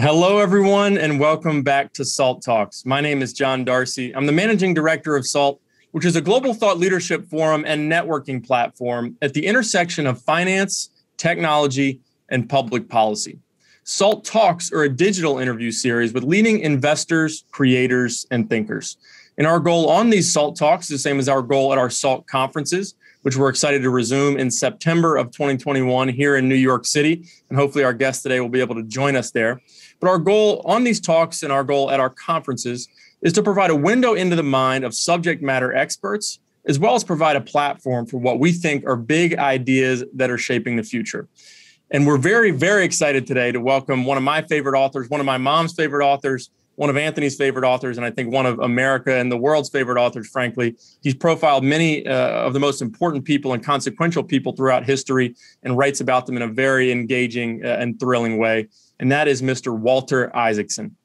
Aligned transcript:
Hello, 0.00 0.38
everyone, 0.38 0.96
and 0.96 1.18
welcome 1.18 1.64
back 1.64 1.92
to 1.94 2.04
SALT 2.04 2.40
Talks. 2.40 2.86
My 2.86 3.00
name 3.00 3.20
is 3.20 3.32
John 3.32 3.64
Darcy. 3.64 4.14
I'm 4.14 4.26
the 4.26 4.32
managing 4.32 4.72
director 4.72 5.16
of 5.16 5.26
SALT, 5.26 5.60
which 5.90 6.04
is 6.04 6.14
a 6.14 6.20
global 6.20 6.54
thought 6.54 6.78
leadership 6.78 7.28
forum 7.28 7.64
and 7.66 7.90
networking 7.90 8.46
platform 8.46 9.16
at 9.22 9.34
the 9.34 9.44
intersection 9.44 10.06
of 10.06 10.22
finance, 10.22 10.90
technology, 11.16 12.00
and 12.28 12.48
public 12.48 12.88
policy. 12.88 13.40
SALT 13.82 14.24
Talks 14.24 14.70
are 14.72 14.84
a 14.84 14.88
digital 14.88 15.40
interview 15.40 15.72
series 15.72 16.12
with 16.12 16.22
leading 16.22 16.60
investors, 16.60 17.44
creators, 17.50 18.24
and 18.30 18.48
thinkers. 18.48 18.98
And 19.36 19.48
our 19.48 19.58
goal 19.58 19.88
on 19.88 20.10
these 20.10 20.32
SALT 20.32 20.56
Talks 20.56 20.84
is 20.84 20.90
the 20.90 20.98
same 20.98 21.18
as 21.18 21.28
our 21.28 21.42
goal 21.42 21.72
at 21.72 21.78
our 21.78 21.90
SALT 21.90 22.28
conferences, 22.28 22.94
which 23.22 23.36
we're 23.36 23.48
excited 23.48 23.82
to 23.82 23.90
resume 23.90 24.38
in 24.38 24.50
September 24.50 25.16
of 25.16 25.32
2021 25.32 26.08
here 26.08 26.36
in 26.36 26.48
New 26.48 26.54
York 26.54 26.86
City. 26.86 27.24
And 27.48 27.58
hopefully, 27.58 27.82
our 27.82 27.92
guest 27.92 28.22
today 28.22 28.40
will 28.40 28.48
be 28.48 28.60
able 28.60 28.76
to 28.76 28.84
join 28.84 29.16
us 29.16 29.32
there. 29.32 29.60
But 30.00 30.08
our 30.08 30.18
goal 30.18 30.62
on 30.64 30.84
these 30.84 31.00
talks 31.00 31.42
and 31.42 31.52
our 31.52 31.64
goal 31.64 31.90
at 31.90 32.00
our 32.00 32.10
conferences 32.10 32.88
is 33.22 33.32
to 33.34 33.42
provide 33.42 33.70
a 33.70 33.76
window 33.76 34.14
into 34.14 34.36
the 34.36 34.42
mind 34.42 34.84
of 34.84 34.94
subject 34.94 35.42
matter 35.42 35.74
experts, 35.74 36.38
as 36.66 36.78
well 36.78 36.94
as 36.94 37.02
provide 37.02 37.36
a 37.36 37.40
platform 37.40 38.06
for 38.06 38.18
what 38.18 38.38
we 38.38 38.52
think 38.52 38.86
are 38.86 38.96
big 38.96 39.36
ideas 39.38 40.04
that 40.14 40.30
are 40.30 40.38
shaping 40.38 40.76
the 40.76 40.82
future. 40.82 41.28
And 41.90 42.06
we're 42.06 42.18
very, 42.18 42.50
very 42.50 42.84
excited 42.84 43.26
today 43.26 43.50
to 43.50 43.60
welcome 43.60 44.04
one 44.04 44.18
of 44.18 44.22
my 44.22 44.42
favorite 44.42 44.78
authors, 44.78 45.08
one 45.08 45.20
of 45.20 45.26
my 45.26 45.38
mom's 45.38 45.72
favorite 45.72 46.04
authors, 46.04 46.50
one 46.78 46.90
of 46.90 46.96
Anthony's 46.96 47.34
favorite 47.34 47.64
authors, 47.64 47.96
and 47.96 48.06
I 48.06 48.10
think 48.10 48.32
one 48.32 48.46
of 48.46 48.60
America 48.60 49.12
and 49.12 49.32
the 49.32 49.36
world's 49.36 49.68
favorite 49.68 49.98
authors, 49.98 50.28
frankly. 50.28 50.76
He's 51.02 51.14
profiled 51.14 51.64
many 51.64 52.06
uh, 52.06 52.46
of 52.46 52.52
the 52.52 52.60
most 52.60 52.80
important 52.80 53.24
people 53.24 53.52
and 53.52 53.64
consequential 53.64 54.22
people 54.22 54.52
throughout 54.52 54.84
history 54.84 55.34
and 55.64 55.76
writes 55.76 56.00
about 56.00 56.26
them 56.26 56.36
in 56.36 56.42
a 56.42 56.46
very 56.46 56.92
engaging 56.92 57.64
uh, 57.64 57.78
and 57.80 57.98
thrilling 57.98 58.38
way. 58.38 58.68
And 59.00 59.12
that 59.12 59.28
is 59.28 59.42
Mr. 59.42 59.76
Walter 59.76 60.34
Isaacson. 60.36 60.96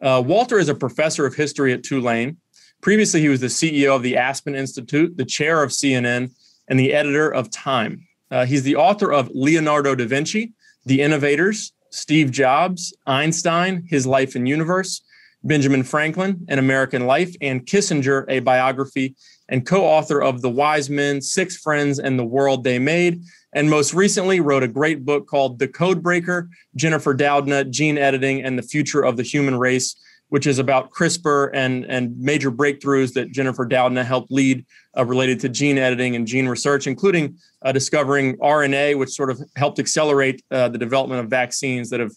Uh, 0.00 0.22
Walter 0.24 0.58
is 0.58 0.68
a 0.68 0.74
professor 0.74 1.26
of 1.26 1.34
history 1.34 1.72
at 1.72 1.82
Tulane. 1.82 2.38
Previously, 2.80 3.20
he 3.20 3.28
was 3.28 3.40
the 3.40 3.48
CEO 3.48 3.94
of 3.94 4.02
the 4.02 4.16
Aspen 4.16 4.54
Institute, 4.54 5.16
the 5.16 5.24
chair 5.24 5.62
of 5.62 5.70
CNN, 5.70 6.30
and 6.68 6.78
the 6.78 6.92
editor 6.94 7.30
of 7.30 7.50
Time. 7.50 8.06
Uh, 8.30 8.46
he's 8.46 8.62
the 8.62 8.76
author 8.76 9.12
of 9.12 9.30
Leonardo 9.34 9.94
da 9.94 10.06
Vinci, 10.06 10.52
The 10.86 11.02
Innovators, 11.02 11.72
Steve 11.90 12.30
Jobs, 12.30 12.94
Einstein, 13.06 13.84
His 13.88 14.06
Life 14.06 14.36
and 14.36 14.48
Universe, 14.48 15.02
Benjamin 15.42 15.82
Franklin, 15.82 16.46
An 16.48 16.58
American 16.58 17.06
Life, 17.06 17.34
and 17.40 17.66
Kissinger, 17.66 18.24
a 18.28 18.40
biography, 18.40 19.16
and 19.48 19.66
co 19.66 19.84
author 19.84 20.22
of 20.22 20.42
The 20.42 20.50
Wise 20.50 20.88
Men, 20.88 21.20
Six 21.20 21.56
Friends, 21.56 21.98
and 21.98 22.18
the 22.18 22.24
World 22.24 22.64
They 22.64 22.78
Made. 22.78 23.22
And 23.52 23.68
most 23.68 23.94
recently, 23.94 24.40
wrote 24.40 24.62
a 24.62 24.68
great 24.68 25.04
book 25.04 25.26
called 25.26 25.58
The 25.58 25.68
Code 25.68 26.02
Breaker 26.02 26.48
Jennifer 26.76 27.14
Doudna, 27.14 27.68
Gene 27.68 27.98
Editing, 27.98 28.42
and 28.42 28.58
the 28.58 28.62
Future 28.62 29.04
of 29.04 29.16
the 29.16 29.22
Human 29.22 29.58
Race, 29.58 29.96
which 30.28 30.46
is 30.46 30.58
about 30.58 30.90
CRISPR 30.92 31.50
and, 31.52 31.84
and 31.86 32.16
major 32.18 32.52
breakthroughs 32.52 33.12
that 33.14 33.32
Jennifer 33.32 33.66
Doudna 33.66 34.04
helped 34.04 34.30
lead 34.30 34.64
uh, 34.96 35.04
related 35.04 35.40
to 35.40 35.48
gene 35.48 35.78
editing 35.78 36.14
and 36.14 36.26
gene 36.26 36.48
research, 36.48 36.86
including 36.86 37.36
uh, 37.62 37.72
discovering 37.72 38.36
RNA, 38.38 38.98
which 38.98 39.10
sort 39.10 39.30
of 39.30 39.40
helped 39.56 39.80
accelerate 39.80 40.42
uh, 40.52 40.68
the 40.68 40.78
development 40.78 41.20
of 41.20 41.28
vaccines 41.28 41.90
that 41.90 41.98
have 42.00 42.12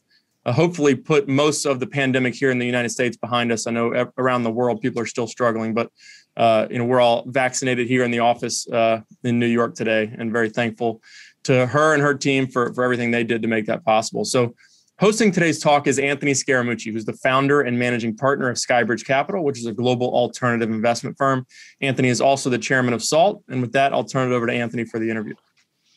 uh, 0.46 0.52
hopefully 0.52 0.94
put 0.94 1.28
most 1.28 1.66
of 1.66 1.80
the 1.80 1.88
pandemic 1.88 2.36
here 2.36 2.52
in 2.52 2.60
the 2.60 2.66
United 2.66 2.90
States 2.90 3.18
behind 3.18 3.52
us. 3.52 3.66
I 3.66 3.72
know 3.72 4.12
around 4.18 4.44
the 4.44 4.52
world 4.52 4.82
people 4.82 5.02
are 5.02 5.08
still 5.08 5.28
struggling, 5.28 5.74
but 5.74 5.90
uh, 6.38 6.68
you 6.70 6.78
know 6.78 6.86
we're 6.86 7.02
all 7.02 7.24
vaccinated 7.28 7.88
here 7.88 8.04
in 8.04 8.12
the 8.12 8.20
office 8.20 8.68
uh, 8.70 9.02
in 9.24 9.40
New 9.40 9.48
York 9.48 9.76
today, 9.76 10.14
and 10.18 10.32
very 10.32 10.50
thankful 10.50 11.02
to 11.44 11.66
her 11.68 11.94
and 11.94 12.02
her 12.02 12.14
team 12.14 12.48
for 12.48 12.74
for 12.74 12.84
everything 12.84 13.12
they 13.12 13.24
did 13.24 13.42
to 13.42 13.48
make 13.48 13.66
that 13.66 13.84
possible. 13.86 14.26
So. 14.26 14.56
Hosting 15.00 15.32
today's 15.32 15.60
talk 15.60 15.88
is 15.88 15.98
Anthony 15.98 16.34
Scaramucci, 16.34 16.94
who's 16.94 17.04
the 17.04 17.14
founder 17.14 17.62
and 17.62 17.78
managing 17.78 18.16
partner 18.16 18.48
of 18.48 18.58
Skybridge 18.58 19.04
Capital, 19.04 19.44
which 19.44 19.58
is 19.58 19.66
a 19.66 19.74
global 19.74 20.14
alternative 20.14 20.70
investment 20.70 21.18
firm. 21.18 21.48
Anthony 21.82 22.10
is 22.10 22.22
also 22.22 22.52
the 22.52 22.60
chairman 22.60 22.94
of 22.94 23.04
SALT. 23.04 23.44
And 23.50 23.60
with 23.60 23.72
that, 23.74 23.92
I'll 23.92 24.04
turn 24.04 24.32
it 24.32 24.36
over 24.36 24.46
to 24.46 24.54
Anthony 24.54 24.86
for 24.86 25.00
the 25.00 25.10
interview. 25.10 25.34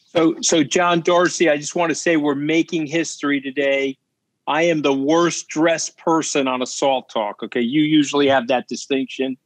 So, 0.06 0.36
so 0.40 0.64
John 0.64 1.02
Darcy, 1.02 1.50
I 1.50 1.58
just 1.58 1.76
want 1.76 1.90
to 1.90 1.94
say 1.94 2.16
we're 2.16 2.34
making 2.34 2.86
history 2.86 3.38
today 3.38 3.98
I 4.46 4.62
am 4.62 4.82
the 4.82 4.92
worst 4.92 5.48
dressed 5.48 5.98
person 5.98 6.46
on 6.46 6.62
a 6.62 6.66
salt 6.66 7.10
talk. 7.10 7.42
Okay. 7.42 7.60
You 7.60 7.82
usually 7.82 8.28
have 8.28 8.48
that 8.48 8.68
distinction. 8.68 9.36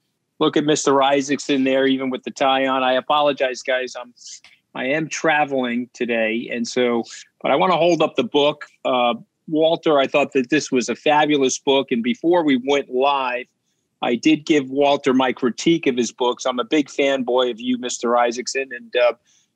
Look 0.40 0.56
at 0.56 0.64
Mr. 0.64 1.04
Isaacson 1.04 1.64
there, 1.64 1.86
even 1.86 2.10
with 2.10 2.24
the 2.24 2.30
tie 2.30 2.66
on. 2.66 2.82
I 2.82 2.94
apologize, 2.94 3.62
guys. 3.62 3.94
I'm 3.94 4.12
I 4.74 4.86
am 4.86 5.08
traveling 5.08 5.88
today. 5.92 6.48
And 6.52 6.66
so, 6.66 7.04
but 7.42 7.50
I 7.50 7.56
want 7.56 7.72
to 7.72 7.76
hold 7.76 8.02
up 8.02 8.16
the 8.16 8.24
book. 8.24 8.66
Uh, 8.84 9.14
Walter, 9.48 9.98
I 9.98 10.06
thought 10.06 10.32
that 10.32 10.50
this 10.50 10.70
was 10.70 10.88
a 10.88 10.94
fabulous 10.94 11.58
book. 11.58 11.90
And 11.90 12.02
before 12.02 12.44
we 12.44 12.60
went 12.64 12.88
live, 12.88 13.46
I 14.02 14.14
did 14.14 14.46
give 14.46 14.70
Walter 14.70 15.12
my 15.12 15.32
critique 15.32 15.86
of 15.86 15.96
his 15.96 16.12
books. 16.12 16.46
I'm 16.46 16.60
a 16.60 16.64
big 16.64 16.88
fanboy 16.88 17.50
of 17.50 17.60
you, 17.60 17.78
Mr. 17.78 18.18
Isaacson. 18.18 18.70
And 18.74 18.94
uh, 18.96 19.12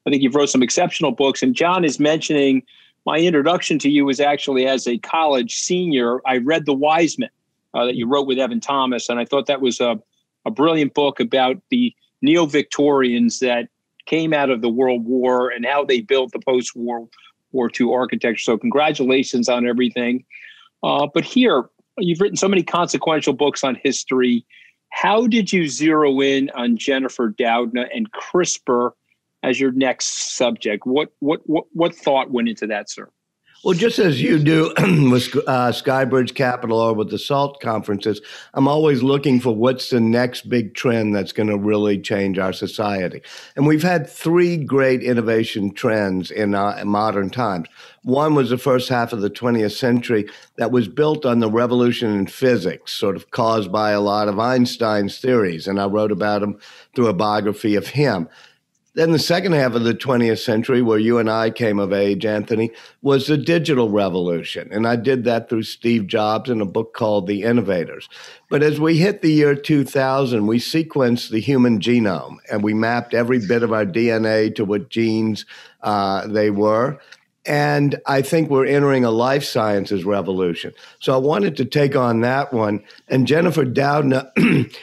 I 0.06 0.10
think 0.10 0.22
you've 0.22 0.34
wrote 0.34 0.50
some 0.50 0.62
exceptional 0.62 1.12
books. 1.12 1.42
And 1.42 1.54
John 1.54 1.84
is 1.84 2.00
mentioning 2.00 2.62
my 3.06 3.18
introduction 3.18 3.78
to 3.80 3.90
you 3.90 4.04
was 4.04 4.20
actually 4.20 4.66
as 4.66 4.86
a 4.86 4.98
college 4.98 5.56
senior. 5.56 6.20
I 6.26 6.38
read 6.38 6.66
The 6.66 6.74
Wise 6.74 7.18
Men 7.18 7.30
uh, 7.72 7.86
that 7.86 7.94
you 7.94 8.06
wrote 8.06 8.26
with 8.26 8.38
Evan 8.38 8.60
Thomas, 8.60 9.08
and 9.08 9.20
I 9.20 9.24
thought 9.24 9.46
that 9.46 9.60
was 9.60 9.80
a, 9.80 10.00
a 10.44 10.50
brilliant 10.50 10.94
book 10.94 11.20
about 11.20 11.56
the 11.70 11.94
neo 12.22 12.46
Victorians 12.46 13.38
that 13.40 13.68
came 14.06 14.32
out 14.32 14.50
of 14.50 14.60
the 14.60 14.68
World 14.68 15.04
War 15.04 15.50
and 15.50 15.64
how 15.64 15.84
they 15.84 16.00
built 16.00 16.32
the 16.32 16.40
post 16.40 16.74
War 16.74 17.08
War 17.52 17.70
II 17.78 17.92
architecture. 17.92 18.42
So, 18.42 18.58
congratulations 18.58 19.48
on 19.48 19.66
everything. 19.66 20.24
Uh, 20.82 21.06
but 21.12 21.24
here, 21.24 21.70
you've 21.98 22.20
written 22.20 22.36
so 22.36 22.48
many 22.48 22.62
consequential 22.62 23.32
books 23.32 23.64
on 23.64 23.78
history. 23.82 24.44
How 24.90 25.26
did 25.26 25.52
you 25.52 25.68
zero 25.68 26.20
in 26.20 26.50
on 26.50 26.76
Jennifer 26.76 27.30
Doudna 27.30 27.86
and 27.94 28.10
CRISPR 28.12 28.92
as 29.44 29.60
your 29.60 29.72
next 29.72 30.34
subject. 30.36 30.86
What 30.86 31.12
what 31.20 31.40
what 31.44 31.66
what 31.72 31.94
thought 31.94 32.30
went 32.30 32.48
into 32.48 32.66
that, 32.66 32.90
sir? 32.90 33.10
Well, 33.64 33.72
just 33.72 33.98
as 33.98 34.20
you 34.20 34.38
do 34.38 34.74
with 35.10 35.34
uh, 35.46 35.72
Skybridge 35.72 36.34
Capital 36.34 36.78
or 36.78 36.92
with 36.92 37.08
the 37.08 37.18
SALT 37.18 37.62
conferences, 37.62 38.20
I'm 38.52 38.68
always 38.68 39.02
looking 39.02 39.40
for 39.40 39.56
what's 39.56 39.88
the 39.88 40.00
next 40.00 40.50
big 40.50 40.74
trend 40.74 41.16
that's 41.16 41.32
going 41.32 41.48
to 41.48 41.56
really 41.56 41.98
change 41.98 42.38
our 42.38 42.52
society. 42.52 43.22
And 43.56 43.66
we've 43.66 43.82
had 43.82 44.06
three 44.06 44.58
great 44.58 45.02
innovation 45.02 45.72
trends 45.72 46.30
in, 46.30 46.54
uh, 46.54 46.76
in 46.78 46.88
modern 46.88 47.30
times. 47.30 47.68
One 48.02 48.34
was 48.34 48.50
the 48.50 48.58
first 48.58 48.90
half 48.90 49.14
of 49.14 49.22
the 49.22 49.30
20th 49.30 49.78
century 49.78 50.28
that 50.56 50.70
was 50.70 50.86
built 50.86 51.24
on 51.24 51.38
the 51.38 51.50
revolution 51.50 52.10
in 52.10 52.26
physics, 52.26 52.92
sort 52.92 53.16
of 53.16 53.30
caused 53.30 53.72
by 53.72 53.92
a 53.92 54.00
lot 54.02 54.28
of 54.28 54.38
Einstein's 54.38 55.18
theories. 55.18 55.66
And 55.66 55.80
I 55.80 55.86
wrote 55.86 56.12
about 56.12 56.42
him 56.42 56.58
through 56.94 57.06
a 57.06 57.14
biography 57.14 57.76
of 57.76 57.86
him. 57.86 58.28
Then 58.94 59.10
the 59.10 59.18
second 59.18 59.52
half 59.52 59.74
of 59.74 59.82
the 59.82 59.94
20th 59.94 60.38
century, 60.38 60.80
where 60.80 61.00
you 61.00 61.18
and 61.18 61.28
I 61.28 61.50
came 61.50 61.80
of 61.80 61.92
age, 61.92 62.24
Anthony, 62.24 62.70
was 63.02 63.26
the 63.26 63.36
digital 63.36 63.90
revolution. 63.90 64.68
And 64.70 64.86
I 64.86 64.94
did 64.94 65.24
that 65.24 65.48
through 65.48 65.64
Steve 65.64 66.06
Jobs 66.06 66.48
in 66.48 66.60
a 66.60 66.66
book 66.66 66.94
called 66.94 67.26
The 67.26 67.42
Innovators. 67.42 68.08
But 68.48 68.62
as 68.62 68.78
we 68.78 68.98
hit 68.98 69.20
the 69.20 69.32
year 69.32 69.56
2000, 69.56 70.46
we 70.46 70.58
sequenced 70.58 71.30
the 71.30 71.40
human 71.40 71.80
genome 71.80 72.36
and 72.50 72.62
we 72.62 72.72
mapped 72.72 73.14
every 73.14 73.44
bit 73.44 73.64
of 73.64 73.72
our 73.72 73.84
DNA 73.84 74.54
to 74.54 74.64
what 74.64 74.90
genes 74.90 75.44
uh, 75.82 76.26
they 76.28 76.50
were. 76.50 77.00
And 77.46 78.00
I 78.06 78.22
think 78.22 78.48
we're 78.48 78.64
entering 78.64 79.04
a 79.04 79.10
life 79.10 79.44
sciences 79.44 80.04
revolution. 80.04 80.72
So 81.00 81.12
I 81.12 81.18
wanted 81.18 81.56
to 81.58 81.64
take 81.64 81.94
on 81.94 82.20
that 82.20 82.52
one. 82.54 82.82
And 83.08 83.26
Jennifer 83.26 83.66
Doudna 83.66 84.30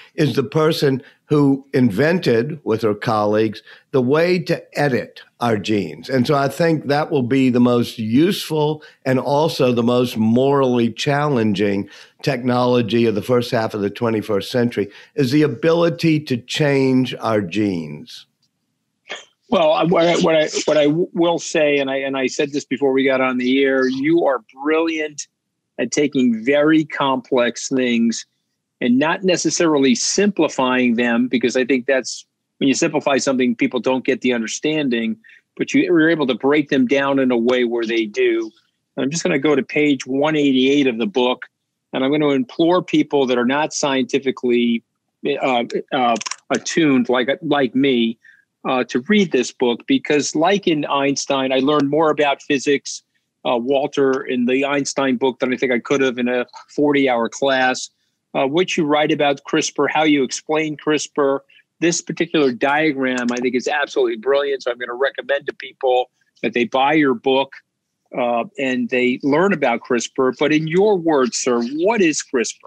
is 0.15 0.35
the 0.35 0.43
person 0.43 1.01
who 1.31 1.65
invented 1.73 2.59
with 2.65 2.81
her 2.81 2.93
colleagues 2.93 3.63
the 3.91 4.01
way 4.01 4.37
to 4.37 4.61
edit 4.77 5.21
our 5.39 5.57
genes. 5.57 6.09
And 6.09 6.27
so 6.27 6.35
I 6.35 6.49
think 6.49 6.87
that 6.87 7.09
will 7.09 7.23
be 7.23 7.49
the 7.49 7.61
most 7.61 7.97
useful 7.97 8.83
and 9.05 9.17
also 9.17 9.71
the 9.71 9.81
most 9.81 10.17
morally 10.17 10.91
challenging 10.91 11.87
technology 12.21 13.05
of 13.05 13.15
the 13.15 13.21
first 13.21 13.49
half 13.49 13.73
of 13.73 13.79
the 13.79 13.89
21st 13.89 14.43
century 14.43 14.91
is 15.15 15.31
the 15.31 15.43
ability 15.43 16.19
to 16.19 16.35
change 16.35 17.15
our 17.21 17.39
genes. 17.39 18.27
Well, 19.49 19.87
what 19.87 20.07
I, 20.07 20.17
what 20.17 20.35
I 20.35 20.49
what 20.65 20.77
I 20.77 20.87
will 20.87 21.39
say, 21.39 21.77
and 21.77 21.89
I 21.89 21.97
and 21.97 22.17
I 22.17 22.27
said 22.27 22.51
this 22.51 22.65
before 22.65 22.91
we 22.91 23.05
got 23.05 23.21
on 23.21 23.37
the 23.37 23.63
air, 23.63 23.87
you 23.87 24.25
are 24.25 24.43
brilliant 24.63 25.27
at 25.77 25.91
taking 25.91 26.43
very 26.43 26.83
complex 26.83 27.69
things 27.69 28.25
and 28.81 28.97
not 28.97 29.23
necessarily 29.23 29.95
simplifying 29.95 30.95
them, 30.95 31.27
because 31.27 31.55
I 31.55 31.65
think 31.65 31.85
that's 31.85 32.25
when 32.57 32.67
you 32.67 32.73
simplify 32.73 33.17
something, 33.17 33.55
people 33.55 33.79
don't 33.79 34.05
get 34.05 34.21
the 34.21 34.33
understanding. 34.33 35.17
But 35.57 35.73
you 35.73 35.91
were 35.91 36.09
able 36.09 36.27
to 36.27 36.35
break 36.35 36.69
them 36.69 36.87
down 36.87 37.19
in 37.19 37.29
a 37.29 37.37
way 37.37 37.65
where 37.65 37.85
they 37.85 38.05
do. 38.05 38.51
I'm 38.97 39.09
just 39.09 39.23
going 39.23 39.33
to 39.33 39.39
go 39.39 39.55
to 39.55 39.63
page 39.63 40.05
188 40.05 40.87
of 40.87 40.97
the 40.97 41.05
book, 41.05 41.45
and 41.93 42.03
I'm 42.03 42.11
going 42.11 42.21
to 42.21 42.31
implore 42.31 42.81
people 42.81 43.25
that 43.27 43.37
are 43.37 43.45
not 43.45 43.73
scientifically 43.73 44.83
uh, 45.41 45.63
uh, 45.91 46.15
attuned, 46.49 47.09
like 47.09 47.29
like 47.41 47.75
me 47.75 48.17
uh, 48.65 48.83
to 48.85 48.99
read 49.07 49.31
this 49.31 49.51
book 49.51 49.85
because, 49.87 50.35
like 50.35 50.67
in 50.67 50.85
Einstein, 50.85 51.51
I 51.51 51.59
learned 51.59 51.89
more 51.89 52.11
about 52.11 52.41
physics 52.41 53.03
uh, 53.45 53.57
Walter, 53.57 54.21
in 54.23 54.45
the 54.45 54.65
Einstein 54.65 55.17
book 55.17 55.39
than 55.39 55.53
I 55.53 55.57
think 55.57 55.71
I 55.71 55.79
could 55.79 56.01
have 56.01 56.17
in 56.17 56.27
a 56.27 56.45
40 56.75 57.09
hour 57.09 57.29
class. 57.29 57.89
Uh, 58.33 58.47
what 58.47 58.77
you 58.77 58.85
write 58.85 59.11
about 59.11 59.41
CRISPR, 59.43 59.89
how 59.89 60.03
you 60.03 60.23
explain 60.23 60.77
CRISPR. 60.77 61.39
This 61.79 62.01
particular 62.01 62.51
diagram, 62.51 63.27
I 63.31 63.37
think, 63.37 63.55
is 63.55 63.67
absolutely 63.67 64.17
brilliant. 64.17 64.63
So 64.63 64.71
I'm 64.71 64.77
going 64.77 64.89
to 64.89 64.93
recommend 64.93 65.47
to 65.47 65.53
people 65.53 66.11
that 66.41 66.53
they 66.53 66.65
buy 66.65 66.93
your 66.93 67.13
book 67.13 67.53
uh, 68.17 68.45
and 68.57 68.89
they 68.89 69.19
learn 69.23 69.53
about 69.53 69.81
CRISPR. 69.81 70.33
But 70.39 70.53
in 70.53 70.67
your 70.67 70.97
words, 70.97 71.37
sir, 71.37 71.61
what 71.61 72.01
is 72.01 72.23
CRISPR? 72.23 72.59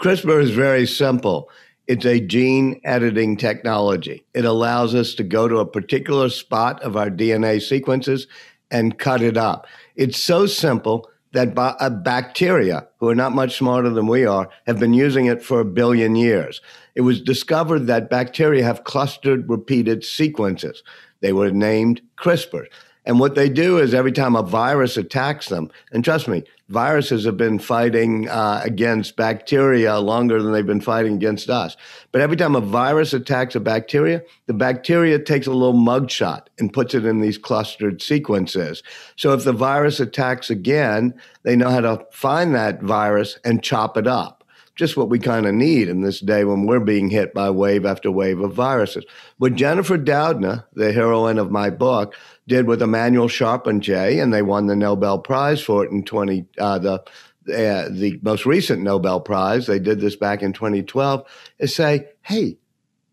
CRISPR 0.00 0.42
is 0.42 0.50
very 0.50 0.86
simple. 0.86 1.48
It's 1.88 2.04
a 2.04 2.20
gene 2.20 2.80
editing 2.84 3.36
technology. 3.36 4.24
It 4.34 4.44
allows 4.44 4.94
us 4.94 5.14
to 5.14 5.24
go 5.24 5.48
to 5.48 5.58
a 5.58 5.66
particular 5.66 6.28
spot 6.28 6.80
of 6.82 6.96
our 6.96 7.10
DNA 7.10 7.60
sequences 7.60 8.28
and 8.70 8.98
cut 8.98 9.20
it 9.20 9.36
up. 9.36 9.66
It's 9.96 10.22
so 10.22 10.46
simple 10.46 11.08
that 11.32 11.56
uh, 11.56 11.90
bacteria, 11.90 12.86
who 12.98 13.08
are 13.08 13.14
not 13.14 13.34
much 13.34 13.56
smarter 13.56 13.90
than 13.90 14.06
we 14.06 14.24
are, 14.24 14.48
have 14.66 14.78
been 14.78 14.94
using 14.94 15.26
it 15.26 15.42
for 15.42 15.60
a 15.60 15.64
billion 15.64 16.14
years. 16.14 16.60
It 16.94 17.02
was 17.02 17.20
discovered 17.20 17.86
that 17.86 18.10
bacteria 18.10 18.64
have 18.64 18.84
clustered 18.84 19.48
repeated 19.48 20.04
sequences. 20.04 20.82
They 21.20 21.32
were 21.32 21.50
named 21.50 22.02
CRISPR. 22.18 22.66
And 23.04 23.18
what 23.18 23.34
they 23.34 23.48
do 23.48 23.78
is 23.78 23.94
every 23.94 24.12
time 24.12 24.36
a 24.36 24.42
virus 24.42 24.96
attacks 24.96 25.48
them, 25.48 25.70
and 25.90 26.04
trust 26.04 26.28
me, 26.28 26.44
viruses 26.68 27.24
have 27.24 27.36
been 27.36 27.58
fighting 27.58 28.28
uh, 28.28 28.60
against 28.64 29.16
bacteria 29.16 29.98
longer 29.98 30.40
than 30.40 30.52
they've 30.52 30.66
been 30.66 30.80
fighting 30.80 31.14
against 31.14 31.50
us. 31.50 31.76
But 32.12 32.20
every 32.20 32.36
time 32.36 32.54
a 32.54 32.60
virus 32.60 33.12
attacks 33.12 33.54
a 33.54 33.60
bacteria, 33.60 34.22
the 34.46 34.54
bacteria 34.54 35.18
takes 35.18 35.46
a 35.46 35.52
little 35.52 35.74
mugshot 35.74 36.46
and 36.58 36.72
puts 36.72 36.94
it 36.94 37.04
in 37.04 37.20
these 37.20 37.38
clustered 37.38 38.00
sequences. 38.00 38.82
So 39.16 39.32
if 39.32 39.44
the 39.44 39.52
virus 39.52 39.98
attacks 39.98 40.48
again, 40.48 41.14
they 41.42 41.56
know 41.56 41.70
how 41.70 41.80
to 41.80 42.06
find 42.12 42.54
that 42.54 42.82
virus 42.82 43.38
and 43.44 43.62
chop 43.62 43.96
it 43.96 44.06
up 44.06 44.42
just 44.74 44.96
what 44.96 45.10
we 45.10 45.18
kind 45.18 45.46
of 45.46 45.54
need 45.54 45.88
in 45.88 46.00
this 46.00 46.20
day 46.20 46.44
when 46.44 46.66
we're 46.66 46.80
being 46.80 47.10
hit 47.10 47.34
by 47.34 47.50
wave 47.50 47.84
after 47.84 48.10
wave 48.10 48.40
of 48.40 48.54
viruses. 48.54 49.04
What 49.38 49.54
Jennifer 49.54 49.98
Doudna, 49.98 50.64
the 50.72 50.92
heroine 50.92 51.38
of 51.38 51.50
my 51.50 51.70
book, 51.70 52.14
did 52.48 52.66
with 52.66 52.80
Emmanuelle 52.80 53.30
Charpentier, 53.30 54.22
and 54.22 54.32
they 54.32 54.42
won 54.42 54.66
the 54.66 54.76
Nobel 54.76 55.18
Prize 55.18 55.60
for 55.60 55.84
it 55.84 55.90
in 55.90 56.04
20, 56.04 56.44
uh, 56.58 56.78
the, 56.78 56.92
uh, 56.92 57.88
the 57.90 58.18
most 58.22 58.46
recent 58.46 58.82
Nobel 58.82 59.20
Prize, 59.20 59.66
they 59.66 59.78
did 59.78 60.00
this 60.00 60.16
back 60.16 60.42
in 60.42 60.52
2012, 60.52 61.24
is 61.58 61.74
say, 61.74 62.08
hey, 62.22 62.56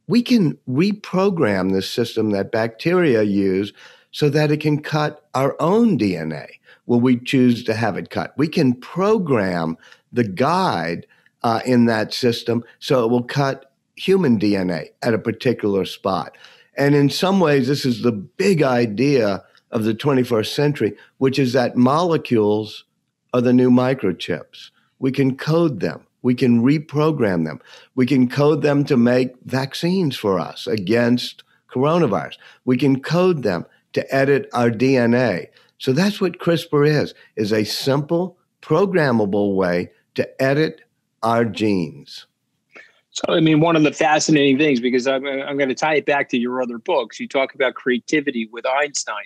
we 0.07 0.23
can 0.23 0.57
reprogram 0.67 1.71
this 1.71 1.89
system 1.89 2.31
that 2.31 2.51
bacteria 2.51 3.21
use 3.21 3.71
so 4.11 4.29
that 4.29 4.51
it 4.51 4.57
can 4.57 4.81
cut 4.81 5.27
our 5.35 5.55
own 5.59 5.97
DNA. 5.97 6.47
Will 6.87 6.99
we 6.99 7.17
choose 7.17 7.63
to 7.65 7.75
have 7.75 7.97
it 7.97 8.09
cut? 8.09 8.33
We 8.35 8.47
can 8.47 8.73
program 8.73 9.77
the 10.11 10.23
guide 10.23 11.05
uh, 11.43 11.61
in 11.65 11.85
that 11.85 12.13
system 12.13 12.63
so 12.79 13.05
it 13.05 13.11
will 13.11 13.23
cut 13.23 13.71
human 13.95 14.39
DNA 14.39 14.87
at 15.03 15.13
a 15.13 15.19
particular 15.19 15.85
spot. 15.85 16.35
And 16.79 16.95
in 16.95 17.09
some 17.09 17.41
ways, 17.41 17.67
this 17.67 17.85
is 17.85 18.01
the 18.01 18.13
big 18.13 18.63
idea 18.63 19.43
of 19.69 19.83
the 19.83 19.93
21st 19.93 20.53
century, 20.53 20.97
which 21.17 21.37
is 21.37 21.51
that 21.51 21.75
molecules 21.75 22.85
are 23.33 23.41
the 23.41 23.51
new 23.51 23.69
microchips. 23.69 24.71
We 24.97 25.11
can 25.11 25.35
code 25.35 25.81
them. 25.81 26.07
We 26.21 26.35
can 26.35 26.63
reprogram 26.63 27.45
them. 27.45 27.59
We 27.95 28.05
can 28.05 28.29
code 28.29 28.61
them 28.61 28.85
to 28.85 28.95
make 28.95 29.35
vaccines 29.43 30.15
for 30.15 30.39
us 30.39 30.67
against 30.67 31.43
coronavirus. 31.69 32.37
We 32.63 32.77
can 32.77 33.01
code 33.01 33.43
them 33.43 33.65
to 33.91 34.15
edit 34.15 34.49
our 34.53 34.71
DNA. 34.71 35.47
So 35.79 35.91
that's 35.91 36.21
what 36.21 36.39
CRISPR 36.39 36.87
is, 36.87 37.13
is 37.35 37.51
a 37.51 37.65
simple 37.65 38.37
programmable 38.61 39.53
way 39.55 39.91
to 40.15 40.41
edit 40.41 40.81
our 41.23 41.43
genes. 41.43 42.25
So, 43.11 43.33
I 43.33 43.39
mean, 43.39 43.59
one 43.59 43.75
of 43.75 43.83
the 43.83 43.91
fascinating 43.91 44.57
things, 44.57 44.79
because 44.79 45.07
I'm, 45.07 45.25
I'm 45.25 45.57
going 45.57 45.69
to 45.69 45.75
tie 45.75 45.95
it 45.95 46.05
back 46.05 46.29
to 46.29 46.37
your 46.37 46.61
other 46.61 46.77
books, 46.77 47.19
you 47.19 47.27
talk 47.27 47.55
about 47.55 47.73
creativity 47.73 48.47
with 48.51 48.65
Einstein 48.67 49.25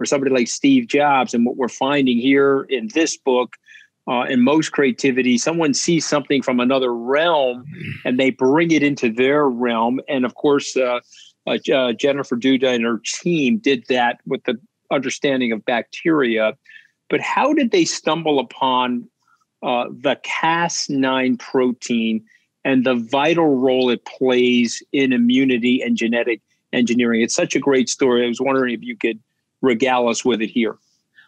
or 0.00 0.06
somebody 0.06 0.34
like 0.34 0.48
Steve 0.48 0.88
Jobs. 0.88 1.32
And 1.34 1.46
what 1.46 1.56
we're 1.56 1.68
finding 1.68 2.18
here 2.18 2.62
in 2.68 2.88
this 2.92 3.16
book, 3.16 3.56
uh, 4.08 4.22
in 4.22 4.40
most 4.40 4.72
creativity, 4.72 5.38
someone 5.38 5.74
sees 5.74 6.06
something 6.06 6.42
from 6.42 6.58
another 6.58 6.92
realm 6.94 7.64
and 8.04 8.18
they 8.18 8.30
bring 8.30 8.72
it 8.72 8.82
into 8.82 9.12
their 9.12 9.48
realm. 9.48 10.00
And 10.08 10.24
of 10.24 10.34
course, 10.34 10.76
uh, 10.76 11.00
uh, 11.46 11.58
uh 11.72 11.92
Jennifer 11.92 12.36
Doudna 12.36 12.74
and 12.74 12.84
her 12.84 13.00
team 13.04 13.58
did 13.58 13.84
that 13.88 14.20
with 14.26 14.42
the 14.44 14.58
understanding 14.90 15.52
of 15.52 15.64
bacteria. 15.64 16.56
But 17.08 17.20
how 17.20 17.52
did 17.52 17.70
they 17.70 17.84
stumble 17.84 18.38
upon 18.38 19.08
uh, 19.62 19.86
the 19.90 20.16
Cas9 20.24 21.38
protein? 21.38 22.24
And 22.64 22.84
the 22.84 22.94
vital 22.94 23.56
role 23.56 23.90
it 23.90 24.04
plays 24.04 24.82
in 24.92 25.12
immunity 25.12 25.82
and 25.82 25.96
genetic 25.96 26.40
engineering. 26.72 27.22
It's 27.22 27.34
such 27.34 27.54
a 27.54 27.60
great 27.60 27.88
story. 27.88 28.24
I 28.24 28.28
was 28.28 28.40
wondering 28.40 28.74
if 28.74 28.82
you 28.82 28.96
could 28.96 29.18
regale 29.60 30.08
us 30.08 30.24
with 30.24 30.40
it 30.40 30.50
here. 30.50 30.76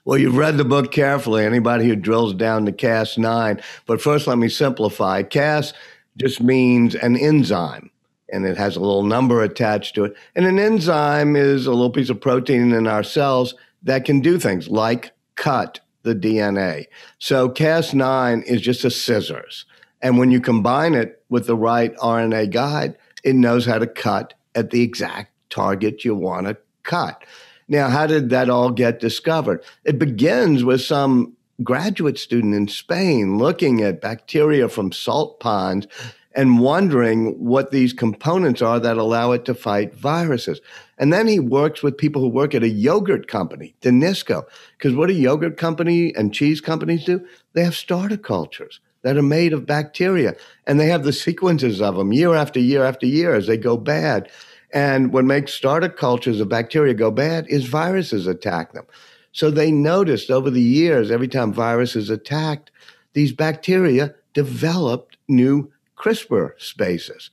Well, 0.05 0.19
you've 0.19 0.37
read 0.37 0.57
the 0.57 0.65
book 0.65 0.91
carefully. 0.91 1.45
Anybody 1.45 1.87
who 1.87 1.95
drills 1.95 2.35
down 2.35 2.67
to 2.67 2.73
Cas9. 2.73 3.63
But 3.87 4.03
first, 4.03 4.27
let 4.27 4.39
me 4.39 4.49
simplify. 4.49 5.23
Cas 5.23 5.73
just 6.17 6.43
means 6.43 6.95
an 6.97 7.17
enzyme, 7.17 7.91
and 8.33 8.45
it 8.45 8.57
has 8.57 8.77
a 8.77 8.81
little 8.81 9.05
number 9.05 9.43
attached 9.43 9.95
to 9.95 10.05
it. 10.05 10.17
And 10.35 10.45
an 10.45 10.59
enzyme 10.59 11.37
is 11.37 11.67
a 11.67 11.71
little 11.71 11.91
piece 11.91 12.11
of 12.11 12.21
protein 12.21 12.73
in 12.73 12.87
our 12.87 13.05
cells 13.05 13.55
that 13.85 14.05
can 14.05 14.21
do 14.21 14.39
things 14.39 14.69
like 14.69 15.13
cut 15.37 15.81
the 16.03 16.15
DNA. 16.15 16.87
So 17.19 17.49
Cas9 17.49 18.43
is 18.45 18.61
just 18.61 18.85
a 18.85 18.91
scissors. 18.91 19.67
And 20.03 20.19
when 20.19 20.33
you 20.33 20.41
combine 20.41 20.95
it 20.95 21.23
with 21.29 21.47
the 21.47 21.57
right 21.57 21.97
RNA 21.97 22.51
guide, 22.51 22.99
it 23.25 23.37
knows 23.37 23.65
how 23.65 23.79
to 23.79 23.87
cut 23.87 24.35
at 24.55 24.71
the 24.71 24.83
exact 24.83 25.33
target 25.49 26.05
you 26.05 26.15
want 26.15 26.49
to 26.49 26.57
cut. 26.83 27.23
Now, 27.69 27.89
how 27.89 28.07
did 28.07 28.31
that 28.31 28.51
all 28.51 28.71
get 28.71 29.01
discovered? 29.01 29.63
It 29.85 29.99
begins 29.99 30.65
with 30.65 30.83
some 30.83 31.37
graduate 31.63 32.19
student 32.19 32.55
in 32.55 32.67
Spain 32.67 33.39
looking 33.39 33.81
at 33.81 34.01
bacteria 34.01 34.69
from 34.69 34.91
salt 34.91 35.39
ponds 35.39 35.87
and 36.35 36.59
wondering 36.59 37.39
what 37.39 37.71
these 37.71 37.93
components 37.93 38.63
are 38.63 38.81
that 38.81 38.97
allow 38.97 39.33
it 39.33 39.45
to 39.45 39.55
fight 39.55 39.95
viruses. 39.95 40.61
And 40.99 41.13
then 41.13 41.29
he 41.29 41.39
works 41.39 41.83
with 41.83 41.99
people 41.99 42.23
who 42.23 42.29
work 42.29 42.55
at 42.55 42.63
a 42.63 42.69
yogurt 42.69 43.29
company, 43.29 43.75
Danisco, 43.83 44.45
because 44.77 44.95
what 44.95 45.09
do 45.09 45.15
yogurt 45.15 45.57
company 45.57 46.15
and 46.15 46.35
cheese 46.35 46.61
companies 46.61 47.05
do? 47.05 47.25
They 47.53 47.65
have 47.65 47.75
starter 47.77 48.17
cultures 48.17 48.81
that 49.03 49.17
are 49.17 49.23
made 49.23 49.53
of 49.53 49.67
bacteria. 49.67 50.35
And 50.67 50.79
they 50.79 50.87
have 50.87 51.05
the 51.05 51.13
sequences 51.13 51.81
of 51.81 51.97
them 51.97 52.13
year 52.13 52.35
after 52.35 52.61
year 52.61 52.85
after 52.85 53.07
year 53.07 53.35
as 53.35 53.47
they 53.47 53.57
go 53.57 53.77
bad. 53.77 54.31
And 54.73 55.13
what 55.13 55.25
makes 55.25 55.53
starter 55.53 55.89
cultures 55.89 56.41
of 56.41 56.49
bacteria 56.49 56.95
go 56.95 57.11
bad 57.11 57.47
is 57.49 57.67
viruses 57.67 58.27
attack 58.27 58.73
them. 58.73 58.87
So 59.33 59.51
they 59.51 59.71
noticed 59.71 60.31
over 60.31 60.51
the 60.51 60.63
years, 60.63 61.11
every 61.11 61.29
time 61.29 61.53
viruses 61.53 62.11
attacked, 62.11 62.71
these 63.15 63.33
bacteria 63.33 64.15
developed 64.35 65.17
new 65.29 65.71
CRISPR 65.97 66.53
spaces. 66.59 67.31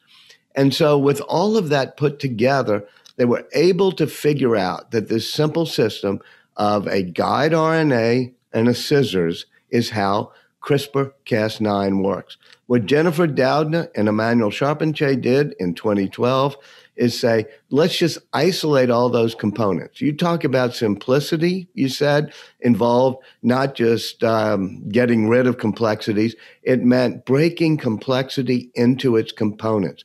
And 0.55 0.73
so, 0.73 0.97
with 0.97 1.21
all 1.21 1.57
of 1.57 1.69
that 1.69 1.97
put 1.97 2.19
together, 2.19 2.85
they 3.17 3.25
were 3.25 3.47
able 3.53 3.91
to 3.93 4.07
figure 4.07 4.55
out 4.55 4.91
that 4.91 5.07
this 5.07 5.31
simple 5.31 5.65
system 5.65 6.19
of 6.57 6.87
a 6.87 7.03
guide 7.03 7.51
RNA 7.51 8.33
and 8.51 8.67
a 8.67 8.73
scissors 8.73 9.45
is 9.69 9.91
how 9.91 10.31
CRISPR 10.61 11.13
Cas9 11.25 12.03
works. 12.03 12.37
What 12.67 12.85
Jennifer 12.85 13.27
Doudna 13.27 13.89
and 13.95 14.07
Emmanuelle 14.07 14.51
Charpentier 14.51 15.15
did 15.15 15.55
in 15.59 15.73
2012 15.73 16.57
is 16.95 17.17
say, 17.17 17.45
let's 17.69 17.97
just 17.97 18.17
isolate 18.33 18.89
all 18.89 19.09
those 19.09 19.33
components. 19.33 20.01
You 20.01 20.13
talk 20.13 20.43
about 20.43 20.75
simplicity, 20.75 21.67
you 21.73 21.87
said, 21.87 22.33
involved 22.59 23.23
not 23.41 23.73
just 23.73 24.21
um, 24.23 24.87
getting 24.89 25.29
rid 25.29 25.47
of 25.47 25.57
complexities, 25.57 26.35
it 26.61 26.83
meant 26.83 27.25
breaking 27.25 27.77
complexity 27.77 28.69
into 28.75 29.15
its 29.15 29.31
components. 29.31 30.03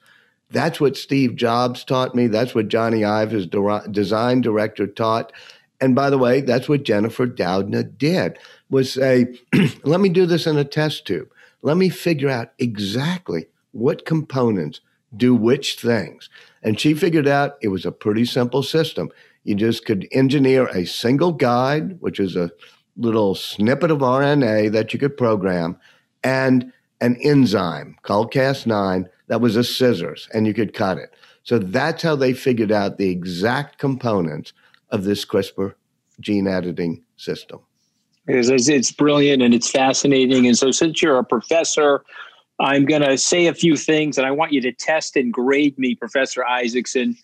That's 0.51 0.81
what 0.81 0.97
Steve 0.97 1.35
Jobs 1.35 1.83
taught 1.83 2.15
me. 2.15 2.29
That's 2.29 2.55
what 2.55 2.69
Jony 2.69 3.05
Ive, 3.05 3.33
his 3.33 3.47
de- 3.49 3.89
design 3.91 4.41
director, 4.41 4.87
taught. 4.87 5.33
And 5.81 5.97
by 5.97 6.11
the 6.11 6.19
way, 6.19 6.43
that's 6.43 6.69
what 6.69 6.85
Jennifer 6.85 7.27
Doudna 7.27 7.99
did 7.99 8.39
was 8.71 8.93
say, 8.93 9.39
let 9.85 10.01
me 10.01 10.09
do 10.09 10.27
this 10.27 10.47
in 10.47 10.57
a 10.57 10.65
test 10.65 11.07
tube. 11.07 11.29
Let 11.63 11.77
me 11.77 11.89
figure 11.89 12.29
out 12.29 12.53
exactly 12.59 13.47
what 13.73 14.07
components 14.07 14.81
do 15.17 15.35
which 15.35 15.81
things. 15.81 16.29
And 16.63 16.79
she 16.79 16.95
figured 16.95 17.29
out 17.29 17.57
it 17.63 17.69
was 17.69 17.87
a 17.87 17.93
pretty 17.93 18.25
simple 18.25 18.63
system. 18.63 19.11
You 19.45 19.55
just 19.55 19.85
could 19.85 20.09
engineer 20.13 20.67
a 20.69 20.87
single 20.87 21.33
guide, 21.33 22.01
which 22.01 22.19
is 22.19 22.37
a 22.37 22.51
little 22.97 23.35
snippet 23.35 23.91
of 23.91 23.99
RNA 23.99 24.73
that 24.73 24.93
you 24.93 24.99
could 24.99 25.17
program, 25.17 25.77
and 26.23 26.73
an 27.01 27.17
enzyme 27.17 27.97
called 28.03 28.33
Cas9 28.33 29.07
that 29.27 29.41
was 29.41 29.57
a 29.57 29.65
scissors, 29.65 30.29
and 30.33 30.47
you 30.47 30.55
could 30.55 30.75
cut 30.75 30.99
it. 30.99 31.15
So 31.43 31.59
that's 31.59 32.03
how 32.03 32.17
they 32.17 32.33
figured 32.33 32.73
out 32.73 32.97
the 32.97 33.11
exact 33.11 33.79
components 33.79 34.53
of 34.91 35.05
this 35.05 35.25
CRISPR 35.25 35.75
gene 36.21 36.47
editing 36.47 37.03
system. 37.17 37.61
It's, 38.27 38.69
it's 38.69 38.91
brilliant 38.91 39.43
and 39.43 39.53
it's 39.53 39.71
fascinating. 39.71 40.47
And 40.47 40.57
so, 40.57 40.71
since 40.71 41.03
you're 41.03 41.19
a 41.19 41.25
professor, 41.25 42.05
I'm 42.61 42.85
going 42.85 43.03
to 43.03 43.19
say 43.19 43.47
a 43.47 43.55
few 43.55 43.77
things, 43.77 44.17
and 44.17 44.27
I 44.27 44.31
want 44.31 44.53
you 44.53 44.61
to 44.63 44.73
test 44.73 45.17
and 45.17 45.33
grade 45.33 45.79
me, 45.79 45.95
Professor 45.95 46.45
Isaacson, 46.45 47.17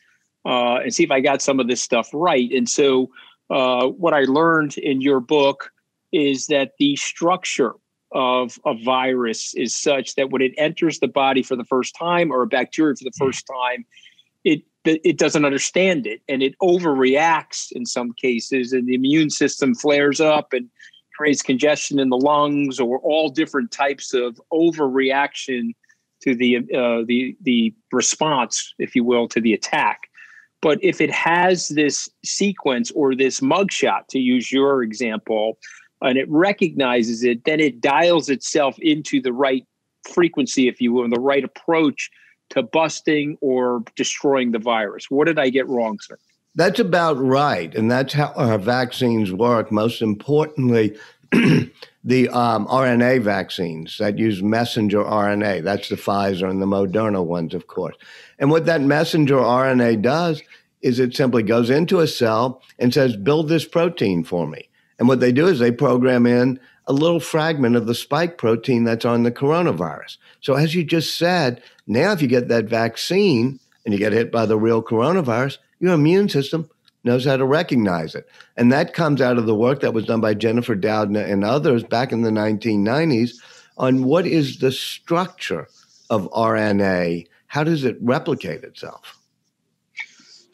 uh, 0.44 0.76
and 0.76 0.92
see 0.92 1.04
if 1.04 1.10
I 1.10 1.20
got 1.20 1.40
some 1.40 1.60
of 1.60 1.68
this 1.68 1.80
stuff 1.80 2.08
right. 2.12 2.50
And 2.52 2.68
so, 2.68 3.10
uh, 3.48 3.86
what 3.86 4.14
I 4.14 4.22
learned 4.22 4.76
in 4.78 5.00
your 5.00 5.20
book 5.20 5.70
is 6.12 6.46
that 6.46 6.72
the 6.78 6.96
structure 6.96 7.74
of 8.12 8.58
a 8.66 8.74
virus 8.74 9.54
is 9.54 9.74
such 9.74 10.16
that 10.16 10.30
when 10.30 10.42
it 10.42 10.52
enters 10.58 10.98
the 10.98 11.08
body 11.08 11.42
for 11.42 11.56
the 11.56 11.64
first 11.64 11.94
time, 11.96 12.30
or 12.30 12.42
a 12.42 12.46
bacteria 12.46 12.94
for 12.96 13.04
the 13.04 13.12
hmm. 13.18 13.26
first 13.26 13.46
time, 13.46 13.86
it 14.44 14.62
it 14.84 15.18
doesn't 15.18 15.44
understand 15.44 16.06
it 16.06 16.22
and 16.26 16.42
it 16.42 16.54
overreacts 16.62 17.66
in 17.72 17.86
some 17.86 18.12
cases, 18.14 18.72
and 18.72 18.86
the 18.86 18.94
immune 18.94 19.30
system 19.30 19.74
flares 19.74 20.20
up 20.20 20.52
and 20.52 20.68
creates 21.20 21.42
congestion 21.42 21.98
in 21.98 22.08
the 22.08 22.16
lungs 22.16 22.80
or 22.80 22.98
all 23.00 23.28
different 23.28 23.70
types 23.70 24.14
of 24.14 24.40
overreaction 24.54 25.74
to 26.22 26.34
the 26.34 26.56
uh, 26.56 27.04
the 27.06 27.36
the 27.42 27.74
response, 27.92 28.72
if 28.78 28.96
you 28.96 29.04
will, 29.04 29.28
to 29.28 29.38
the 29.38 29.52
attack. 29.52 30.08
But 30.62 30.82
if 30.82 30.98
it 30.98 31.10
has 31.10 31.68
this 31.68 32.08
sequence 32.24 32.90
or 32.92 33.14
this 33.14 33.40
mugshot, 33.40 34.06
to 34.08 34.18
use 34.18 34.50
your 34.50 34.82
example, 34.82 35.58
and 36.00 36.16
it 36.16 36.26
recognizes 36.30 37.22
it, 37.22 37.44
then 37.44 37.60
it 37.60 37.82
dials 37.82 38.30
itself 38.30 38.78
into 38.78 39.20
the 39.20 39.34
right 39.34 39.66
frequency, 40.10 40.68
if 40.68 40.80
you 40.80 40.94
will, 40.94 41.04
and 41.04 41.12
the 41.12 41.20
right 41.20 41.44
approach 41.44 42.10
to 42.48 42.62
busting 42.62 43.36
or 43.42 43.82
destroying 43.94 44.52
the 44.52 44.58
virus. 44.58 45.10
What 45.10 45.26
did 45.26 45.38
I 45.38 45.50
get 45.50 45.68
wrong, 45.68 45.98
sir? 46.00 46.16
That's 46.54 46.80
about 46.80 47.18
right. 47.18 47.74
And 47.74 47.90
that's 47.90 48.12
how 48.12 48.32
our 48.36 48.58
vaccines 48.58 49.32
work. 49.32 49.70
Most 49.70 50.02
importantly, 50.02 50.96
the 51.32 52.28
um, 52.30 52.66
RNA 52.66 53.22
vaccines 53.22 53.98
that 53.98 54.18
use 54.18 54.42
messenger 54.42 55.02
RNA. 55.04 55.62
That's 55.62 55.88
the 55.88 55.96
Pfizer 55.96 56.50
and 56.50 56.60
the 56.60 56.66
Moderna 56.66 57.24
ones, 57.24 57.54
of 57.54 57.66
course. 57.66 57.96
And 58.38 58.50
what 58.50 58.66
that 58.66 58.80
messenger 58.80 59.36
RNA 59.36 60.02
does 60.02 60.42
is 60.82 60.98
it 60.98 61.14
simply 61.14 61.42
goes 61.42 61.70
into 61.70 62.00
a 62.00 62.06
cell 62.06 62.62
and 62.78 62.92
says, 62.92 63.16
build 63.16 63.48
this 63.48 63.66
protein 63.66 64.24
for 64.24 64.46
me. 64.46 64.68
And 64.98 65.08
what 65.08 65.20
they 65.20 65.32
do 65.32 65.46
is 65.46 65.58
they 65.58 65.72
program 65.72 66.26
in 66.26 66.58
a 66.86 66.92
little 66.92 67.20
fragment 67.20 67.76
of 67.76 67.86
the 67.86 67.94
spike 67.94 68.38
protein 68.38 68.84
that's 68.84 69.04
on 69.04 69.22
the 69.22 69.30
coronavirus. 69.30 70.16
So, 70.40 70.54
as 70.54 70.74
you 70.74 70.82
just 70.84 71.16
said, 71.16 71.62
now 71.86 72.12
if 72.12 72.20
you 72.20 72.28
get 72.28 72.48
that 72.48 72.64
vaccine 72.64 73.60
and 73.84 73.94
you 73.94 73.98
get 73.98 74.12
hit 74.12 74.32
by 74.32 74.46
the 74.46 74.58
real 74.58 74.82
coronavirus, 74.82 75.58
your 75.80 75.94
immune 75.94 76.28
system 76.28 76.68
knows 77.02 77.24
how 77.24 77.36
to 77.36 77.44
recognize 77.44 78.14
it. 78.14 78.28
And 78.56 78.70
that 78.72 78.94
comes 78.94 79.20
out 79.20 79.38
of 79.38 79.46
the 79.46 79.54
work 79.54 79.80
that 79.80 79.94
was 79.94 80.04
done 80.04 80.20
by 80.20 80.34
Jennifer 80.34 80.76
Doudna 80.76 81.30
and 81.30 81.44
others 81.44 81.82
back 81.82 82.12
in 82.12 82.22
the 82.22 82.30
1990s 82.30 83.32
on 83.78 84.04
what 84.04 84.26
is 84.26 84.58
the 84.58 84.70
structure 84.70 85.66
of 86.10 86.30
RNA? 86.32 87.26
How 87.46 87.64
does 87.64 87.84
it 87.84 87.96
replicate 88.00 88.62
itself? 88.62 89.16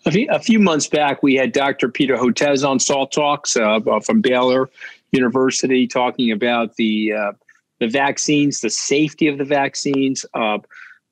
A 0.07 0.39
few, 0.39 0.61
months 0.61 0.87
back, 0.87 1.21
we 1.25 1.35
had 1.35 1.51
Dr. 1.51 1.89
Peter 1.89 2.17
Hotez 2.17 2.67
on 2.67 2.79
Salt 2.79 3.11
Talks 3.11 3.57
uh, 3.57 3.81
from 4.05 4.21
Baylor 4.21 4.71
University 5.11 5.89
talking 5.89 6.31
about 6.31 6.77
the 6.77 7.13
uh, 7.13 7.33
the 7.81 7.89
vaccines, 7.89 8.61
the 8.61 8.71
safety 8.71 9.27
of 9.27 9.39
the 9.39 9.45
vaccines. 9.45 10.25
Uh, 10.33 10.59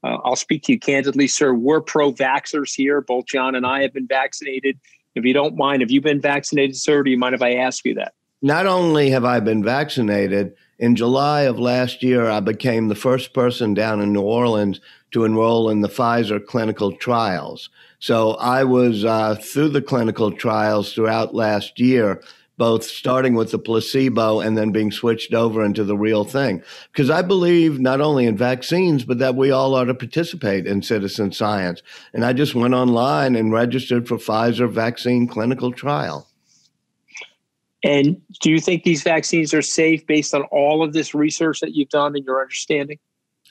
uh, 0.04 0.18
I'll 0.24 0.36
speak 0.36 0.62
to 0.64 0.72
you 0.72 0.78
candidly, 0.78 1.26
sir. 1.26 1.54
We're 1.54 1.80
pro 1.80 2.12
vaxxers 2.12 2.74
here. 2.74 3.00
Both 3.00 3.26
John 3.26 3.54
and 3.54 3.64
I 3.64 3.82
have 3.82 3.94
been 3.94 4.06
vaccinated. 4.06 4.78
If 5.14 5.24
you 5.24 5.32
don't 5.32 5.56
mind, 5.56 5.80
have 5.80 5.90
you 5.90 6.00
been 6.00 6.20
vaccinated, 6.20 6.76
sir? 6.76 7.02
Do 7.02 7.10
you 7.10 7.18
mind 7.18 7.34
if 7.34 7.42
I 7.42 7.54
ask 7.54 7.84
you 7.84 7.94
that? 7.94 8.12
Not 8.42 8.66
only 8.66 9.10
have 9.10 9.24
I 9.24 9.40
been 9.40 9.64
vaccinated, 9.64 10.54
in 10.78 10.96
July 10.96 11.42
of 11.42 11.58
last 11.58 12.02
year, 12.02 12.28
I 12.28 12.40
became 12.40 12.88
the 12.88 12.94
first 12.94 13.32
person 13.32 13.72
down 13.72 14.02
in 14.02 14.12
New 14.12 14.22
Orleans 14.22 14.80
to 15.12 15.24
enroll 15.24 15.70
in 15.70 15.80
the 15.80 15.88
Pfizer 15.88 16.44
clinical 16.44 16.92
trials. 16.92 17.70
So 18.00 18.32
I 18.32 18.64
was 18.64 19.04
uh, 19.04 19.36
through 19.36 19.70
the 19.70 19.80
clinical 19.80 20.32
trials 20.32 20.92
throughout 20.92 21.34
last 21.34 21.80
year 21.80 22.20
both 22.56 22.84
starting 22.84 23.34
with 23.34 23.50
the 23.50 23.58
placebo 23.58 24.40
and 24.40 24.56
then 24.56 24.70
being 24.70 24.92
switched 24.92 25.34
over 25.34 25.64
into 25.64 25.84
the 25.84 25.96
real 25.96 26.24
thing. 26.24 26.62
Because 26.92 27.10
I 27.10 27.22
believe 27.22 27.80
not 27.80 28.00
only 28.00 28.26
in 28.26 28.36
vaccines, 28.36 29.04
but 29.04 29.18
that 29.18 29.34
we 29.34 29.50
all 29.50 29.74
ought 29.74 29.84
to 29.84 29.94
participate 29.94 30.66
in 30.66 30.82
citizen 30.82 31.32
science. 31.32 31.82
And 32.12 32.24
I 32.24 32.32
just 32.32 32.54
went 32.54 32.74
online 32.74 33.34
and 33.36 33.52
registered 33.52 34.06
for 34.06 34.16
Pfizer 34.16 34.70
vaccine 34.70 35.26
clinical 35.26 35.72
trial. 35.72 36.28
And 37.82 38.20
do 38.40 38.50
you 38.50 38.60
think 38.60 38.84
these 38.84 39.02
vaccines 39.02 39.52
are 39.52 39.60
safe 39.60 40.06
based 40.06 40.34
on 40.34 40.42
all 40.44 40.82
of 40.82 40.94
this 40.94 41.14
research 41.14 41.60
that 41.60 41.74
you've 41.74 41.90
done 41.90 42.16
and 42.16 42.24
your 42.24 42.40
understanding? 42.40 42.98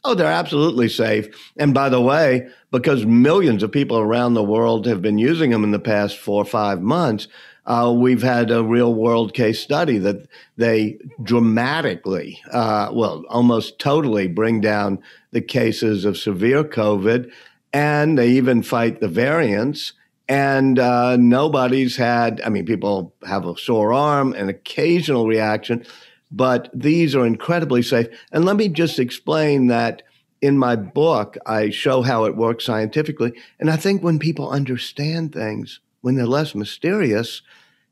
Oh, 0.06 0.16
they're 0.16 0.28
absolutely 0.28 0.90
safe. 0.90 1.28
And 1.58 1.74
by 1.74 1.88
the 1.90 2.02
way, 2.02 2.48
because 2.72 3.06
millions 3.06 3.64
of 3.64 3.72
people 3.72 3.98
around 3.98 4.34
the 4.34 4.44
world 4.44 4.86
have 4.86 5.02
been 5.02 5.18
using 5.18 5.52
them 5.52 5.64
in 5.64 5.72
the 5.72 5.80
past 5.80 6.18
four 6.18 6.42
or 6.42 6.46
five 6.46 6.82
months, 6.82 7.28
uh, 7.66 7.94
we've 7.96 8.22
had 8.22 8.52
a 8.52 8.64
real 8.64 8.94
world 8.94 9.34
case 9.34 9.62
study 9.62 9.98
that 10.00 10.28
they 10.58 10.98
dramatically, 11.22 12.42
uh, 12.52 12.90
well, 12.92 13.24
almost 13.30 13.80
totally 13.80 14.28
bring 14.28 14.60
down 14.60 15.02
the 15.32 15.42
cases 15.42 16.04
of 16.04 16.18
severe 16.18 16.66
COVID, 16.66 17.32
and 17.72 18.18
they 18.18 18.30
even 18.30 18.62
fight 18.62 19.00
the 19.00 19.08
variants. 19.08 19.94
And 20.28 20.80
uh, 20.80 21.16
nobody's 21.18 21.96
had, 21.96 22.42
I 22.46 22.50
mean, 22.50 22.66
people 22.66 23.14
have 23.26 23.46
a 23.46 23.58
sore 23.58 23.94
arm, 23.94 24.34
an 24.34 24.50
occasional 24.50 25.28
reaction, 25.28 25.86
but 26.34 26.70
these 26.74 27.16
are 27.16 27.26
incredibly 27.26 27.84
safe. 27.84 28.08
And 28.32 28.44
let 28.44 28.56
me 28.56 28.68
just 28.68 28.98
explain 28.98 29.68
that 29.68 30.02
in 30.42 30.58
my 30.58 30.76
book, 30.76 31.38
I 31.46 31.70
show 31.70 32.02
how 32.02 32.26
it 32.26 32.36
works 32.36 32.66
scientifically. 32.66 33.34
And 33.60 33.70
I 33.70 33.78
think 33.78 34.02
when 34.02 34.20
people 34.20 34.50
understand 34.50 35.32
things, 35.32 35.80
when 36.02 36.16
they're 36.16 36.26
less 36.26 36.56
mysterious, 36.56 37.44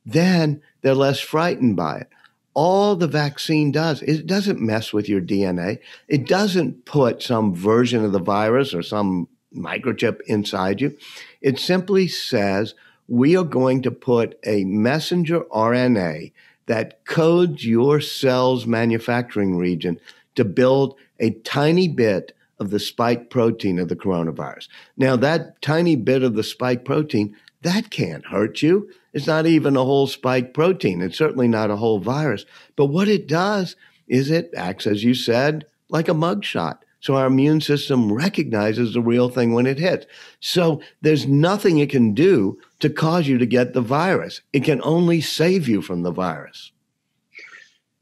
then 0.05 0.62
they're 0.81 0.95
less 0.95 1.19
frightened 1.19 1.77
by 1.77 2.00
it. 2.00 2.10
All 2.53 2.95
the 2.95 3.07
vaccine 3.07 3.71
does, 3.71 4.01
it 4.01 4.25
doesn't 4.25 4.60
mess 4.60 4.91
with 4.91 5.07
your 5.07 5.21
DNA. 5.21 5.79
It 6.10 6.27
doesn't 6.27 6.86
put 6.86 7.21
some 7.21 7.55
version 7.55 8.03
of 8.03 8.12
the 8.12 8.19
virus 8.19 8.74
or 8.74 8.81
some 8.81 9.29
microchip 9.55 10.19
inside 10.25 10.81
you. 10.81 10.98
It 11.41 11.60
simply 11.60 12.07
says, 12.07 12.74
we 13.07 13.38
are 13.38 13.45
going 13.45 13.83
to 13.83 13.91
put 13.91 14.38
a 14.45 14.63
messenger 14.65 15.41
RNA 15.51 16.31
that 16.67 17.05
codes 17.05 17.65
your 17.65 18.01
cell's 18.01 18.65
manufacturing 18.65 19.57
region 19.57 19.99
to 20.35 20.45
build 20.45 20.95
a 21.19 21.31
tiny 21.31 21.87
bit 21.87 22.35
of 22.59 22.69
the 22.69 22.79
spike 22.79 23.29
protein 23.29 23.79
of 23.79 23.89
the 23.89 23.95
coronavirus. 23.95 24.67
Now, 24.95 25.15
that 25.17 25.61
tiny 25.61 25.95
bit 25.95 26.23
of 26.23 26.35
the 26.35 26.43
spike 26.43 26.85
protein 26.85 27.35
that 27.61 27.91
can't 27.91 28.25
hurt 28.25 28.61
you. 28.61 28.89
It's 29.13 29.27
not 29.27 29.45
even 29.45 29.75
a 29.75 29.83
whole 29.83 30.07
spike 30.07 30.53
protein. 30.53 31.01
It's 31.01 31.17
certainly 31.17 31.47
not 31.47 31.69
a 31.69 31.75
whole 31.75 31.99
virus. 31.99 32.45
But 32.75 32.87
what 32.87 33.07
it 33.07 33.27
does 33.27 33.75
is 34.07 34.31
it 34.31 34.51
acts, 34.55 34.87
as 34.87 35.03
you 35.03 35.13
said, 35.13 35.65
like 35.89 36.09
a 36.09 36.13
mugshot. 36.13 36.79
So 37.01 37.15
our 37.15 37.27
immune 37.27 37.61
system 37.61 38.11
recognizes 38.11 38.93
the 38.93 39.01
real 39.01 39.29
thing 39.29 39.53
when 39.53 39.65
it 39.65 39.79
hits. 39.79 40.05
So 40.39 40.81
there's 41.01 41.27
nothing 41.27 41.79
it 41.79 41.89
can 41.89 42.13
do 42.13 42.59
to 42.81 42.89
cause 42.89 43.27
you 43.27 43.38
to 43.38 43.45
get 43.45 43.73
the 43.73 43.81
virus. 43.81 44.41
It 44.53 44.63
can 44.63 44.81
only 44.83 45.21
save 45.21 45.67
you 45.67 45.81
from 45.81 46.03
the 46.03 46.11
virus. 46.11 46.71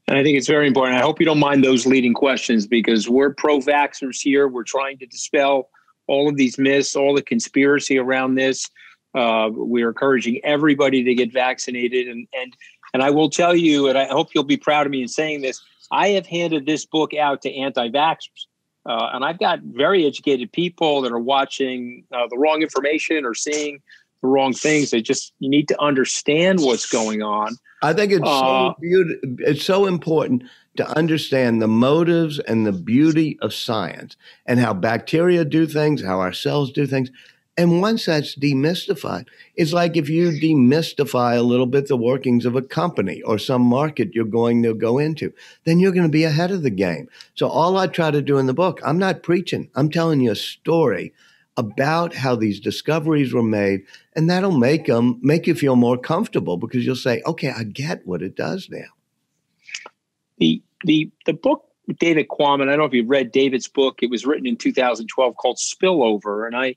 And 0.08 0.18
I 0.18 0.24
think 0.24 0.36
it's 0.36 0.48
very 0.48 0.66
important. 0.66 0.98
I 0.98 1.02
hope 1.02 1.20
you 1.20 1.26
don't 1.26 1.38
mind 1.38 1.62
those 1.62 1.86
leading 1.86 2.14
questions 2.14 2.66
because 2.66 3.08
we're 3.08 3.32
pro 3.32 3.60
vaxxers 3.60 4.20
here. 4.20 4.48
We're 4.48 4.64
trying 4.64 4.98
to 4.98 5.06
dispel 5.06 5.70
all 6.08 6.28
of 6.28 6.36
these 6.36 6.58
myths, 6.58 6.96
all 6.96 7.14
the 7.14 7.22
conspiracy 7.22 7.96
around 7.96 8.34
this. 8.34 8.68
Uh, 9.14 9.50
we're 9.52 9.88
encouraging 9.88 10.40
everybody 10.42 11.04
to 11.04 11.14
get 11.14 11.32
vaccinated, 11.32 12.08
and 12.08 12.26
and 12.32 12.56
and 12.92 13.02
I 13.02 13.10
will 13.10 13.30
tell 13.30 13.54
you, 13.54 13.88
and 13.88 13.96
I 13.96 14.06
hope 14.06 14.30
you'll 14.34 14.44
be 14.44 14.56
proud 14.56 14.86
of 14.86 14.90
me 14.90 15.02
in 15.02 15.08
saying 15.08 15.42
this. 15.42 15.62
I 15.92 16.08
have 16.08 16.26
handed 16.26 16.66
this 16.66 16.86
book 16.86 17.14
out 17.14 17.42
to 17.42 17.52
anti-vaxxers, 17.52 18.46
uh, 18.86 19.10
and 19.12 19.24
I've 19.24 19.38
got 19.38 19.60
very 19.60 20.06
educated 20.06 20.50
people 20.52 21.02
that 21.02 21.12
are 21.12 21.20
watching 21.20 22.04
uh, 22.12 22.26
the 22.28 22.38
wrong 22.38 22.62
information 22.62 23.24
or 23.24 23.34
seeing 23.34 23.80
the 24.22 24.28
wrong 24.28 24.52
things. 24.52 24.90
They 24.90 25.02
just 25.02 25.32
you 25.38 25.48
need 25.48 25.68
to 25.68 25.80
understand 25.80 26.60
what's 26.60 26.86
going 26.86 27.22
on. 27.22 27.56
I 27.82 27.92
think 27.92 28.12
it's 28.12 28.24
so 28.24 28.30
uh, 28.30 28.74
beautiful. 28.80 29.36
It's 29.38 29.64
so 29.64 29.86
important 29.86 30.44
to 30.76 30.86
understand 30.96 31.60
the 31.60 31.68
motives 31.68 32.38
and 32.38 32.66
the 32.66 32.72
beauty 32.72 33.38
of 33.40 33.54
science 33.54 34.16
and 34.46 34.60
how 34.60 34.74
bacteria 34.74 35.44
do 35.44 35.66
things, 35.66 36.02
how 36.02 36.20
our 36.20 36.32
cells 36.32 36.72
do 36.72 36.86
things. 36.86 37.10
And 37.56 37.82
once 37.82 38.06
that's 38.06 38.36
demystified, 38.36 39.26
it's 39.56 39.72
like 39.72 39.96
if 39.96 40.08
you 40.08 40.30
demystify 40.30 41.36
a 41.36 41.42
little 41.42 41.66
bit 41.66 41.88
the 41.88 41.96
workings 41.96 42.46
of 42.46 42.56
a 42.56 42.62
company 42.62 43.20
or 43.22 43.38
some 43.38 43.62
market 43.62 44.14
you're 44.14 44.24
going 44.24 44.62
to 44.62 44.72
go 44.72 44.98
into, 44.98 45.32
then 45.64 45.78
you're 45.78 45.92
going 45.92 46.06
to 46.06 46.08
be 46.08 46.24
ahead 46.24 46.52
of 46.52 46.62
the 46.62 46.70
game. 46.70 47.08
So, 47.34 47.48
all 47.48 47.76
I 47.76 47.86
try 47.86 48.10
to 48.12 48.22
do 48.22 48.38
in 48.38 48.46
the 48.46 48.54
book, 48.54 48.80
I'm 48.84 48.98
not 48.98 49.22
preaching, 49.22 49.68
I'm 49.74 49.90
telling 49.90 50.20
you 50.20 50.30
a 50.30 50.36
story 50.36 51.12
about 51.60 52.14
how 52.14 52.34
these 52.34 52.58
discoveries 52.58 53.32
were 53.32 53.42
made, 53.42 53.82
and 54.16 54.28
that'll 54.28 54.58
make 54.58 54.86
them 54.86 55.18
make 55.22 55.46
you 55.46 55.54
feel 55.54 55.76
more 55.76 55.98
comfortable 55.98 56.56
because 56.56 56.84
you'll 56.84 56.96
say, 56.96 57.22
okay, 57.26 57.50
I 57.50 57.64
get 57.64 58.06
what 58.06 58.22
it 58.22 58.34
does 58.34 58.68
now. 58.70 58.88
the 60.38 61.10
the 61.26 61.32
book 61.32 61.66
David 61.98 62.28
Quammen. 62.28 62.62
I 62.62 62.70
don't 62.70 62.78
know 62.78 62.84
if 62.84 62.92
you've 62.94 63.08
read 63.08 63.32
David's 63.32 63.68
book. 63.68 63.98
It 64.02 64.10
was 64.10 64.26
written 64.26 64.46
in 64.46 64.56
2012 64.56 65.36
called 65.36 65.58
Spillover, 65.58 66.46
and 66.46 66.56
I 66.56 66.76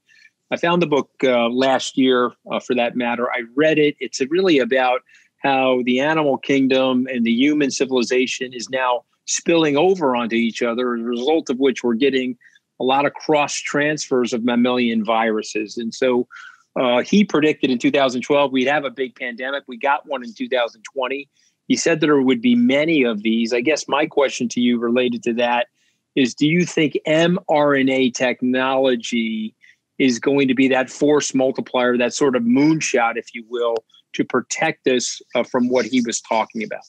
I 0.52 0.58
found 0.58 0.82
the 0.82 0.88
book 0.88 1.10
uh, 1.24 1.50
last 1.50 1.98
year, 1.98 2.32
uh, 2.52 2.60
for 2.60 2.76
that 2.76 2.96
matter. 2.96 3.32
I 3.32 3.44
read 3.56 3.80
it. 3.80 3.96
It's 4.00 4.22
really 4.30 4.60
about 4.60 5.02
how 5.38 5.82
the 5.84 6.00
animal 6.00 6.38
kingdom 6.38 7.08
and 7.12 7.26
the 7.26 7.32
human 7.32 7.72
civilization 7.72 8.54
is 8.54 8.70
now 8.70 9.04
spilling 9.26 9.78
over 9.78 10.16
onto 10.16 10.36
each 10.36 10.62
other, 10.62 10.96
as 10.96 11.02
a 11.02 11.06
result 11.06 11.50
of 11.50 11.60
which 11.60 11.84
we're 11.84 11.96
getting 11.96 12.38
a 12.84 12.86
lot 12.86 13.06
of 13.06 13.14
cross 13.14 13.56
transfers 13.56 14.34
of 14.34 14.44
mammalian 14.44 15.06
viruses. 15.06 15.78
And 15.78 15.94
so 15.94 16.28
uh, 16.76 17.02
he 17.02 17.24
predicted 17.24 17.70
in 17.70 17.80
2012 17.80 18.52
we'd 18.52 18.68
have 18.68 18.84
a 18.84 18.90
big 18.90 19.16
pandemic. 19.16 19.64
We 19.68 19.78
got 19.78 20.06
one 20.06 20.24
in 20.24 20.34
2020. 20.34 21.30
He 21.70 21.76
said 21.78 22.02
that 22.02 22.08
there 22.08 22.22
would 22.22 22.42
be 22.42 22.56
many 22.56 23.04
of 23.04 23.24
these. 23.24 23.54
I 23.54 23.62
guess 23.62 23.88
my 23.88 24.06
question 24.06 24.50
to 24.50 24.60
you 24.60 24.80
related 24.80 25.24
to 25.24 25.34
that 25.36 25.68
is 26.16 26.36
do 26.36 26.46
you 26.46 26.66
think 26.66 26.98
mRNA 27.08 28.14
technology 28.16 29.56
is 29.98 30.20
going 30.20 30.50
to 30.50 30.54
be 30.54 30.68
that 30.68 30.90
force 30.90 31.34
multiplier, 31.34 31.98
that 31.98 32.14
sort 32.14 32.36
of 32.36 32.44
moonshot, 32.44 33.14
if 33.16 33.34
you 33.34 33.46
will, 33.48 33.76
to 34.14 34.26
protect 34.26 34.88
us 34.88 35.22
uh, 35.36 35.44
from 35.44 35.70
what 35.70 35.86
he 35.86 36.02
was 36.02 36.20
talking 36.20 36.64
about? 36.64 36.82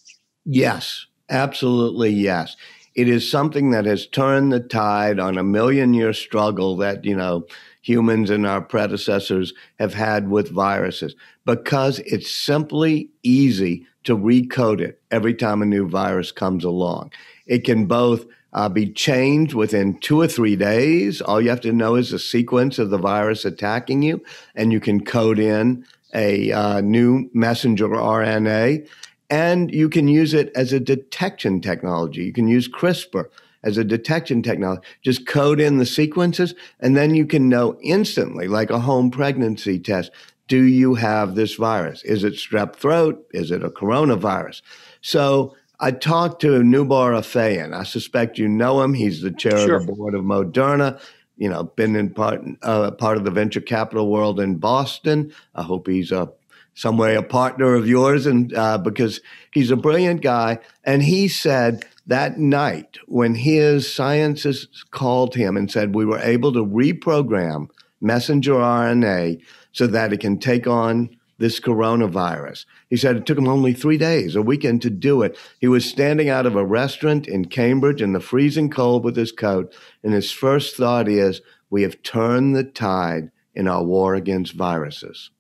Yes, 0.45 1.07
absolutely 1.31 2.11
yes. 2.11 2.57
It 2.95 3.09
is 3.09 3.29
something 3.29 3.71
that 3.71 3.87
has 3.87 4.07
turned 4.07 4.53
the 4.53 4.61
tide 4.61 5.19
on 5.19 5.37
a 5.37 5.43
million 5.43 5.95
year 5.95 6.13
struggle 6.13 6.77
that, 6.77 7.05
you 7.05 7.17
know, 7.17 7.47
humans 7.83 8.31
and 8.31 8.47
our 8.47 8.63
predecessors 8.63 9.53
have 9.79 9.95
had 9.95 10.31
with 10.31 10.51
viruses 10.51 11.15
because 11.45 11.99
it's 12.01 12.31
simply 12.31 13.11
easy 13.23 13.87
to 14.05 14.17
recode 14.17 14.81
it 14.81 15.01
every 15.11 15.35
time 15.35 15.61
a 15.61 15.67
new 15.67 15.89
virus 15.89 16.33
comes 16.33 16.65
along. 16.65 17.13
It 17.47 17.65
can 17.65 17.87
both 17.87 18.27
uh, 18.55 18.69
be 18.69 18.91
changed 18.91 19.55
within 19.55 19.99
two 19.99 20.21
or 20.21 20.29
three 20.29 20.57
days. 20.57 21.21
All 21.21 21.41
you 21.41 21.51
have 21.51 21.61
to 21.63 21.73
know 21.73 21.97
is 21.97 22.11
the 22.11 22.19
sequence 22.19 22.79
of 22.79 22.91
the 22.91 22.99
virus 22.99 23.45
attacking 23.45 24.03
you, 24.03 24.23
and 24.55 24.73
you 24.73 24.81
can 24.81 25.05
code 25.05 25.39
in 25.39 25.85
a 26.15 26.53
uh, 26.53 26.81
new 26.81 27.29
messenger 27.35 27.89
RNA. 27.89 28.89
And 29.31 29.73
you 29.73 29.89
can 29.89 30.07
use 30.09 30.35
it 30.35 30.53
as 30.55 30.73
a 30.73 30.81
detection 30.81 31.61
technology. 31.61 32.25
You 32.25 32.33
can 32.33 32.49
use 32.49 32.69
CRISPR 32.69 33.27
as 33.65 33.79
a 33.79 33.85
detection 33.85 34.43
technology. 34.43 34.83
Just 35.03 35.27
code 35.27 35.61
in 35.61 35.79
the 35.79 35.87
sequences, 35.87 36.55
and 36.81 36.97
then 36.97 37.15
you 37.15 37.27
can 37.27 37.49
know 37.49 37.79
instantly, 37.83 38.47
like 38.47 38.71
a 38.71 38.81
home 38.81 39.11
pregnancy 39.11 39.79
test, 39.79 40.13
do 40.47 40.63
you 40.63 40.95
have 40.95 41.35
this 41.35 41.55
virus? 41.55 42.05
Is 42.05 42.23
it 42.23 42.35
strep 42.35 42.77
throat? 42.77 43.27
Is 43.33 43.51
it 43.51 43.65
a 43.65 43.71
coronavirus? 43.71 44.61
So 45.01 45.57
I 45.81 45.91
talked 45.91 46.41
to 46.43 46.63
Noubar 46.63 47.13
Afeyan. 47.13 47.75
I 47.75 47.85
suspect 47.85 48.39
you 48.39 48.49
know 48.49 48.83
him. 48.83 48.95
He's 48.95 49.23
the 49.23 49.31
chair 49.31 49.59
sure. 49.59 49.77
of 49.77 49.87
the 49.87 49.93
board 49.93 50.15
of 50.15 50.25
Moderna. 50.25 51.01
You 51.37 51.49
know, 51.49 51.65
been 51.65 51.97
in 51.97 52.11
part 52.11 52.43
uh, 52.63 52.93
part 52.93 53.17
of 53.17 53.25
the 53.25 53.31
venture 53.31 53.61
capital 53.61 54.11
world 54.11 54.39
in 54.39 54.57
Boston. 54.57 55.33
I 55.55 55.63
hope 55.63 55.89
he's 55.89 56.13
a 56.13 56.31
some 56.75 56.97
way 56.97 57.15
a 57.15 57.23
partner 57.23 57.75
of 57.75 57.89
yours, 57.89 58.27
and 58.27 58.53
uh, 58.55 58.79
because 58.79 59.21
he's 59.53 59.71
a 59.71 59.77
brilliant 59.77 60.21
guy. 60.21 60.59
And 60.85 61.03
he 61.03 61.29
said 61.29 61.85
that 62.07 62.39
night 62.39 62.99
when 63.07 63.35
his 63.35 63.93
scientists 63.93 64.85
called 64.91 65.35
him 65.35 65.57
and 65.57 65.71
said 65.71 65.95
we 65.95 66.05
were 66.05 66.19
able 66.19 66.53
to 66.53 66.65
reprogram 66.65 67.69
messenger 68.01 68.55
RNA 68.55 69.41
so 69.73 69.87
that 69.87 70.13
it 70.13 70.21
can 70.21 70.39
take 70.39 70.67
on 70.67 71.17
this 71.39 71.59
coronavirus. 71.59 72.65
He 72.91 72.97
said 72.97 73.17
it 73.17 73.27
took 73.27 73.39
him 73.39 73.49
only 73.49 73.73
three 73.73 73.99
days, 73.99 74.37
a 74.37 74.43
weekend 74.43 74.83
to 74.83 74.91
do 74.91 75.23
it. 75.23 75.37
He 75.61 75.67
was 75.67 75.85
standing 75.85 76.29
out 76.29 76.47
of 76.47 76.55
a 76.55 76.65
restaurant 76.65 77.27
in 77.27 77.47
Cambridge 77.47 78.01
in 78.01 78.13
the 78.13 78.21
freezing 78.21 78.71
cold 78.71 79.05
with 79.05 79.17
his 79.17 79.33
coat, 79.33 79.75
and 80.03 80.13
his 80.13 80.31
first 80.31 80.77
thought 80.77 81.09
is, 81.09 81.41
We 81.71 81.83
have 81.83 82.03
turned 82.03 82.55
the 82.55 82.65
tide 82.65 83.31
in 83.55 83.67
our 83.67 83.83
war 83.83 84.15
against 84.15 84.55
viruses. 84.55 85.31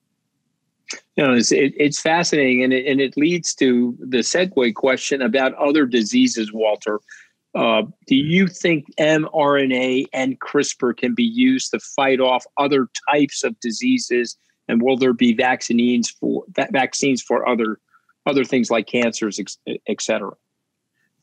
You 1.17 1.25
know, 1.25 1.35
it's, 1.35 1.53
it, 1.53 1.75
it's 1.77 2.01
fascinating, 2.01 2.65
and 2.65 2.73
it, 2.73 2.87
and 2.87 3.01
it 3.01 3.17
leads 3.17 3.55
to 3.57 3.97
the 4.01 4.19
segue 4.19 4.75
question 4.75 5.23
about 5.23 5.55
other 5.55 5.87
diseases, 5.87 6.53
Walter. 6.53 7.01
Uh, 7.55 7.83
do 8.09 8.17
you 8.17 8.49
think 8.49 8.87
mRNA 8.99 10.07
and 10.13 10.41
CRISPR 10.41 10.97
can 10.97 11.15
be 11.15 11.23
used 11.23 11.71
to 11.71 11.79
fight 11.79 12.19
off 12.19 12.45
other 12.59 12.89
types 13.09 13.45
of 13.45 13.59
diseases 13.61 14.37
and 14.69 14.83
will 14.83 14.97
there 14.97 15.13
be 15.13 15.35
vaccines 15.35 16.11
for 16.11 16.45
vaccines 16.73 17.23
for 17.23 17.49
other 17.49 17.79
other 18.27 18.45
things 18.45 18.71
like 18.71 18.87
cancers, 18.87 19.39
et 19.67 20.01
cetera? 20.01 20.33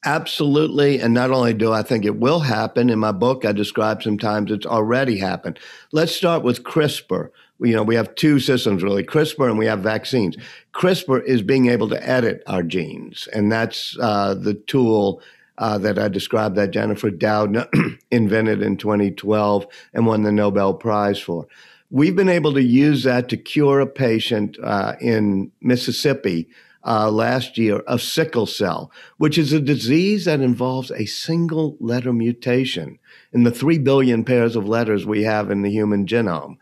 Absolutely. 0.06 1.00
And 1.00 1.14
not 1.14 1.32
only 1.32 1.54
do 1.54 1.72
I 1.72 1.84
think 1.84 2.06
it 2.06 2.18
will 2.18 2.40
happen, 2.40 2.90
in 2.90 3.00
my 3.00 3.12
book, 3.12 3.44
I 3.44 3.52
describe 3.52 4.02
sometimes 4.02 4.52
it's 4.52 4.66
already 4.66 5.18
happened. 5.18 5.60
Let's 5.92 6.16
start 6.16 6.44
with 6.44 6.64
CRISPR. 6.64 7.30
You 7.62 7.76
know, 7.76 7.84
we 7.84 7.96
have 7.96 8.16
two 8.16 8.40
systems 8.40 8.84
really 8.84 9.04
CRISPR 9.04 9.50
and 9.50 9.58
we 9.58 9.68
have 9.68 9.80
vaccines. 9.80 10.36
CRISPR 10.74 11.24
is 11.24 11.42
being 11.42 11.68
able 11.68 11.90
to 11.90 12.08
edit 12.10 12.44
our 12.48 12.64
genes, 12.64 13.28
and 13.34 13.52
that's 13.52 13.98
uh, 14.00 14.34
the 14.34 14.54
tool. 14.54 15.22
Uh, 15.58 15.78
that 15.78 16.00
I 16.00 16.08
described 16.08 16.56
that 16.56 16.72
Jennifer 16.72 17.12
Doudna 17.12 17.68
invented 18.12 18.64
in 18.64 18.78
2012 18.78 19.68
and 19.94 20.08
won 20.08 20.24
the 20.24 20.32
Nobel 20.32 20.74
Prize 20.74 21.20
for. 21.20 21.46
We've 21.92 22.16
been 22.16 22.30
able 22.30 22.54
to 22.54 22.64
use 22.64 23.04
that 23.04 23.30
to 23.30 23.38
cure 23.38 23.80
a 23.80 23.86
patient 23.86 24.58
uh, 24.64 24.96
in 25.00 25.52
Mississippi 25.62 26.48
uh, 26.86 27.12
last 27.12 27.58
year 27.58 27.80
of 27.80 28.02
sickle 28.02 28.46
cell, 28.46 28.92
which 29.18 29.38
is 29.38 29.54
a 29.54 29.60
disease 29.60 30.26
that 30.26 30.42
involves 30.42 30.92
a 30.92 31.06
single 31.06 31.78
letter 31.80 32.14
mutation 32.14 32.98
in 33.34 33.44
the 33.44 33.52
3 33.52 33.78
billion 33.80 34.24
pairs 34.24 34.56
of 34.56 34.68
letters 34.68 35.06
we 35.06 35.24
have 35.24 35.52
in 35.52 35.62
the 35.62 35.70
human 35.70 36.06
genome. 36.06 36.58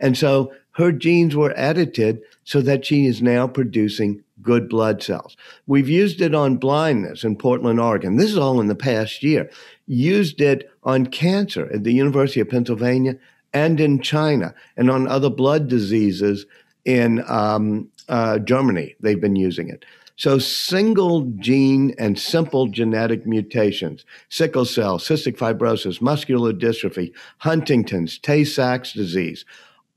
And 0.00 0.16
so 0.16 0.52
her 0.72 0.92
genes 0.92 1.36
were 1.36 1.52
edited 1.56 2.20
so 2.44 2.60
that 2.62 2.84
she 2.84 3.06
is 3.06 3.22
now 3.22 3.46
producing 3.46 4.22
good 4.42 4.68
blood 4.68 5.02
cells. 5.02 5.36
We've 5.66 5.88
used 5.88 6.20
it 6.20 6.34
on 6.34 6.56
blindness 6.56 7.24
in 7.24 7.36
Portland, 7.36 7.80
Oregon. 7.80 8.16
This 8.16 8.30
is 8.30 8.38
all 8.38 8.60
in 8.60 8.66
the 8.66 8.74
past 8.74 9.22
year. 9.22 9.50
Used 9.86 10.40
it 10.40 10.70
on 10.82 11.06
cancer 11.06 11.70
at 11.72 11.84
the 11.84 11.92
University 11.92 12.40
of 12.40 12.50
Pennsylvania 12.50 13.16
and 13.52 13.80
in 13.80 14.00
China 14.00 14.54
and 14.76 14.90
on 14.90 15.08
other 15.08 15.30
blood 15.30 15.68
diseases 15.68 16.44
in 16.84 17.24
um, 17.28 17.88
uh, 18.08 18.38
Germany. 18.40 18.94
They've 19.00 19.20
been 19.20 19.36
using 19.36 19.68
it. 19.68 19.84
So, 20.16 20.38
single 20.38 21.22
gene 21.38 21.92
and 21.98 22.16
simple 22.16 22.68
genetic 22.68 23.26
mutations, 23.26 24.04
sickle 24.28 24.64
cell, 24.64 24.98
cystic 24.98 25.36
fibrosis, 25.36 26.00
muscular 26.00 26.52
dystrophy, 26.52 27.12
Huntington's, 27.38 28.18
Tay 28.18 28.44
Sachs 28.44 28.92
disease, 28.92 29.44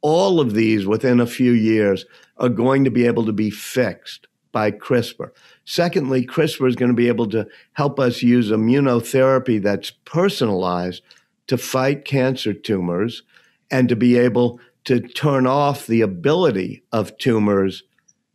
all 0.01 0.39
of 0.39 0.53
these 0.53 0.85
within 0.85 1.19
a 1.19 1.27
few 1.27 1.51
years 1.51 2.05
are 2.37 2.49
going 2.49 2.83
to 2.83 2.91
be 2.91 3.05
able 3.05 3.25
to 3.25 3.33
be 3.33 3.49
fixed 3.49 4.27
by 4.51 4.71
CRISPR. 4.71 5.31
Secondly, 5.65 6.25
CRISPR 6.25 6.67
is 6.67 6.75
going 6.75 6.91
to 6.91 6.95
be 6.95 7.07
able 7.07 7.27
to 7.29 7.47
help 7.73 7.99
us 7.99 8.21
use 8.21 8.49
immunotherapy 8.49 9.61
that's 9.61 9.91
personalized 10.05 11.03
to 11.47 11.57
fight 11.57 12.05
cancer 12.05 12.53
tumors 12.53 13.23
and 13.69 13.89
to 13.89 13.95
be 13.95 14.17
able 14.17 14.59
to 14.85 14.99
turn 14.99 15.45
off 15.45 15.87
the 15.87 16.01
ability 16.01 16.83
of 16.91 17.17
tumors 17.17 17.83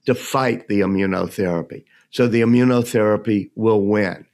to 0.07 0.15
fight 0.15 0.69
the 0.69 0.81
immunotherapy. 0.81 1.85
So 2.11 2.29
the 2.29 2.43
immunotherapy 2.43 3.51
will 3.55 3.81
win. 3.87 4.27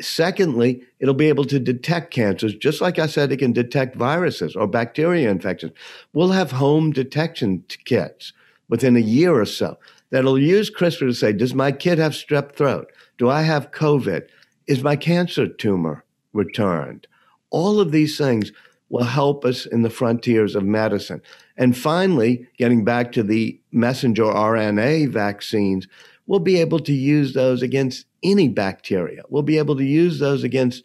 Secondly, 0.00 0.82
it'll 0.98 1.14
be 1.14 1.28
able 1.28 1.44
to 1.44 1.58
detect 1.58 2.12
cancers, 2.12 2.54
just 2.54 2.80
like 2.80 2.98
I 2.98 3.06
said, 3.06 3.32
it 3.32 3.38
can 3.38 3.52
detect 3.52 3.96
viruses 3.96 4.56
or 4.56 4.66
bacteria 4.66 5.30
infections. 5.30 5.72
We'll 6.12 6.30
have 6.30 6.52
home 6.52 6.92
detection 6.92 7.64
kits 7.84 8.32
within 8.68 8.96
a 8.96 9.00
year 9.00 9.38
or 9.38 9.44
so 9.44 9.78
that'll 10.10 10.38
use 10.38 10.70
CRISPR 10.70 11.00
to 11.00 11.12
say, 11.12 11.32
does 11.32 11.54
my 11.54 11.72
kid 11.72 11.98
have 11.98 12.12
strep 12.12 12.54
throat? 12.54 12.90
Do 13.18 13.28
I 13.28 13.42
have 13.42 13.72
COVID? 13.72 14.26
Is 14.66 14.82
my 14.82 14.96
cancer 14.96 15.46
tumor 15.48 16.04
returned? 16.32 17.06
All 17.50 17.80
of 17.80 17.92
these 17.92 18.16
things 18.16 18.52
will 18.88 19.04
help 19.04 19.44
us 19.44 19.66
in 19.66 19.82
the 19.82 19.90
frontiers 19.90 20.54
of 20.54 20.64
medicine. 20.64 21.22
And 21.56 21.76
finally, 21.76 22.48
getting 22.58 22.84
back 22.84 23.12
to 23.12 23.22
the 23.22 23.60
messenger 23.72 24.24
RNA 24.24 25.10
vaccines, 25.10 25.86
we'll 26.30 26.38
be 26.38 26.60
able 26.60 26.78
to 26.78 26.92
use 26.92 27.34
those 27.34 27.60
against 27.60 28.06
any 28.22 28.46
bacteria. 28.46 29.24
We'll 29.30 29.42
be 29.42 29.58
able 29.58 29.76
to 29.76 29.84
use 29.84 30.20
those 30.20 30.44
against 30.44 30.84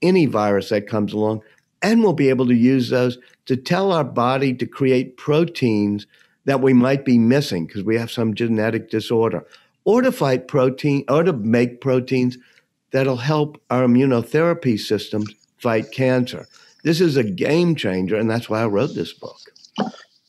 any 0.00 0.24
virus 0.24 0.70
that 0.70 0.88
comes 0.88 1.12
along. 1.12 1.42
And 1.82 2.02
we'll 2.02 2.14
be 2.14 2.30
able 2.30 2.46
to 2.46 2.54
use 2.54 2.88
those 2.88 3.18
to 3.44 3.58
tell 3.58 3.92
our 3.92 4.04
body 4.04 4.54
to 4.54 4.64
create 4.66 5.18
proteins 5.18 6.06
that 6.46 6.62
we 6.62 6.72
might 6.72 7.04
be 7.04 7.18
missing 7.18 7.66
because 7.66 7.84
we 7.84 7.98
have 7.98 8.10
some 8.10 8.32
genetic 8.32 8.88
disorder, 8.88 9.46
or 9.84 10.00
to 10.00 10.10
fight 10.10 10.48
protein, 10.48 11.04
or 11.10 11.24
to 11.24 11.34
make 11.34 11.82
proteins 11.82 12.38
that'll 12.90 13.16
help 13.16 13.60
our 13.68 13.82
immunotherapy 13.82 14.80
systems 14.80 15.30
fight 15.58 15.92
cancer. 15.92 16.46
This 16.84 17.02
is 17.02 17.18
a 17.18 17.24
game 17.24 17.74
changer, 17.74 18.16
and 18.16 18.30
that's 18.30 18.48
why 18.48 18.62
I 18.62 18.66
wrote 18.66 18.94
this 18.94 19.12
book. 19.12 19.36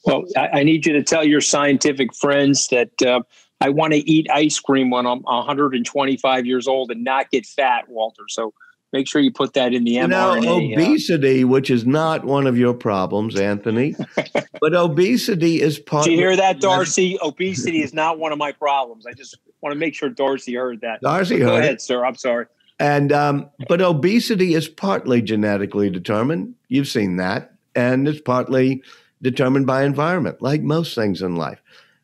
Well, 0.03 0.25
I, 0.36 0.63
need 0.63 0.86
you 0.86 0.93
to 0.93 1.03
tell 1.03 1.23
your 1.23 1.41
scientific 1.41 2.13
friends 2.15 2.67
that 2.69 3.01
uh, 3.01 3.21
I 3.60 3.70
want 3.70 3.93
to 3.93 4.10
eat 4.10 4.28
ice 4.32 4.60
cream 4.60 4.89
when 4.89 5.06
I'm 5.06 5.22
125 5.22 6.46
years 6.46 6.67
old 6.67 6.91
and 6.91 7.04
not 7.04 7.32
get 7.32 7.46
fat, 7.46 7.89
Walter. 7.89 8.24
So 8.30 8.54
make 8.93 9.08
sure 9.08 9.22
you 9.22 9.32
put 9.32 9.54
that 9.54 9.74
in 9.74 9.84
the 9.84 9.91
you 9.91 10.02
mRNA. 10.02 10.10
Know, 10.43 10.58
uh, 10.58 10.74
obesity, 10.74 11.43
uh, 11.43 11.48
which 11.48 11.70
is 11.70 11.86
not 11.86 12.24
one 12.24 12.46
of 12.48 12.58
your 12.58 12.74
problems, 12.74 13.39
Anthony, 13.39 13.96
but 14.62 14.76
obesity 14.76 15.62
is 15.62 15.80
part. 15.80 16.06
Did 16.06 16.12
you 16.12 16.17
hear 16.17 16.36
that, 16.36 16.60
Darcy? 16.60 17.17
obesity 17.22 17.82
is 17.82 17.93
not 17.93 18.20
one 18.20 18.32
of 18.32 18.38
my 18.38 18.52
problems. 18.52 19.06
I 19.08 19.13
just 19.13 19.38
want 19.62 19.74
to 19.74 19.80
make 19.80 19.96
sure 19.96 20.10
Darcy 20.10 20.56
heard 20.56 20.82
that. 20.82 21.02
Darcy 21.02 21.39
Go 21.39 21.48
heard 21.48 21.63
ahead, 21.63 21.76
it. 21.76 21.82
sir. 21.82 22.06
I'm 22.06 22.15
sorry. 22.15 22.46
And 22.80 23.12
um, 23.12 23.50
but 23.67 23.82
obesity 23.82 24.54
is 24.54 24.67
partly 24.67 25.22
genetically 25.22 25.89
determined. 25.89 26.54
You've 26.67 26.88
seen 26.88 27.17
that, 27.17 27.54
and 27.76 28.08
it's 28.08 28.22
partly 28.22 28.84
determined 29.22 29.65
by 29.65 29.84
environment, 29.84 30.43
like 30.43 30.62
most 30.62 30.93
things 30.93 31.24
in 31.24 31.36
life. 31.36 31.60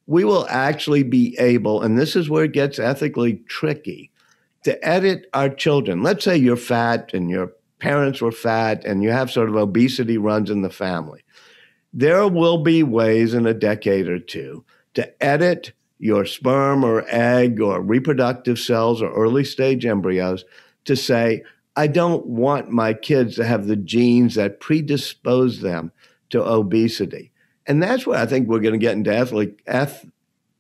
We 0.06 0.24
will 0.24 0.46
actually 0.50 1.04
be 1.04 1.36
able, 1.40 1.82
and 1.82 1.98
this 1.98 2.16
is 2.16 2.30
where 2.30 2.44
it 2.44 2.52
gets 2.52 2.80
ethically 2.80 3.42
tricky, 3.48 4.12
to 4.64 4.84
edit 4.86 5.28
our 5.34 5.50
children. 5.50 6.04
Let's 6.04 6.24
say 6.24 6.38
you're 6.38 6.56
fat 6.56 7.14
and 7.14 7.30
your 7.30 7.54
parents 7.80 8.22
were 8.22 8.32
fat 8.32 8.86
and 8.86 9.04
you 9.04 9.12
have 9.12 9.30
sort 9.30 9.50
of 9.50 9.56
obesity 9.56 10.18
runs 10.18 10.50
in 10.50 10.62
the 10.62 10.70
family. 10.70 11.22
There 11.94 12.28
will 12.28 12.64
be 12.64 12.82
ways 12.82 13.34
in 13.34 13.46
a 13.46 13.54
decade 13.54 14.08
or 14.08 14.20
two 14.20 14.64
to 14.94 15.24
edit 15.24 15.74
your 16.00 16.26
sperm 16.26 16.84
or 16.84 17.06
egg 17.10 17.60
or 17.60 17.82
reproductive 17.82 18.58
cells 18.58 19.02
or 19.02 19.14
early 19.14 19.44
stage 19.44 19.86
embryos 19.86 20.46
to 20.86 20.96
say, 20.96 21.44
I 21.76 21.88
don't 21.88 22.26
want 22.26 22.70
my 22.70 22.94
kids 22.94 23.36
to 23.36 23.46
have 23.46 23.68
the 23.68 23.76
genes 23.76 24.36
that 24.36 24.60
predispose 24.60 25.60
them 25.60 25.92
to 26.30 26.42
obesity. 26.44 27.33
And 27.66 27.82
that's 27.82 28.06
where 28.06 28.20
I 28.20 28.26
think 28.26 28.48
we're 28.48 28.60
going 28.60 28.74
to 28.74 28.80
get 28.80 28.94
into 28.94 29.14
ethically, 29.14 29.56
eth- 29.68 30.06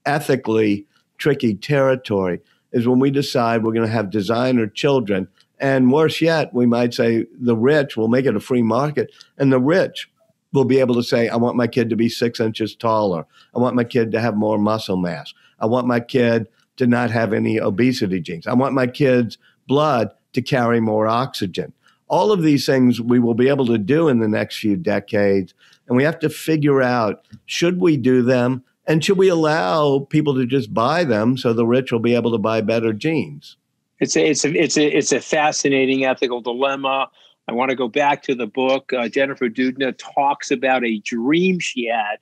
ethically 0.05 0.85
tricky 1.17 1.55
territory 1.55 2.41
is 2.71 2.87
when 2.87 2.99
we 2.99 3.11
decide 3.11 3.63
we're 3.63 3.73
going 3.73 3.87
to 3.87 3.93
have 3.93 4.09
designer 4.09 4.67
children. 4.67 5.27
And 5.59 5.91
worse 5.91 6.21
yet, 6.21 6.53
we 6.53 6.65
might 6.65 6.93
say 6.93 7.25
the 7.39 7.55
rich 7.55 7.95
will 7.95 8.07
make 8.07 8.25
it 8.25 8.35
a 8.35 8.39
free 8.39 8.63
market, 8.63 9.11
and 9.37 9.51
the 9.51 9.59
rich 9.59 10.09
will 10.51 10.65
be 10.65 10.79
able 10.79 10.95
to 10.95 11.03
say, 11.03 11.29
I 11.29 11.35
want 11.35 11.55
my 11.55 11.67
kid 11.67 11.89
to 11.89 11.95
be 11.95 12.09
six 12.09 12.39
inches 12.39 12.75
taller. 12.75 13.25
I 13.55 13.59
want 13.59 13.75
my 13.75 13.83
kid 13.83 14.11
to 14.11 14.21
have 14.21 14.35
more 14.35 14.57
muscle 14.57 14.97
mass. 14.97 15.33
I 15.59 15.65
want 15.65 15.87
my 15.87 15.99
kid 15.99 16.47
to 16.77 16.87
not 16.87 17.11
have 17.11 17.33
any 17.33 17.59
obesity 17.59 18.19
genes. 18.19 18.47
I 18.47 18.53
want 18.53 18.73
my 18.73 18.87
kid's 18.87 19.37
blood 19.67 20.11
to 20.33 20.41
carry 20.41 20.79
more 20.79 21.07
oxygen. 21.07 21.73
All 22.07 22.31
of 22.31 22.43
these 22.43 22.65
things 22.65 23.01
we 23.01 23.19
will 23.19 23.33
be 23.33 23.49
able 23.49 23.65
to 23.67 23.77
do 23.77 24.07
in 24.07 24.19
the 24.19 24.27
next 24.27 24.59
few 24.59 24.75
decades. 24.75 25.53
And 25.87 25.97
we 25.97 26.03
have 26.03 26.19
to 26.19 26.29
figure 26.29 26.81
out 26.81 27.25
should 27.45 27.79
we 27.79 27.97
do 27.97 28.21
them 28.21 28.63
and 28.85 29.03
should 29.03 29.17
we 29.17 29.29
allow 29.29 29.99
people 30.09 30.35
to 30.35 30.45
just 30.45 30.73
buy 30.73 31.03
them 31.03 31.37
so 31.37 31.53
the 31.53 31.65
rich 31.65 31.91
will 31.91 31.99
be 31.99 32.15
able 32.15 32.31
to 32.31 32.37
buy 32.37 32.61
better 32.61 32.91
genes? 32.91 33.57
It's 33.99 34.17
a, 34.17 34.29
it's 34.29 34.43
a, 34.43 34.51
it's 34.51 34.77
a, 34.77 34.85
it's 34.85 35.11
a 35.11 35.21
fascinating 35.21 36.03
ethical 36.03 36.41
dilemma. 36.41 37.09
I 37.47 37.53
want 37.53 37.69
to 37.69 37.75
go 37.75 37.87
back 37.87 38.23
to 38.23 38.35
the 38.35 38.47
book. 38.47 38.91
Uh, 38.91 39.07
Jennifer 39.07 39.49
Doudna 39.49 39.97
talks 39.97 40.51
about 40.51 40.83
a 40.83 40.99
dream 40.99 41.59
she 41.59 41.85
had 41.85 42.17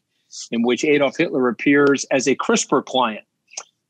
in 0.52 0.64
which 0.64 0.84
Adolf 0.84 1.18
Hitler 1.18 1.50
appears 1.50 2.06
as 2.12 2.28
a 2.28 2.36
CRISPR 2.36 2.86
client. 2.86 3.26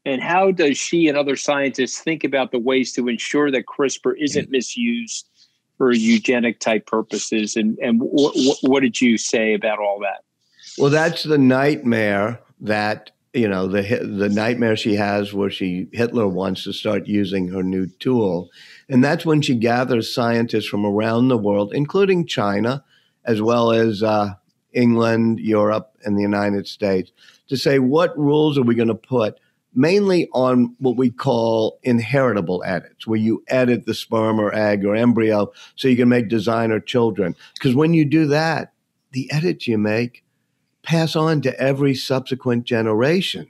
And 0.06 0.22
how 0.22 0.52
does 0.52 0.78
she 0.78 1.08
and 1.08 1.18
other 1.18 1.36
scientists 1.36 2.00
think 2.00 2.24
about 2.24 2.52
the 2.52 2.60
ways 2.60 2.92
to 2.94 3.08
ensure 3.08 3.52
that 3.52 3.66
CRISPR 3.66 4.14
isn't 4.20 4.50
misused 4.50 5.30
for 5.82 5.92
eugenic 5.92 6.60
type 6.60 6.86
purposes? 6.86 7.56
And, 7.56 7.76
and 7.80 8.00
w- 8.00 8.32
w- 8.34 8.54
what 8.62 8.82
did 8.82 9.02
you 9.02 9.18
say 9.18 9.56
about 9.56 9.80
all 9.80 10.00
that? 10.02 10.24
Well, 10.78 10.92
that's 10.92 11.24
the 11.24 11.40
nightmare 11.40 12.40
that 12.60 13.10
you 13.34 13.48
know 13.48 13.66
the 13.66 13.82
the 13.82 14.30
nightmare 14.30 14.76
she 14.76 14.94
has 14.94 15.34
where 15.34 15.50
she 15.50 15.88
Hitler 15.92 16.28
wants 16.28 16.66
to 16.66 16.74
start 16.74 17.08
using 17.08 17.48
her 17.48 17.64
new 17.64 17.88
tool, 17.88 18.52
and 18.90 19.04
that's 19.04 19.26
when 19.26 19.42
she 19.42 19.56
gathers 19.56 20.14
scientists 20.14 20.68
from 20.68 20.86
around 20.86 21.30
the 21.30 21.38
world, 21.38 21.74
including 21.74 22.28
China, 22.28 22.84
as 23.26 23.42
well 23.42 23.72
as 23.72 24.04
uh, 24.04 24.36
England, 24.74 25.40
Europe, 25.40 25.98
and 26.06 26.16
the 26.16 26.22
United 26.22 26.68
States, 26.68 27.12
to 27.48 27.58
say 27.58 27.80
what 27.80 28.16
rules 28.16 28.56
are 28.56 28.64
we 28.64 28.76
going 28.76 28.88
to 28.88 28.94
put 28.94 29.40
mainly 29.74 30.28
on 30.34 30.76
what 30.80 30.98
we 30.98 31.10
call 31.10 31.80
inheritable 31.84 32.64
edits, 32.66 33.08
where 33.08 33.20
you 33.20 33.44
edit 33.48 33.86
the 33.86 33.94
sperm 33.94 34.40
or 34.40 34.54
egg 34.54 34.86
or 34.86 34.96
embryo 34.96 35.52
so 35.76 35.88
you 35.88 35.96
can 35.96 36.10
make 36.10 36.28
designer 36.28 36.80
children. 36.80 37.36
Because 37.56 37.76
when 37.76 37.94
you 37.94 38.06
do 38.06 38.28
that, 38.28 38.74
the 39.12 39.32
edits 39.32 39.68
you 39.68 39.78
make 39.78 40.24
pass 40.84 41.16
on 41.16 41.42
to 41.42 41.60
every 41.60 41.94
subsequent 41.94 42.66
generation. 42.66 43.48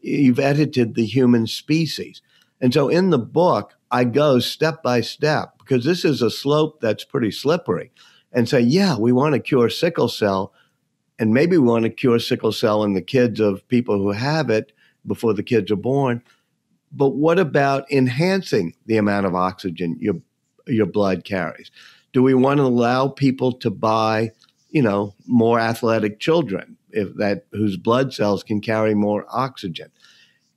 You've 0.00 0.38
edited 0.38 0.94
the 0.94 1.06
human 1.06 1.46
species. 1.46 2.20
And 2.60 2.72
so 2.72 2.88
in 2.88 3.10
the 3.10 3.18
book, 3.18 3.74
I 3.90 4.04
go 4.04 4.38
step 4.38 4.82
by 4.82 5.00
step 5.00 5.58
because 5.58 5.84
this 5.84 6.04
is 6.04 6.20
a 6.20 6.30
slope 6.30 6.80
that's 6.80 7.04
pretty 7.04 7.30
slippery 7.30 7.90
and 8.32 8.48
say, 8.48 8.60
yeah, 8.60 8.96
we 8.98 9.12
want 9.12 9.34
to 9.34 9.40
cure 9.40 9.70
sickle 9.70 10.08
cell. 10.08 10.52
And 11.18 11.32
maybe 11.32 11.56
we 11.56 11.68
want 11.68 11.84
to 11.84 11.90
cure 11.90 12.18
sickle 12.18 12.52
cell 12.52 12.82
in 12.84 12.94
the 12.94 13.02
kids 13.02 13.40
of 13.40 13.66
people 13.68 13.98
who 13.98 14.12
have 14.12 14.50
it 14.50 14.72
before 15.06 15.34
the 15.34 15.42
kids 15.42 15.70
are 15.70 15.76
born. 15.76 16.22
But 16.92 17.10
what 17.10 17.38
about 17.38 17.90
enhancing 17.90 18.74
the 18.86 18.96
amount 18.96 19.26
of 19.26 19.34
oxygen 19.34 19.96
your, 20.00 20.16
your 20.66 20.86
blood 20.86 21.24
carries? 21.24 21.70
Do 22.12 22.22
we 22.22 22.34
want 22.34 22.58
to 22.58 22.64
allow 22.64 23.08
people 23.08 23.52
to 23.52 23.70
buy 23.70 24.30
you 24.74 24.82
know, 24.82 25.14
more 25.24 25.60
athletic 25.60 26.18
children 26.18 26.76
if 26.90 27.14
that 27.14 27.46
whose 27.52 27.76
blood 27.76 28.12
cells 28.12 28.42
can 28.42 28.60
carry 28.60 28.92
more 28.92 29.24
oxygen. 29.30 29.88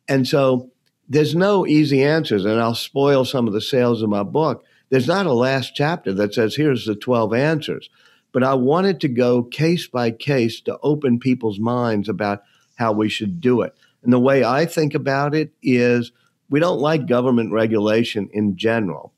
And 0.07 0.27
so 0.27 0.71
there's 1.07 1.35
no 1.35 1.67
easy 1.67 2.03
answers, 2.03 2.43
and 2.43 2.59
I'll 2.59 2.73
spoil 2.73 3.25
some 3.25 3.47
of 3.47 3.53
the 3.53 3.61
sales 3.61 4.01
of 4.01 4.09
my 4.09 4.23
book. 4.23 4.65
There's 4.89 5.07
not 5.07 5.27
a 5.27 5.33
last 5.33 5.75
chapter 5.75 6.13
that 6.13 6.33
says 6.33 6.55
here's 6.55 6.85
the 6.85 6.95
12 6.95 7.35
answers, 7.35 7.91
but 8.31 8.43
I 8.43 8.55
wanted 8.55 8.99
to 9.01 9.07
go 9.07 9.43
case 9.43 9.85
by 9.85 10.09
case 10.09 10.61
to 10.61 10.79
open 10.81 11.19
people's 11.19 11.59
minds 11.59 12.09
about 12.09 12.41
how 12.75 12.93
we 12.93 13.09
should 13.09 13.39
do 13.39 13.61
it. 13.61 13.75
And 14.03 14.13
the 14.13 14.19
way 14.19 14.43
I 14.43 14.65
think 14.65 14.93
about 14.93 15.35
it 15.35 15.51
is 15.61 16.11
we 16.49 16.59
don't 16.59 16.79
like 16.79 17.07
government 17.07 17.51
regulation 17.51 18.29
in 18.31 18.55
general, 18.55 19.13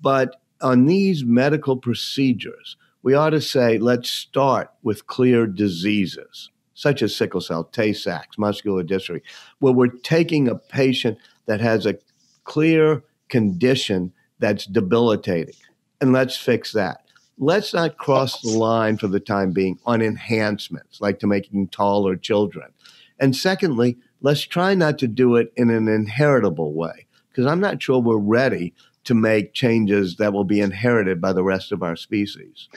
but 0.00 0.36
on 0.60 0.86
these 0.86 1.24
medical 1.24 1.76
procedures, 1.76 2.76
we 3.02 3.14
ought 3.14 3.30
to 3.30 3.40
say, 3.40 3.78
let's 3.78 4.10
start 4.10 4.70
with 4.82 5.06
clear 5.06 5.46
diseases, 5.46 6.50
such 6.74 7.02
as 7.02 7.14
sickle 7.14 7.40
cell, 7.40 7.64
Tay 7.64 7.92
Sachs, 7.92 8.36
muscular 8.36 8.82
dystrophy, 8.82 9.22
where 9.60 9.72
we're 9.72 9.86
taking 9.86 10.48
a 10.48 10.54
patient 10.56 11.18
that 11.46 11.60
has 11.60 11.86
a 11.86 11.98
clear 12.44 13.04
condition 13.28 14.12
that's 14.38 14.66
debilitating, 14.66 15.54
and 16.00 16.12
let's 16.12 16.36
fix 16.36 16.72
that. 16.72 17.02
Let's 17.38 17.74
not 17.74 17.98
cross 17.98 18.40
the 18.40 18.50
line 18.50 18.96
for 18.96 19.08
the 19.08 19.20
time 19.20 19.52
being 19.52 19.78
on 19.84 20.02
enhancements, 20.02 21.00
like 21.00 21.18
to 21.20 21.26
making 21.26 21.68
taller 21.68 22.16
children. 22.16 22.70
And 23.18 23.36
secondly, 23.36 23.98
let's 24.20 24.42
try 24.42 24.74
not 24.74 24.98
to 24.98 25.06
do 25.06 25.36
it 25.36 25.52
in 25.56 25.70
an 25.70 25.88
inheritable 25.88 26.72
way, 26.72 27.06
because 27.28 27.46
I'm 27.46 27.60
not 27.60 27.82
sure 27.82 28.00
we're 28.00 28.16
ready 28.16 28.74
to 29.04 29.14
make 29.14 29.54
changes 29.54 30.16
that 30.16 30.32
will 30.32 30.44
be 30.44 30.60
inherited 30.60 31.20
by 31.20 31.32
the 31.32 31.44
rest 31.44 31.72
of 31.72 31.82
our 31.82 31.96
species. 31.96 32.68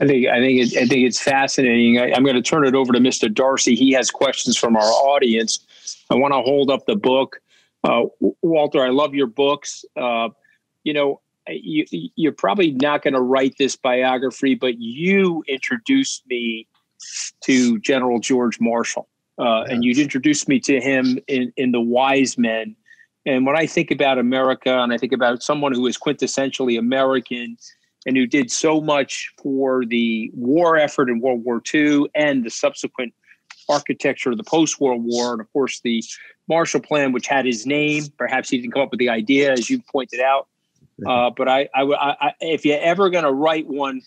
I 0.00 0.06
think 0.06 0.26
I 0.26 0.40
think 0.40 0.60
it, 0.60 0.76
I 0.76 0.86
think 0.86 1.06
it's 1.06 1.20
fascinating. 1.20 1.98
I, 1.98 2.08
am 2.16 2.24
going 2.24 2.34
to 2.34 2.42
turn 2.42 2.66
it 2.66 2.74
over 2.74 2.92
to 2.92 2.98
Mr. 2.98 3.32
Darcy. 3.32 3.76
He 3.76 3.92
has 3.92 4.10
questions 4.10 4.56
from 4.56 4.76
our 4.76 4.82
audience. 4.82 5.64
I 6.10 6.16
want 6.16 6.32
to 6.32 6.40
hold 6.40 6.70
up 6.70 6.86
the 6.86 6.96
book. 6.96 7.40
Uh, 7.84 8.04
Walter, 8.42 8.82
I 8.82 8.88
love 8.88 9.14
your 9.14 9.26
books. 9.26 9.84
Uh, 9.94 10.30
you 10.82 10.94
know, 10.94 11.20
you, 11.48 11.84
you're 12.16 12.32
probably 12.32 12.72
not 12.72 13.02
going 13.02 13.14
to 13.14 13.20
write 13.20 13.54
this 13.58 13.76
biography, 13.76 14.54
but 14.54 14.78
you 14.78 15.44
introduced 15.46 16.24
me 16.26 16.66
to 17.42 17.78
General 17.80 18.18
George 18.18 18.58
Marshall, 18.60 19.08
uh, 19.38 19.62
and 19.62 19.84
you 19.84 20.00
introduced 20.00 20.48
me 20.48 20.60
to 20.60 20.80
him 20.80 21.18
in, 21.26 21.52
in 21.56 21.72
the 21.72 21.80
Wise 21.80 22.38
Men. 22.38 22.76
And 23.26 23.46
when 23.46 23.56
I 23.56 23.66
think 23.66 23.90
about 23.90 24.18
America, 24.18 24.78
and 24.78 24.92
I 24.92 24.98
think 24.98 25.12
about 25.12 25.42
someone 25.42 25.72
who 25.72 25.86
is 25.86 25.96
quintessentially 25.96 26.78
American 26.78 27.56
and 28.06 28.16
who 28.16 28.26
did 28.26 28.50
so 28.50 28.80
much 28.80 29.32
for 29.42 29.84
the 29.86 30.30
war 30.34 30.76
effort 30.76 31.08
in 31.08 31.20
World 31.20 31.42
War 31.44 31.62
II 31.72 32.06
and 32.14 32.44
the 32.44 32.50
subsequent 32.50 33.14
architecture 33.68 34.30
of 34.30 34.36
the 34.36 34.44
post 34.44 34.78
World 34.78 35.02
War. 35.04 35.32
And 35.32 35.40
of 35.40 35.50
course, 35.52 35.80
the 35.80 36.02
Marshall 36.48 36.80
Plan, 36.80 37.12
which 37.12 37.26
had 37.26 37.46
his 37.46 37.64
name. 37.64 38.04
Perhaps 38.18 38.50
he 38.50 38.58
didn't 38.58 38.72
come 38.72 38.82
up 38.82 38.90
with 38.90 39.00
the 39.00 39.08
idea, 39.08 39.52
as 39.52 39.70
you 39.70 39.80
pointed 39.90 40.20
out. 40.20 40.48
Uh, 41.06 41.30
but 41.30 41.48
I, 41.48 41.68
I, 41.74 41.82
I, 41.82 42.32
if 42.40 42.64
you're 42.64 42.80
ever 42.80 43.10
going 43.10 43.24
to 43.24 43.32
write 43.32 43.66
one, 43.66 44.02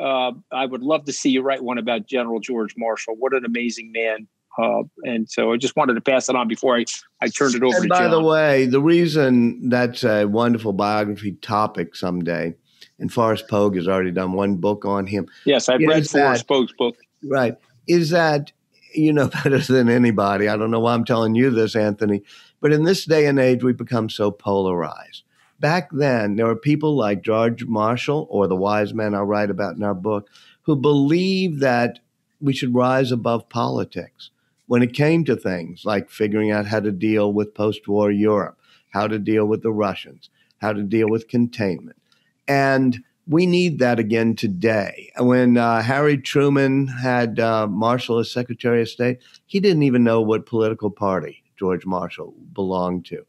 uh, 0.00 0.32
I 0.50 0.66
would 0.66 0.82
love 0.82 1.04
to 1.04 1.12
see 1.12 1.30
you 1.30 1.42
write 1.42 1.62
one 1.62 1.78
about 1.78 2.06
General 2.06 2.40
George 2.40 2.74
Marshall. 2.76 3.14
What 3.16 3.34
an 3.34 3.44
amazing 3.44 3.92
man. 3.92 4.26
Uh, 4.60 4.82
and 5.04 5.30
so 5.30 5.52
I 5.52 5.56
just 5.56 5.76
wanted 5.76 5.94
to 5.94 6.00
pass 6.00 6.28
it 6.28 6.36
on 6.36 6.46
before 6.46 6.76
I, 6.76 6.84
I 7.20 7.28
turned 7.28 7.54
it 7.54 7.62
over 7.62 7.76
and 7.76 7.88
by 7.88 8.00
John. 8.00 8.10
the 8.10 8.22
way, 8.22 8.66
the 8.66 8.80
reason 8.80 9.68
that's 9.68 10.04
a 10.04 10.26
wonderful 10.26 10.72
biography 10.72 11.32
topic 11.32 11.96
someday 11.96 12.54
and 12.98 13.12
Forrest 13.12 13.48
Pogue 13.48 13.76
has 13.76 13.88
already 13.88 14.10
done 14.10 14.32
one 14.32 14.56
book 14.56 14.84
on 14.84 15.06
him. 15.06 15.26
Yes, 15.44 15.68
I've 15.68 15.80
read 15.80 16.08
Forrest 16.08 16.46
Pogue's 16.46 16.72
book. 16.72 16.96
Right. 17.24 17.56
Is 17.86 18.10
that 18.10 18.52
you 18.94 19.12
know 19.12 19.28
better 19.44 19.58
than 19.58 19.88
anybody. 19.88 20.48
I 20.48 20.56
don't 20.56 20.70
know 20.70 20.80
why 20.80 20.94
I'm 20.94 21.04
telling 21.04 21.34
you 21.34 21.50
this, 21.50 21.74
Anthony, 21.76 22.22
but 22.60 22.72
in 22.72 22.84
this 22.84 23.04
day 23.04 23.26
and 23.26 23.38
age, 23.38 23.62
we 23.64 23.72
become 23.72 24.08
so 24.08 24.30
polarized. 24.30 25.24
Back 25.60 25.90
then, 25.92 26.36
there 26.36 26.46
were 26.46 26.56
people 26.56 26.96
like 26.96 27.22
George 27.22 27.64
Marshall 27.66 28.26
or 28.30 28.48
the 28.48 28.56
wise 28.56 28.92
men 28.92 29.14
I 29.14 29.20
write 29.20 29.50
about 29.50 29.76
in 29.76 29.82
our 29.82 29.94
book 29.94 30.28
who 30.62 30.74
believed 30.76 31.60
that 31.60 32.00
we 32.40 32.52
should 32.52 32.74
rise 32.74 33.12
above 33.12 33.48
politics 33.48 34.30
when 34.72 34.82
it 34.82 34.94
came 34.94 35.22
to 35.22 35.36
things 35.36 35.84
like 35.84 36.08
figuring 36.08 36.50
out 36.50 36.64
how 36.64 36.80
to 36.80 36.90
deal 36.90 37.34
with 37.34 37.54
post 37.54 37.86
war 37.86 38.10
Europe, 38.10 38.58
how 38.88 39.06
to 39.06 39.18
deal 39.18 39.44
with 39.44 39.62
the 39.62 39.70
Russians, 39.70 40.30
how 40.62 40.72
to 40.72 40.82
deal 40.82 41.10
with 41.10 41.28
containment. 41.28 42.00
And 42.48 42.98
we 43.26 43.44
need 43.44 43.80
that 43.80 43.98
again 43.98 44.34
today. 44.34 45.12
When 45.18 45.58
uh, 45.58 45.82
Harry 45.82 46.16
Truman 46.16 46.86
had 46.86 47.38
uh, 47.38 47.66
Marshall 47.66 48.20
as 48.20 48.30
Secretary 48.30 48.80
of 48.80 48.88
State, 48.88 49.18
he 49.44 49.60
didn't 49.60 49.82
even 49.82 50.04
know 50.04 50.22
what 50.22 50.46
political 50.46 50.90
party 50.90 51.44
George 51.58 51.84
Marshall 51.84 52.32
belonged 52.54 53.04
to. 53.04 53.26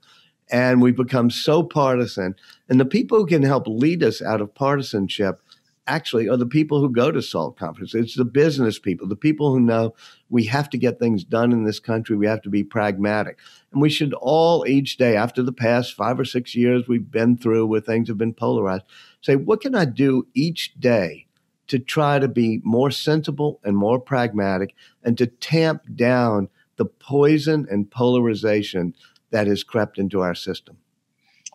And 0.49 0.81
we've 0.81 0.95
become 0.95 1.29
so 1.29 1.61
partisan. 1.61 2.35
And 2.69 2.79
the 2.79 2.85
people 2.85 3.17
who 3.17 3.25
can 3.25 3.43
help 3.43 3.67
lead 3.67 4.01
us 4.01 4.21
out 4.21 4.39
of 4.39 4.55
partisanship 4.55 5.41
actually 5.87 6.29
are 6.29 6.37
the 6.37 6.45
people 6.45 6.79
who 6.79 6.89
go 6.89 7.11
to 7.11 7.21
SALT 7.21 7.57
conference. 7.57 7.93
It's 7.93 8.15
the 8.15 8.25
business 8.25 8.79
people, 8.79 9.07
the 9.07 9.15
people 9.15 9.51
who 9.51 9.59
know 9.59 9.93
we 10.29 10.45
have 10.45 10.69
to 10.71 10.77
get 10.77 10.99
things 10.99 11.23
done 11.23 11.51
in 11.51 11.63
this 11.63 11.79
country. 11.79 12.15
We 12.15 12.27
have 12.27 12.41
to 12.43 12.49
be 12.49 12.63
pragmatic. 12.63 13.37
And 13.71 13.81
we 13.81 13.89
should 13.89 14.13
all 14.13 14.65
each 14.67 14.97
day, 14.97 15.15
after 15.15 15.43
the 15.43 15.51
past 15.51 15.93
five 15.93 16.19
or 16.19 16.25
six 16.25 16.55
years 16.55 16.87
we've 16.87 17.11
been 17.11 17.37
through 17.37 17.65
where 17.65 17.81
things 17.81 18.07
have 18.07 18.17
been 18.17 18.33
polarized, 18.33 18.85
say, 19.21 19.35
what 19.35 19.61
can 19.61 19.75
I 19.75 19.85
do 19.85 20.27
each 20.33 20.73
day 20.79 21.27
to 21.67 21.79
try 21.79 22.19
to 22.19 22.27
be 22.27 22.61
more 22.63 22.91
sensible 22.91 23.59
and 23.63 23.75
more 23.75 23.99
pragmatic 23.99 24.75
and 25.03 25.17
to 25.17 25.27
tamp 25.27 25.83
down 25.95 26.49
the 26.77 26.85
poison 26.85 27.67
and 27.69 27.89
polarization 27.89 28.95
that 29.31 29.47
has 29.47 29.63
crept 29.63 29.97
into 29.97 30.21
our 30.21 30.35
system? 30.35 30.77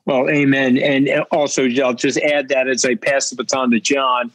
Well, 0.08 0.30
amen. 0.30 0.78
And 0.78 1.10
also, 1.30 1.68
I'll 1.84 1.92
just 1.92 2.16
add 2.20 2.48
that 2.48 2.66
as 2.66 2.82
I 2.86 2.94
pass 2.94 3.28
the 3.28 3.36
baton 3.36 3.70
to 3.72 3.78
John, 3.78 4.30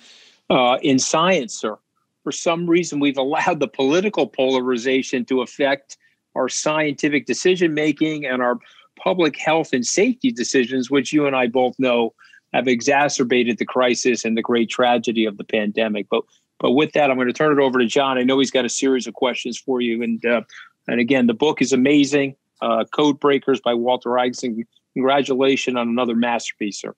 uh, 0.51 0.77
in 0.83 0.99
science, 0.99 1.55
sir, 1.55 1.79
for 2.21 2.31
some 2.31 2.69
reason 2.69 2.99
we've 2.99 3.17
allowed 3.17 3.59
the 3.59 3.67
political 3.67 4.27
polarization 4.27 5.25
to 5.25 5.41
affect 5.41 5.97
our 6.35 6.47
scientific 6.47 7.25
decision 7.25 7.73
making 7.73 8.23
and 8.23 8.43
our 8.43 8.59
public 9.03 9.35
health 9.35 9.69
and 9.73 9.83
safety 9.83 10.31
decisions, 10.31 10.91
which 10.91 11.11
you 11.11 11.25
and 11.25 11.35
I 11.35 11.47
both 11.47 11.73
know 11.79 12.13
have 12.53 12.67
exacerbated 12.67 13.57
the 13.57 13.65
crisis 13.65 14.25
and 14.25 14.37
the 14.37 14.43
great 14.43 14.69
tragedy 14.69 15.25
of 15.25 15.37
the 15.37 15.43
pandemic. 15.43 16.05
But 16.11 16.23
but 16.59 16.73
with 16.73 16.91
that, 16.91 17.09
I'm 17.09 17.17
going 17.17 17.25
to 17.25 17.33
turn 17.33 17.51
it 17.51 17.61
over 17.61 17.79
to 17.79 17.87
John. 17.87 18.19
I 18.19 18.23
know 18.23 18.37
he's 18.37 18.51
got 18.51 18.63
a 18.63 18.69
series 18.69 19.07
of 19.07 19.15
questions 19.15 19.57
for 19.57 19.81
you, 19.81 20.03
and 20.03 20.23
uh, 20.23 20.41
and 20.87 20.99
again, 20.99 21.25
the 21.25 21.33
book 21.33 21.63
is 21.63 21.73
amazing. 21.73 22.35
Uh, 22.61 22.85
Code 22.93 23.19
Breakers 23.19 23.59
by 23.59 23.73
Walter 23.73 24.19
Isaacson 24.19 24.65
congratulations 24.93 25.77
on 25.77 25.89
another 25.89 26.15
masterpiece, 26.15 26.79
sir. 26.79 26.95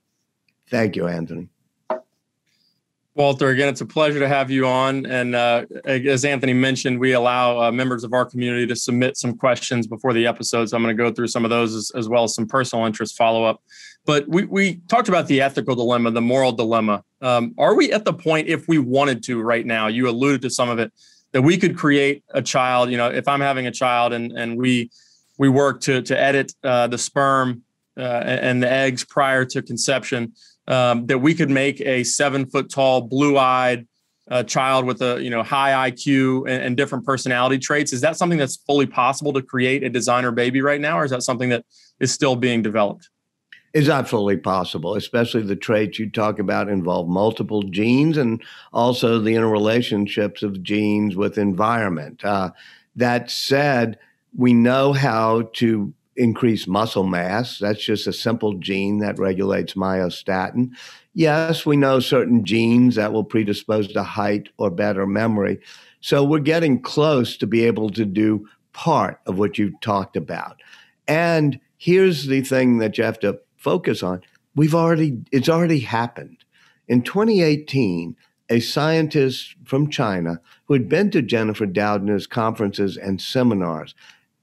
Thank 0.69 0.95
you, 0.95 1.07
Anthony. 1.07 1.49
Walter, 3.15 3.47
again, 3.47 3.69
it's 3.69 3.79
a 3.79 3.85
pleasure 3.85 4.19
to 4.19 4.27
have 4.27 4.51
you 4.51 4.67
on. 4.67 5.05
And 5.05 5.35
uh, 5.35 5.65
as 5.85 6.25
Anthony 6.25 6.51
mentioned, 6.51 6.99
we 6.99 7.13
allow 7.13 7.61
uh, 7.61 7.71
members 7.71 8.03
of 8.03 8.11
our 8.11 8.25
community 8.25 8.67
to 8.67 8.75
submit 8.75 9.15
some 9.15 9.37
questions 9.37 9.87
before 9.87 10.11
the 10.11 10.27
episodes. 10.27 10.71
So 10.71 10.77
I'm 10.77 10.83
going 10.83 10.95
to 10.95 11.01
go 11.01 11.13
through 11.13 11.27
some 11.27 11.45
of 11.45 11.49
those 11.49 11.73
as, 11.73 11.91
as 11.95 12.09
well 12.09 12.25
as 12.25 12.35
some 12.35 12.45
personal 12.45 12.85
interest 12.85 13.15
follow 13.15 13.45
up. 13.45 13.61
But 14.05 14.27
we, 14.27 14.43
we 14.43 14.81
talked 14.89 15.07
about 15.07 15.27
the 15.27 15.39
ethical 15.39 15.75
dilemma, 15.75 16.11
the 16.11 16.21
moral 16.21 16.51
dilemma. 16.51 17.05
Um, 17.21 17.55
are 17.57 17.73
we 17.73 17.93
at 17.93 18.03
the 18.03 18.13
point, 18.13 18.49
if 18.49 18.67
we 18.67 18.79
wanted 18.79 19.23
to 19.23 19.41
right 19.41 19.65
now, 19.65 19.87
you 19.87 20.09
alluded 20.09 20.41
to 20.41 20.49
some 20.49 20.69
of 20.69 20.77
it, 20.77 20.91
that 21.31 21.41
we 21.41 21.57
could 21.57 21.77
create 21.77 22.21
a 22.33 22.41
child? 22.41 22.91
You 22.91 22.97
know, 22.97 23.07
if 23.07 23.29
I'm 23.29 23.39
having 23.39 23.65
a 23.65 23.71
child 23.71 24.11
and, 24.11 24.33
and 24.33 24.57
we 24.57 24.91
we 25.37 25.49
work 25.49 25.81
to, 25.81 26.01
to 26.01 26.17
edit 26.17 26.53
uh, 26.63 26.87
the 26.87 26.97
sperm 26.97 27.63
uh, 27.97 28.23
and 28.25 28.61
the 28.61 28.71
eggs 28.71 29.03
prior 29.05 29.45
to 29.45 29.61
conception, 29.61 30.33
um, 30.67 31.05
that 31.07 31.19
we 31.19 31.33
could 31.33 31.49
make 31.49 31.79
a 31.81 32.03
seven 32.03 32.45
foot 32.45 32.69
tall, 32.69 33.01
blue 33.01 33.37
eyed 33.37 33.87
uh, 34.29 34.43
child 34.43 34.85
with 34.85 35.01
a 35.01 35.21
you 35.21 35.29
know 35.29 35.43
high 35.43 35.91
IQ 35.91 36.41
and, 36.49 36.63
and, 36.63 36.77
different 36.77 37.05
personality 37.05 37.59
traits. 37.59 37.93
Is 37.93 38.01
that 38.01 38.17
something 38.17 38.39
that's 38.39 38.55
fully 38.55 38.87
possible 38.87 39.33
to 39.33 39.41
create 39.41 39.83
a 39.83 39.89
designer 39.89 40.31
baby 40.31 40.61
right 40.61 40.81
now, 40.81 40.99
or 40.99 41.05
is 41.05 41.11
that 41.11 41.21
something 41.21 41.49
that 41.49 41.65
is 41.99 42.11
still 42.11 42.35
being 42.35 42.61
developed? 42.61 43.09
Is 43.73 43.89
absolutely 43.89 44.37
possible, 44.37 44.95
especially 44.95 45.43
the 45.43 45.55
traits 45.55 45.99
you 45.99 46.09
talk 46.09 46.39
about 46.39 46.69
involve 46.69 47.07
multiple 47.07 47.61
genes 47.63 48.17
and 48.17 48.41
also 48.71 49.19
the 49.19 49.31
interrelationships 49.31 50.43
of 50.43 50.63
genes 50.63 51.15
with 51.15 51.37
environment. 51.37 52.23
Uh, 52.23 52.51
that 52.95 53.29
said, 53.29 53.99
we 54.35 54.53
know 54.53 54.93
how 54.93 55.49
to 55.55 55.93
increase 56.15 56.67
muscle 56.67 57.03
mass. 57.03 57.59
That's 57.59 57.83
just 57.83 58.07
a 58.07 58.13
simple 58.13 58.53
gene 58.55 58.99
that 58.99 59.19
regulates 59.19 59.73
myostatin. 59.73 60.71
Yes, 61.13 61.65
we 61.65 61.75
know 61.75 61.99
certain 61.99 62.43
genes 62.43 62.95
that 62.95 63.13
will 63.13 63.23
predispose 63.23 63.91
to 63.93 64.03
height 64.03 64.49
or 64.57 64.69
better 64.69 65.05
memory. 65.05 65.59
So 66.01 66.23
we're 66.23 66.39
getting 66.39 66.81
close 66.81 67.37
to 67.37 67.47
be 67.47 67.65
able 67.65 67.89
to 67.91 68.05
do 68.05 68.47
part 68.73 69.19
of 69.25 69.39
what 69.39 69.57
you 69.57 69.73
talked 69.81 70.15
about. 70.15 70.61
And 71.07 71.59
here's 71.77 72.27
the 72.27 72.41
thing 72.41 72.79
that 72.79 72.97
you 72.97 73.03
have 73.03 73.19
to 73.19 73.39
focus 73.57 74.03
on. 74.03 74.21
We've 74.55 74.75
already, 74.75 75.23
it's 75.31 75.49
already 75.49 75.79
happened. 75.79 76.37
In 76.87 77.01
2018, 77.01 78.15
a 78.49 78.59
scientist 78.59 79.55
from 79.63 79.89
China 79.89 80.39
who 80.65 80.73
had 80.73 80.87
been 80.87 81.09
to 81.11 81.21
Jennifer 81.21 81.65
Doudna's 81.65 82.27
conferences 82.27 82.97
and 82.97 83.21
seminars 83.21 83.95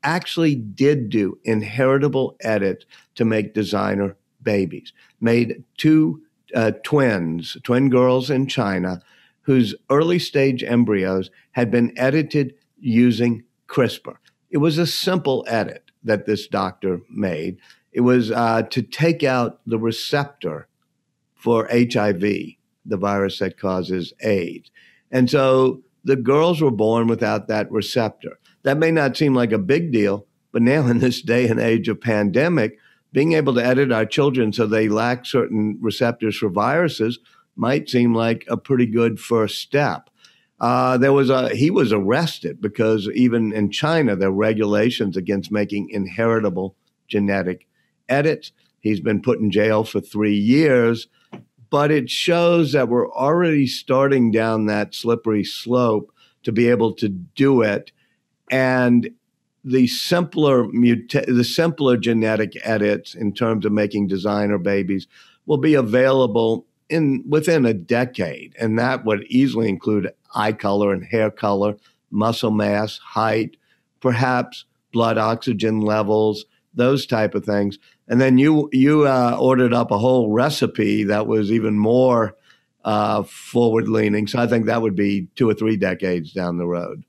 actually 0.03 0.55
did 0.55 1.09
do 1.09 1.39
inheritable 1.45 2.37
edits 2.41 2.85
to 3.15 3.25
make 3.25 3.55
designer 3.55 4.17
babies, 4.43 4.93
made 5.21 5.65
two 5.77 6.23
uh, 6.55 6.73
twins, 6.85 7.57
twin 7.63 7.89
girls 7.89 8.31
in 8.31 8.47
China, 8.47 9.01
whose 9.43 9.75
early 9.91 10.19
stage 10.19 10.63
embryos 10.63 11.31
had 11.53 11.71
been 11.71 11.93
edited 11.97 12.55
using 12.79 13.45
CRISPR. 13.69 14.17
It 14.51 14.59
was 14.59 14.79
a 14.79 14.87
simple 14.87 15.45
edit 15.49 15.91
that 16.05 16.27
this 16.27 16.47
doctor 16.47 17.01
made. 17.09 17.59
It 17.93 18.03
was 18.03 18.31
uh, 18.31 18.63
to 18.63 18.83
take 18.83 19.23
out 19.23 19.61
the 19.67 19.79
receptor 19.79 20.69
for 21.35 21.69
HIV, 21.71 22.21
the 22.21 22.97
virus 22.97 23.39
that 23.39 23.59
causes 23.59 24.13
AIDS. 24.21 24.71
And 25.11 25.31
so 25.31 25.83
the 26.05 26.17
girls 26.17 26.61
were 26.61 26.71
born 26.71 27.07
without 27.07 27.49
that 27.49 27.71
receptor. 27.71 28.39
That 28.63 28.79
may 28.79 28.91
not 28.91 29.17
seem 29.17 29.35
like 29.35 29.53
a 29.53 29.59
big 29.59 29.93
deal, 29.93 30.27
but 30.53 30.63
now 30.63 30.87
in 30.87 30.99
this 30.99 31.23
day 31.23 31.49
and 31.49 31.61
age 31.61 31.89
of 31.89 32.01
pandemic, 32.01 32.79
being 33.13 33.33
able 33.35 33.55
to 33.55 33.65
edit 33.65 33.93
our 33.93 34.07
children 34.07 34.53
so 34.53 34.67
they 34.67 34.89
lack 34.89 35.27
certain 35.27 35.79
receptors 35.81 36.37
for 36.37 36.49
viruses 36.49 37.19
might 37.57 37.89
seem 37.89 38.15
like 38.15 38.45
a 38.49 38.57
pretty 38.57 38.87
good 38.87 39.21
first 39.21 39.61
step. 39.61 40.09
Uh, 40.61 40.97
there 40.97 41.13
was 41.13 41.29
a 41.29 41.55
he 41.55 41.71
was 41.71 41.93
arrested 41.93 42.61
because 42.61 43.09
even 43.15 43.53
in 43.53 43.71
China 43.71 44.15
there 44.15 44.29
are 44.29 44.33
regulations 44.33 45.17
against 45.17 45.51
making 45.51 45.91
inheritable 45.91 46.77
genetic 47.09 47.67
edits. 48.09 48.53
He's 48.81 49.01
been 49.01 49.21
put 49.21 49.41
in 49.41 49.51
jail 49.51 49.85
for 49.85 50.01
three 50.01 50.37
years, 50.37 51.09
but 51.69 51.91
it 51.91 52.09
shows 52.09 52.73
that 52.73 52.89
we're 52.89 53.11
already 53.11 53.67
starting 53.67 54.31
down 54.31 54.67
that 54.67 54.95
slippery 54.95 55.45
slope 55.45 56.13
to 56.45 56.53
be 56.53 56.69
able 56.69 56.95
to 56.95 57.09
do 57.09 57.63
it 57.63 57.93
and 58.53 59.11
the 59.65 59.87
simpler 59.87 60.69
muta- 60.69 61.25
the 61.27 61.45
simpler 61.45 61.97
genetic 61.97 62.53
edits 62.63 63.15
in 63.15 63.33
terms 63.33 63.65
of 63.65 63.73
making 63.73 64.07
designer 64.09 64.59
babies 64.59 65.07
will 65.47 65.57
be 65.57 65.75
available 65.75 66.67
in 66.89 67.25
within 67.29 67.65
a 67.65 67.73
decade. 67.73 68.55
And 68.61 68.79
that 68.79 69.05
would 69.05 69.25
easily 69.25 69.69
include 69.69 70.13
eye 70.35 70.53
color 70.53 70.93
and 70.93 71.05
hair 71.05 71.31
color 71.31 71.77
muscle 72.11 72.51
mass 72.51 72.99
height 72.99 73.57
perhaps 74.01 74.67
blood 74.93 75.17
oxygen 75.17 75.81
levels 75.81 76.45
those 76.75 77.07
type 77.07 77.35
of 77.35 77.45
things. 77.45 77.79
And 78.09 78.21
then 78.21 78.37
you 78.37 78.69
you 78.73 79.07
uh, 79.07 79.37
ordered 79.41 79.73
up 79.73 79.91
a 79.91 79.99
whole 79.99 80.31
recipe 80.31 81.05
that 81.05 81.27
was 81.27 81.51
even 81.51 81.79
more 81.79 82.37
uh, 82.85 83.23
forward 83.23 83.87
leaning 83.87 84.27
so 84.27 84.41
i 84.41 84.47
think 84.47 84.67
that 84.67 84.83
would 84.83 84.97
be 84.97 85.29
two 85.37 85.49
or 85.49 85.55
three 85.55 85.77
decades 85.77 86.33
down 86.33 86.59
the 86.59 86.67
road 86.67 87.05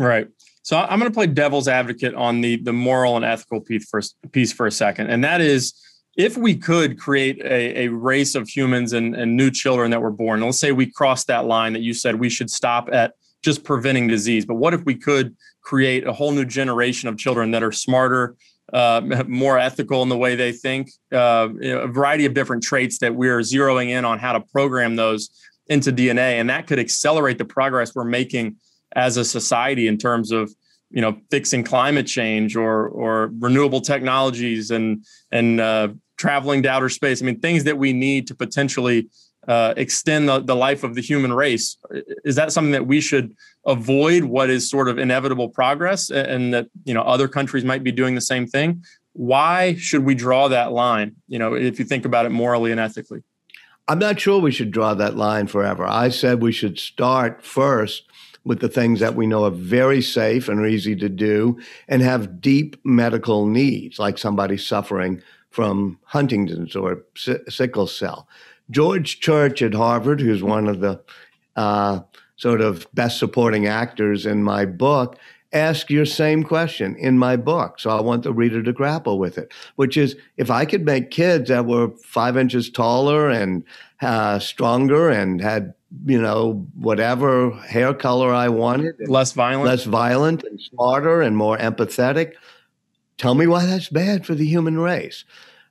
Right. 0.00 0.28
So 0.62 0.78
I'm 0.78 0.98
going 0.98 1.10
to 1.10 1.14
play 1.14 1.26
devil's 1.26 1.68
advocate 1.68 2.14
on 2.14 2.40
the 2.40 2.56
the 2.56 2.72
moral 2.72 3.16
and 3.16 3.24
ethical 3.24 3.60
piece 3.60 3.88
for 3.88 4.00
piece 4.32 4.52
for 4.52 4.66
a 4.66 4.70
second, 4.70 5.08
and 5.08 5.22
that 5.24 5.40
is 5.40 5.74
if 6.16 6.36
we 6.36 6.56
could 6.56 6.98
create 6.98 7.38
a, 7.40 7.84
a 7.84 7.88
race 7.88 8.34
of 8.34 8.48
humans 8.48 8.94
and, 8.94 9.14
and 9.14 9.36
new 9.36 9.50
children 9.50 9.90
that 9.90 10.00
were 10.00 10.10
born. 10.10 10.40
Let's 10.40 10.58
say 10.58 10.72
we 10.72 10.90
crossed 10.90 11.26
that 11.28 11.44
line 11.44 11.74
that 11.74 11.82
you 11.82 11.94
said 11.94 12.14
we 12.16 12.30
should 12.30 12.50
stop 12.50 12.88
at 12.92 13.12
just 13.42 13.62
preventing 13.62 14.06
disease, 14.08 14.44
but 14.44 14.54
what 14.54 14.74
if 14.74 14.84
we 14.84 14.94
could 14.94 15.36
create 15.62 16.06
a 16.06 16.12
whole 16.12 16.32
new 16.32 16.44
generation 16.44 17.08
of 17.08 17.16
children 17.16 17.50
that 17.52 17.62
are 17.62 17.72
smarter, 17.72 18.36
uh, 18.72 19.00
more 19.28 19.58
ethical 19.58 20.02
in 20.02 20.08
the 20.08 20.16
way 20.16 20.34
they 20.34 20.52
think, 20.52 20.90
uh, 21.12 21.48
a 21.62 21.86
variety 21.86 22.26
of 22.26 22.34
different 22.34 22.62
traits 22.62 22.98
that 22.98 23.14
we're 23.14 23.40
zeroing 23.40 23.90
in 23.90 24.04
on 24.04 24.18
how 24.18 24.32
to 24.32 24.40
program 24.40 24.96
those 24.96 25.30
into 25.68 25.92
DNA, 25.92 26.40
and 26.40 26.50
that 26.50 26.66
could 26.66 26.78
accelerate 26.78 27.38
the 27.38 27.44
progress 27.44 27.94
we're 27.94 28.04
making 28.04 28.56
as 28.96 29.16
a 29.16 29.24
society 29.24 29.86
in 29.86 29.98
terms 29.98 30.32
of 30.32 30.54
you 30.90 31.00
know 31.00 31.16
fixing 31.30 31.64
climate 31.64 32.06
change 32.06 32.56
or 32.56 32.88
or 32.88 33.30
renewable 33.38 33.80
technologies 33.80 34.70
and 34.70 35.04
and 35.30 35.60
uh, 35.60 35.88
traveling 36.16 36.62
to 36.64 36.68
outer 36.68 36.88
space. 36.88 37.22
I 37.22 37.24
mean, 37.24 37.40
things 37.40 37.64
that 37.64 37.78
we 37.78 37.92
need 37.92 38.26
to 38.26 38.34
potentially 38.34 39.08
uh, 39.48 39.72
extend 39.76 40.28
the, 40.28 40.40
the 40.40 40.54
life 40.54 40.84
of 40.84 40.94
the 40.94 41.00
human 41.00 41.32
race. 41.32 41.78
Is 42.24 42.36
that 42.36 42.52
something 42.52 42.72
that 42.72 42.86
we 42.86 43.00
should 43.00 43.34
avoid? 43.64 44.24
What 44.24 44.50
is 44.50 44.68
sort 44.68 44.88
of 44.88 44.98
inevitable 44.98 45.48
progress, 45.48 46.10
and 46.10 46.52
that 46.52 46.66
you 46.84 46.94
know 46.94 47.02
other 47.02 47.28
countries 47.28 47.64
might 47.64 47.82
be 47.82 47.92
doing 47.92 48.14
the 48.14 48.20
same 48.20 48.46
thing? 48.46 48.84
Why 49.12 49.74
should 49.74 50.04
we 50.04 50.14
draw 50.14 50.48
that 50.48 50.72
line? 50.72 51.16
You 51.28 51.38
know, 51.38 51.54
if 51.54 51.78
you 51.78 51.84
think 51.84 52.04
about 52.04 52.26
it 52.26 52.30
morally 52.30 52.70
and 52.70 52.80
ethically. 52.80 53.22
I'm 53.88 53.98
not 53.98 54.20
sure 54.20 54.40
we 54.40 54.52
should 54.52 54.70
draw 54.70 54.94
that 54.94 55.16
line 55.16 55.48
forever. 55.48 55.84
I 55.84 56.10
said 56.10 56.40
we 56.40 56.52
should 56.52 56.78
start 56.78 57.44
first 57.44 58.04
with 58.44 58.60
the 58.60 58.68
things 58.68 59.00
that 59.00 59.14
we 59.14 59.26
know 59.26 59.44
are 59.44 59.50
very 59.50 60.00
safe 60.00 60.48
and 60.48 60.60
are 60.60 60.66
easy 60.66 60.96
to 60.96 61.08
do 61.08 61.58
and 61.88 62.02
have 62.02 62.40
deep 62.40 62.76
medical 62.84 63.46
needs, 63.46 63.98
like 63.98 64.18
somebody 64.18 64.56
suffering 64.56 65.22
from 65.50 65.98
Huntington's 66.04 66.74
or 66.74 67.02
sickle 67.48 67.86
cell. 67.86 68.28
George 68.70 69.20
Church 69.20 69.62
at 69.62 69.74
Harvard, 69.74 70.20
who's 70.20 70.42
one 70.42 70.68
of 70.68 70.80
the 70.80 71.00
uh, 71.56 72.00
sort 72.36 72.60
of 72.60 72.86
best 72.94 73.18
supporting 73.18 73.66
actors 73.66 74.24
in 74.24 74.42
my 74.42 74.64
book, 74.64 75.18
asked 75.52 75.90
your 75.90 76.06
same 76.06 76.44
question 76.44 76.94
in 76.96 77.18
my 77.18 77.36
book. 77.36 77.80
So 77.80 77.90
I 77.90 78.00
want 78.00 78.22
the 78.22 78.32
reader 78.32 78.62
to 78.62 78.72
grapple 78.72 79.18
with 79.18 79.36
it, 79.36 79.52
which 79.76 79.96
is 79.96 80.16
if 80.36 80.50
I 80.50 80.64
could 80.64 80.84
make 80.84 81.10
kids 81.10 81.48
that 81.48 81.66
were 81.66 81.90
five 82.04 82.36
inches 82.36 82.70
taller 82.70 83.28
and 83.28 83.64
uh, 84.02 84.38
stronger 84.38 85.10
and 85.10 85.40
had 85.40 85.74
you 86.06 86.20
know 86.20 86.66
whatever 86.74 87.50
hair 87.50 87.92
color 87.94 88.32
I 88.32 88.48
wanted, 88.48 88.96
less 89.08 89.32
violent, 89.32 89.66
less 89.66 89.84
violent, 89.84 90.44
and 90.44 90.60
smarter 90.60 91.20
and 91.20 91.36
more 91.36 91.58
empathetic. 91.58 92.34
Tell 93.18 93.34
me 93.34 93.46
why 93.46 93.66
that's 93.66 93.88
bad 93.88 94.24
for 94.24 94.34
the 94.34 94.46
human 94.46 94.78
race. 94.78 95.24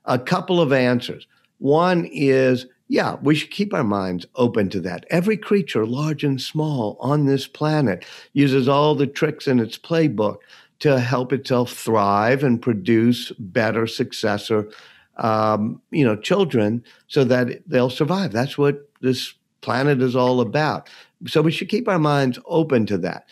A 0.04 0.18
couple 0.18 0.60
of 0.60 0.72
answers. 0.72 1.26
One 1.58 2.08
is 2.12 2.66
yeah, 2.90 3.18
we 3.22 3.36
should 3.36 3.52
keep 3.52 3.72
our 3.72 3.84
minds 3.84 4.26
open 4.34 4.68
to 4.70 4.80
that. 4.80 5.06
Every 5.10 5.36
creature, 5.36 5.86
large 5.86 6.24
and 6.24 6.40
small, 6.40 6.96
on 6.98 7.24
this 7.24 7.46
planet 7.46 8.04
uses 8.32 8.66
all 8.66 8.96
the 8.96 9.06
tricks 9.06 9.46
in 9.46 9.60
its 9.60 9.78
playbook 9.78 10.38
to 10.80 10.98
help 10.98 11.32
itself 11.32 11.72
thrive 11.72 12.42
and 12.42 12.60
produce 12.60 13.30
better 13.38 13.86
successor, 13.86 14.68
um, 15.16 15.80
you 15.90 16.04
know, 16.04 16.16
children, 16.16 16.84
so 17.08 17.24
that 17.24 17.62
they'll 17.66 17.90
survive. 17.90 18.32
That's 18.32 18.56
what 18.56 18.88
this 19.00 19.34
planet 19.60 20.00
is 20.00 20.16
all 20.16 20.40
about. 20.40 20.88
So 21.26 21.42
we 21.42 21.52
should 21.52 21.68
keep 21.68 21.88
our 21.88 21.98
minds 21.98 22.38
open 22.46 22.86
to 22.86 22.98
that. 22.98 23.26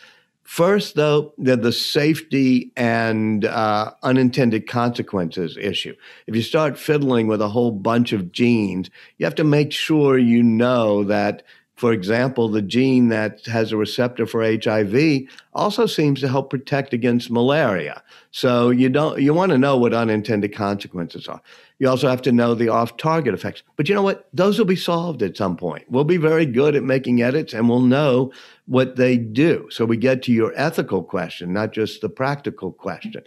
First, 0.49 0.95
though, 0.95 1.35
the 1.37 1.73
safety 1.73 2.73
and 2.75 3.45
uh, 3.45 3.93
unintended 4.03 4.67
consequences 4.67 5.59
issue. 5.59 5.95
If 6.27 6.35
you 6.35 6.41
start 6.41 6.79
fiddling 6.79 7.27
with 7.27 7.43
a 7.43 7.51
whole 7.51 7.71
bunch 7.71 8.15
of 8.15 8.33
genes, 8.33 8.89
you 9.19 9.27
have 9.27 9.35
to 9.35 9.45
make 9.45 9.73
sure 9.73 10.17
you 10.17 10.43
know 10.43 11.05
that, 11.05 11.43
for 11.77 11.93
example, 11.93 12.49
the 12.49 12.63
gene 12.63 13.09
that 13.09 13.45
has 13.45 13.73
a 13.73 13.77
receptor 13.77 14.25
for 14.25 14.43
HIV 14.43 15.29
also 15.53 15.85
seems 15.85 16.21
to 16.21 16.29
help 16.29 16.49
protect 16.49 16.95
against 16.95 17.31
malaria. 17.31 18.03
So 18.31 18.71
you 18.71 18.89
don't 18.89 19.21
you 19.21 19.35
want 19.35 19.53
to 19.53 19.59
know 19.59 19.77
what 19.77 19.93
unintended 19.93 20.55
consequences 20.55 21.29
are. 21.29 21.43
You 21.79 21.89
also 21.89 22.09
have 22.09 22.23
to 22.23 22.33
know 22.33 22.55
the 22.55 22.69
off 22.69 22.97
target 22.97 23.35
effects. 23.35 23.63
But 23.77 23.89
you 23.89 23.95
know 23.95 24.03
what? 24.03 24.29
Those 24.33 24.59
will 24.59 24.67
be 24.67 24.77
solved 24.77 25.23
at 25.23 25.37
some 25.37 25.57
point. 25.57 25.85
We'll 25.89 26.05
be 26.05 26.17
very 26.17 26.45
good 26.45 26.75
at 26.75 26.83
making 26.83 27.23
edits 27.23 27.55
and 27.55 27.69
we'll 27.69 27.81
know 27.81 28.33
what 28.67 28.97
they 28.97 29.17
do. 29.17 29.69
So 29.71 29.85
we 29.85 29.97
get 29.97 30.23
to 30.25 30.33
your 30.33 30.53
ethical 30.57 31.03
question, 31.03 31.53
not 31.53 31.73
just 31.73 32.01
the 32.01 32.09
practical 32.09 32.73
question. 32.73 33.23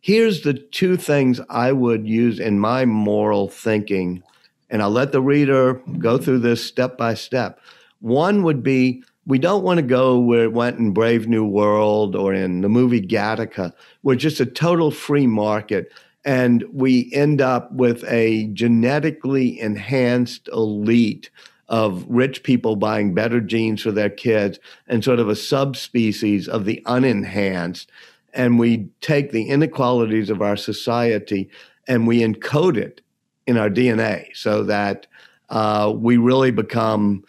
Here's 0.00 0.42
the 0.42 0.52
two 0.52 0.98
things 0.98 1.40
I 1.48 1.72
would 1.72 2.06
use 2.06 2.38
in 2.38 2.58
my 2.58 2.84
moral 2.84 3.48
thinking, 3.48 4.22
and 4.68 4.82
I'll 4.82 4.90
let 4.90 5.12
the 5.12 5.22
reader 5.22 5.80
go 5.98 6.18
through 6.18 6.40
this 6.40 6.62
step 6.62 6.98
by 6.98 7.14
step. 7.14 7.58
One 8.00 8.42
would 8.42 8.62
be 8.62 9.02
we 9.26 9.38
don't 9.38 9.64
want 9.64 9.78
to 9.78 9.82
go 9.82 10.18
where 10.18 10.44
it 10.44 10.52
went 10.52 10.78
in 10.78 10.92
Brave 10.92 11.26
New 11.26 11.46
World 11.46 12.14
or 12.14 12.34
in 12.34 12.60
the 12.60 12.68
movie 12.68 13.00
Gattaca, 13.00 13.72
where 14.02 14.16
just 14.16 14.40
a 14.40 14.46
total 14.46 14.90
free 14.90 15.26
market 15.26 15.90
and 16.24 16.64
we 16.72 17.10
end 17.12 17.40
up 17.40 17.70
with 17.72 18.04
a 18.04 18.46
genetically 18.48 19.60
enhanced 19.60 20.48
elite 20.48 21.30
of 21.68 22.04
rich 22.08 22.42
people 22.42 22.76
buying 22.76 23.14
better 23.14 23.40
genes 23.40 23.82
for 23.82 23.90
their 23.90 24.10
kids 24.10 24.58
and 24.86 25.02
sort 25.02 25.18
of 25.18 25.28
a 25.28 25.36
subspecies 25.36 26.48
of 26.48 26.64
the 26.64 26.82
unenhanced. 26.86 27.86
And 28.32 28.58
we 28.58 28.88
take 29.00 29.32
the 29.32 29.48
inequalities 29.48 30.30
of 30.30 30.42
our 30.42 30.56
society 30.56 31.48
and 31.86 32.06
we 32.06 32.20
encode 32.20 32.76
it 32.76 33.00
in 33.46 33.56
our 33.56 33.70
DNA 33.70 34.34
so 34.34 34.64
that 34.64 35.06
uh, 35.50 35.92
we 35.94 36.16
really 36.16 36.50
become 36.50 37.24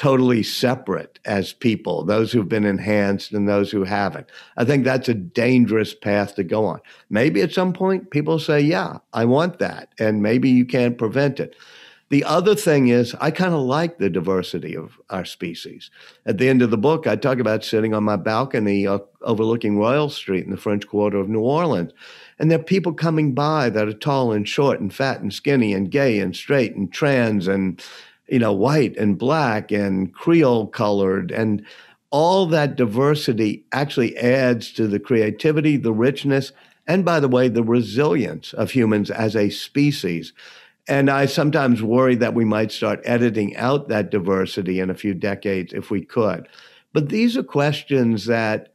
totally 0.00 0.42
separate 0.42 1.18
as 1.26 1.52
people, 1.52 2.02
those 2.04 2.32
who've 2.32 2.48
been 2.48 2.64
enhanced 2.64 3.32
and 3.32 3.46
those 3.46 3.70
who 3.70 3.84
haven't. 3.84 4.26
I 4.56 4.64
think 4.64 4.82
that's 4.82 5.10
a 5.10 5.14
dangerous 5.14 5.92
path 5.92 6.36
to 6.36 6.42
go 6.42 6.64
on. 6.64 6.80
Maybe 7.10 7.42
at 7.42 7.52
some 7.52 7.74
point 7.74 8.10
people 8.10 8.38
say, 8.38 8.62
yeah, 8.62 8.96
I 9.12 9.26
want 9.26 9.58
that. 9.58 9.90
And 9.98 10.22
maybe 10.22 10.48
you 10.48 10.64
can't 10.64 10.96
prevent 10.96 11.38
it. 11.38 11.54
The 12.08 12.24
other 12.24 12.54
thing 12.54 12.88
is, 12.88 13.14
I 13.20 13.30
kind 13.30 13.52
of 13.52 13.60
like 13.60 13.98
the 13.98 14.08
diversity 14.08 14.74
of 14.74 14.98
our 15.10 15.26
species. 15.26 15.90
At 16.24 16.38
the 16.38 16.48
end 16.48 16.62
of 16.62 16.70
the 16.70 16.78
book, 16.78 17.06
I 17.06 17.14
talk 17.14 17.38
about 17.38 17.62
sitting 17.62 17.92
on 17.92 18.02
my 18.02 18.16
balcony 18.16 18.86
uh, 18.86 19.00
overlooking 19.20 19.78
Royal 19.78 20.08
Street 20.08 20.44
in 20.44 20.50
the 20.50 20.56
French 20.56 20.88
Quarter 20.88 21.18
of 21.18 21.28
New 21.28 21.42
Orleans. 21.42 21.92
And 22.38 22.50
there 22.50 22.58
are 22.58 22.62
people 22.62 22.94
coming 22.94 23.34
by 23.34 23.68
that 23.68 23.86
are 23.86 23.92
tall 23.92 24.32
and 24.32 24.48
short 24.48 24.80
and 24.80 24.92
fat 24.92 25.20
and 25.20 25.32
skinny 25.32 25.74
and 25.74 25.90
gay 25.90 26.20
and 26.20 26.34
straight 26.34 26.74
and 26.74 26.90
trans 26.90 27.46
and 27.46 27.80
you 28.30 28.38
know, 28.38 28.52
white 28.52 28.96
and 28.96 29.18
black 29.18 29.72
and 29.72 30.14
Creole 30.14 30.68
colored 30.68 31.30
and 31.30 31.64
all 32.10 32.46
that 32.46 32.76
diversity 32.76 33.64
actually 33.72 34.16
adds 34.16 34.72
to 34.72 34.88
the 34.88 34.98
creativity, 34.98 35.76
the 35.76 35.92
richness, 35.92 36.52
and 36.86 37.04
by 37.04 37.20
the 37.20 37.28
way, 37.28 37.48
the 37.48 37.62
resilience 37.62 38.52
of 38.52 38.72
humans 38.72 39.10
as 39.10 39.36
a 39.36 39.50
species. 39.50 40.32
And 40.88 41.08
I 41.08 41.26
sometimes 41.26 41.82
worry 41.82 42.16
that 42.16 42.34
we 42.34 42.44
might 42.44 42.72
start 42.72 43.00
editing 43.04 43.56
out 43.56 43.88
that 43.88 44.10
diversity 44.10 44.80
in 44.80 44.90
a 44.90 44.94
few 44.94 45.14
decades 45.14 45.72
if 45.72 45.90
we 45.90 46.04
could. 46.04 46.48
But 46.92 47.10
these 47.10 47.36
are 47.36 47.44
questions 47.44 48.26
that 48.26 48.72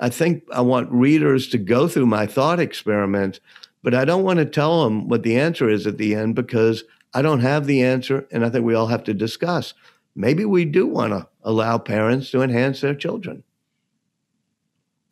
I 0.00 0.08
think 0.08 0.44
I 0.52 0.60
want 0.60 0.92
readers 0.92 1.48
to 1.48 1.58
go 1.58 1.88
through 1.88 2.06
my 2.06 2.26
thought 2.26 2.60
experiments, 2.60 3.40
but 3.82 3.94
I 3.94 4.04
don't 4.04 4.22
want 4.22 4.38
to 4.38 4.44
tell 4.44 4.84
them 4.84 5.08
what 5.08 5.24
the 5.24 5.38
answer 5.40 5.68
is 5.68 5.86
at 5.86 5.96
the 5.98 6.14
end 6.14 6.36
because 6.36 6.84
I 7.14 7.22
don't 7.22 7.40
have 7.40 7.66
the 7.66 7.82
answer, 7.82 8.26
and 8.30 8.44
I 8.44 8.50
think 8.50 8.64
we 8.64 8.74
all 8.74 8.88
have 8.88 9.04
to 9.04 9.14
discuss. 9.14 9.74
Maybe 10.14 10.44
we 10.44 10.64
do 10.64 10.86
want 10.86 11.12
to 11.12 11.28
allow 11.42 11.78
parents 11.78 12.30
to 12.30 12.42
enhance 12.42 12.80
their 12.80 12.94
children. 12.94 13.42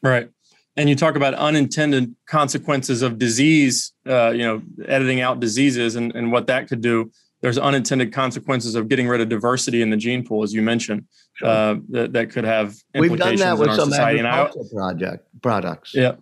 Right. 0.02 0.30
And 0.76 0.88
you 0.88 0.96
talk 0.96 1.14
about 1.14 1.34
unintended 1.34 2.14
consequences 2.26 3.02
of 3.02 3.18
disease, 3.18 3.92
uh, 4.06 4.30
you 4.30 4.42
know, 4.42 4.62
editing 4.86 5.20
out 5.20 5.40
diseases 5.40 5.94
and, 5.94 6.14
and 6.14 6.32
what 6.32 6.46
that 6.48 6.68
could 6.68 6.80
do. 6.80 7.10
There's 7.42 7.58
unintended 7.58 8.12
consequences 8.12 8.74
of 8.74 8.88
getting 8.88 9.06
rid 9.06 9.20
of 9.20 9.28
diversity 9.28 9.82
in 9.82 9.90
the 9.90 9.96
gene 9.96 10.24
pool, 10.24 10.42
as 10.42 10.52
you 10.52 10.62
mentioned, 10.62 11.04
sure. 11.34 11.48
uh, 11.48 11.76
that, 11.90 12.12
that 12.14 12.30
could 12.30 12.44
have 12.44 12.74
We've 12.94 13.16
done 13.16 13.36
that 13.36 13.58
with 13.58 13.74
some 13.74 13.90
society. 13.90 14.20
agricultural 14.20 14.68
project 14.74 15.28
products. 15.42 15.94
Yeah. 15.94 16.16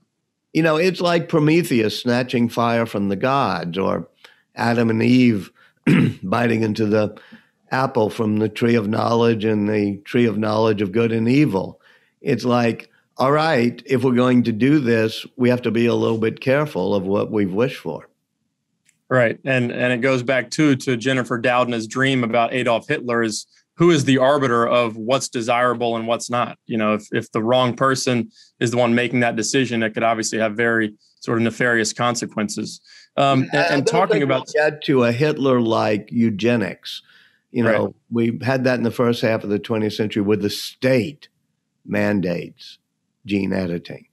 You 0.53 0.63
know, 0.63 0.77
it's 0.77 1.01
like 1.01 1.29
Prometheus 1.29 2.01
snatching 2.01 2.49
fire 2.49 2.87
from 2.87 3.09
the 3.09 3.17
gods 3.17 3.79
or 3.79 4.09
Adam 4.55 4.91
and 4.91 5.03
Eve 5.03 5.51
biting 6.23 6.63
into 6.63 6.87
the 6.87 7.17
apple 7.71 8.11
from 8.11 8.39
the 8.39 8.49
tree 8.49 8.75
of 8.75 8.89
knowledge 8.89 9.45
and 9.45 9.69
the 9.69 9.97
tree 10.05 10.27
of 10.27 10.39
knowledge 10.39 10.83
of 10.83 10.93
good 10.93 11.11
and 11.11 11.29
evil. 11.29 11.81
It's 12.21 12.45
like, 12.45 12.91
all 13.17 13.33
right, 13.33 13.83
if 13.87 14.05
we're 14.05 14.15
going 14.15 14.45
to 14.45 14.53
do 14.53 14.79
this, 14.79 15.27
we 15.37 15.49
have 15.49 15.63
to 15.63 15.71
be 15.71 15.87
a 15.87 15.95
little 15.95 16.19
bit 16.19 16.41
careful 16.41 16.95
of 16.95 17.05
what 17.05 17.31
we've 17.31 17.53
wished 17.53 17.79
for. 17.79 18.09
Right. 19.09 19.39
And 19.45 19.71
and 19.71 19.93
it 19.93 19.99
goes 19.99 20.23
back 20.23 20.51
too 20.51 20.75
to 20.77 20.97
Jennifer 20.97 21.39
Doudna's 21.39 21.87
dream 21.87 22.25
about 22.25 22.55
Adolf 22.55 22.89
Hitler 22.89 23.23
is 23.23 23.47
who 23.77 23.91
is 23.91 24.05
the 24.05 24.17
arbiter 24.19 24.67
of 24.67 24.97
what's 24.97 25.29
desirable 25.29 25.97
and 25.97 26.07
what's 26.07 26.31
not. 26.31 26.59
You 26.67 26.79
know, 26.79 26.95
if 26.95 27.09
if 27.13 27.31
the 27.33 27.43
wrong 27.43 27.77
person 27.77 28.31
is 28.59 28.71
the 28.71 28.79
one 28.79 28.95
making 28.95 29.21
that 29.21 29.37
decision, 29.37 29.83
it 29.83 29.93
could 29.93 30.03
obviously 30.03 30.39
have 30.39 30.55
very 30.57 30.95
sort 31.21 31.39
of 31.39 31.45
nefarious 31.45 31.93
consequences. 31.93 32.81
Um, 33.17 33.43
and, 33.53 33.75
and 33.75 33.87
talking 33.87 34.23
about 34.23 34.49
Gattaca 34.49 35.13
Hitler 35.13 35.61
like 35.61 36.11
eugenics. 36.11 37.03
You 37.51 37.65
know, 37.65 37.85
right. 37.85 37.95
we 38.11 38.39
had 38.43 38.65
that 38.65 38.79
in 38.79 38.83
the 38.83 38.91
first 38.91 39.21
half 39.21 39.45
of 39.45 39.51
the 39.51 39.59
20th 39.59 39.93
century 39.93 40.23
with 40.23 40.41
the 40.41 40.49
state 40.49 41.29
mandates 41.85 42.79
gene 43.27 43.53
editing. 43.53 44.07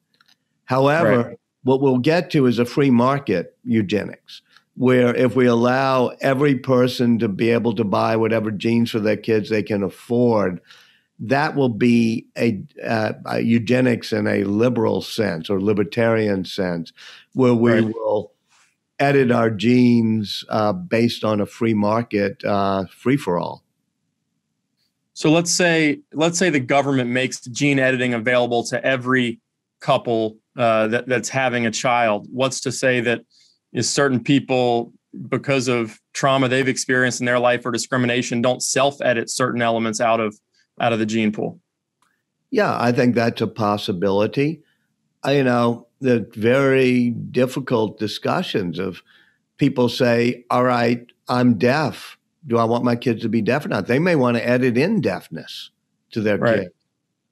However, 0.65 1.23
right. 1.23 1.39
what 1.63 1.81
we'll 1.81 1.97
get 1.97 2.29
to 2.31 2.45
is 2.45 2.59
a 2.59 2.65
free 2.65 2.91
market 2.91 3.57
eugenics, 3.63 4.41
where 4.75 5.15
if 5.15 5.35
we 5.35 5.45
allow 5.45 6.09
every 6.21 6.55
person 6.55 7.17
to 7.19 7.27
be 7.27 7.49
able 7.49 7.73
to 7.75 7.83
buy 7.83 8.15
whatever 8.15 8.51
genes 8.51 8.91
for 8.91 8.99
their 8.99 9.17
kids 9.17 9.49
they 9.49 9.63
can 9.63 9.83
afford, 9.83 10.61
that 11.19 11.55
will 11.55 11.69
be 11.69 12.27
a, 12.37 12.61
uh, 12.85 13.13
a, 13.25 13.39
eugenics 13.39 14.13
in 14.13 14.27
a 14.27 14.43
liberal 14.43 15.01
sense 15.01 15.49
or 15.49 15.61
libertarian 15.61 16.45
sense, 16.45 16.93
where 17.33 17.53
we 17.53 17.71
right. 17.71 17.85
will 17.85 18.31
edit 18.99 19.31
our 19.31 19.49
genes 19.49 20.43
uh, 20.49 20.73
based 20.73 21.23
on 21.23 21.39
a 21.41 21.45
free 21.45 21.73
market, 21.73 22.43
uh, 22.43 22.85
free 22.85 23.17
for 23.17 23.39
all. 23.39 23.63
So 25.13 25.31
let's 25.31 25.51
say 25.51 25.99
let's 26.13 26.37
say 26.37 26.49
the 26.49 26.59
government 26.61 27.09
makes 27.09 27.41
gene 27.41 27.79
editing 27.79 28.13
available 28.13 28.63
to 28.65 28.83
every 28.85 29.41
couple 29.81 30.37
uh, 30.57 30.87
that, 30.87 31.07
that's 31.07 31.29
having 31.29 31.65
a 31.65 31.71
child. 31.71 32.27
What's 32.31 32.61
to 32.61 32.71
say 32.71 33.01
that 33.01 33.21
is 33.73 33.89
certain 33.89 34.23
people 34.23 34.93
because 35.27 35.67
of 35.67 35.99
trauma 36.13 36.47
they've 36.47 36.67
experienced 36.67 37.19
in 37.19 37.25
their 37.25 37.39
life 37.39 37.65
or 37.65 37.71
discrimination 37.71 38.41
don't 38.41 38.61
self 38.61 39.01
edit 39.01 39.29
certain 39.29 39.61
elements 39.61 39.99
out 39.99 40.19
of 40.19 40.39
out 40.79 40.93
of 40.93 40.99
the 40.99 41.05
gene 41.05 41.31
pool. 41.31 41.59
Yeah, 42.51 42.77
I 42.79 42.91
think 42.91 43.15
that's 43.15 43.41
a 43.41 43.47
possibility. 43.47 44.63
I, 45.23 45.33
you 45.33 45.43
know, 45.43 45.88
the 45.99 46.29
very 46.33 47.09
difficult 47.09 47.99
discussions 47.99 48.79
of 48.79 49.01
people 49.57 49.89
say, 49.89 50.45
"All 50.49 50.63
right, 50.63 51.05
I'm 51.27 51.57
deaf. 51.57 52.17
Do 52.47 52.57
I 52.57 52.63
want 52.63 52.83
my 52.83 52.95
kids 52.95 53.21
to 53.23 53.29
be 53.29 53.41
deaf 53.41 53.65
or 53.65 53.69
not?" 53.69 53.87
They 53.87 53.99
may 53.99 54.15
want 54.15 54.37
to 54.37 54.47
edit 54.47 54.77
in 54.77 55.01
deafness 55.01 55.71
to 56.11 56.21
their 56.21 56.37
right. 56.37 56.59
kid 56.61 56.71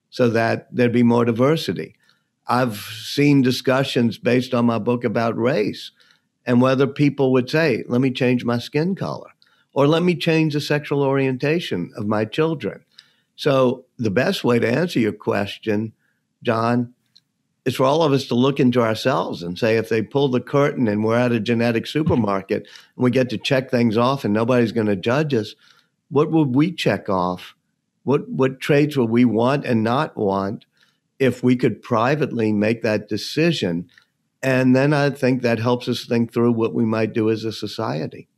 so 0.09 0.29
that 0.29 0.67
there'd 0.71 0.91
be 0.91 1.03
more 1.03 1.25
diversity. 1.25 1.95
I've 2.47 2.77
seen 2.77 3.41
discussions 3.41 4.17
based 4.17 4.53
on 4.53 4.65
my 4.65 4.79
book 4.79 5.03
about 5.03 5.37
race 5.37 5.91
and 6.45 6.61
whether 6.61 6.87
people 6.87 7.31
would 7.33 7.49
say, 7.49 7.83
let 7.87 8.01
me 8.01 8.09
change 8.09 8.45
my 8.45 8.57
skin 8.57 8.95
color 8.95 9.29
or 9.73 9.85
let 9.85 10.01
me 10.01 10.15
change 10.15 10.53
the 10.53 10.61
sexual 10.61 11.03
orientation 11.03 11.91
of 11.95 12.07
my 12.07 12.25
children. 12.25 12.83
So, 13.35 13.85
the 13.99 14.09
best 14.09 14.43
way 14.43 14.57
to 14.57 14.67
answer 14.67 14.99
your 14.99 15.11
question, 15.11 15.93
John, 16.41 16.93
is 17.67 17.75
for 17.75 17.83
all 17.83 18.01
of 18.01 18.13
us 18.13 18.25
to 18.25 18.33
look 18.33 18.61
into 18.61 18.81
ourselves 18.81 19.43
and 19.43 19.59
say, 19.59 19.75
if 19.75 19.89
they 19.89 20.01
pull 20.01 20.29
the 20.29 20.39
curtain 20.39 20.87
and 20.87 21.03
we're 21.03 21.19
at 21.19 21.33
a 21.33 21.39
genetic 21.39 21.85
supermarket 21.85 22.61
and 22.95 23.03
we 23.03 23.11
get 23.11 23.29
to 23.29 23.37
check 23.37 23.69
things 23.69 23.97
off 23.97 24.23
and 24.23 24.33
nobody's 24.33 24.71
going 24.71 24.87
to 24.87 24.95
judge 24.95 25.33
us, 25.33 25.53
what 26.09 26.31
would 26.31 26.55
we 26.55 26.71
check 26.71 27.09
off? 27.09 27.55
What, 28.05 28.29
what 28.29 28.61
traits 28.61 28.95
would 28.95 29.09
we 29.09 29.25
want 29.25 29.65
and 29.65 29.83
not 29.83 30.15
want 30.15 30.65
if 31.19 31.43
we 31.43 31.57
could 31.57 31.81
privately 31.81 32.53
make 32.53 32.83
that 32.83 33.09
decision? 33.09 33.89
And 34.41 34.73
then 34.73 34.93
I 34.93 35.09
think 35.09 35.41
that 35.41 35.59
helps 35.59 35.89
us 35.89 36.05
think 36.05 36.31
through 36.31 36.53
what 36.53 36.73
we 36.73 36.85
might 36.85 37.11
do 37.11 37.29
as 37.29 37.43
a 37.43 37.51
society. 37.51 38.29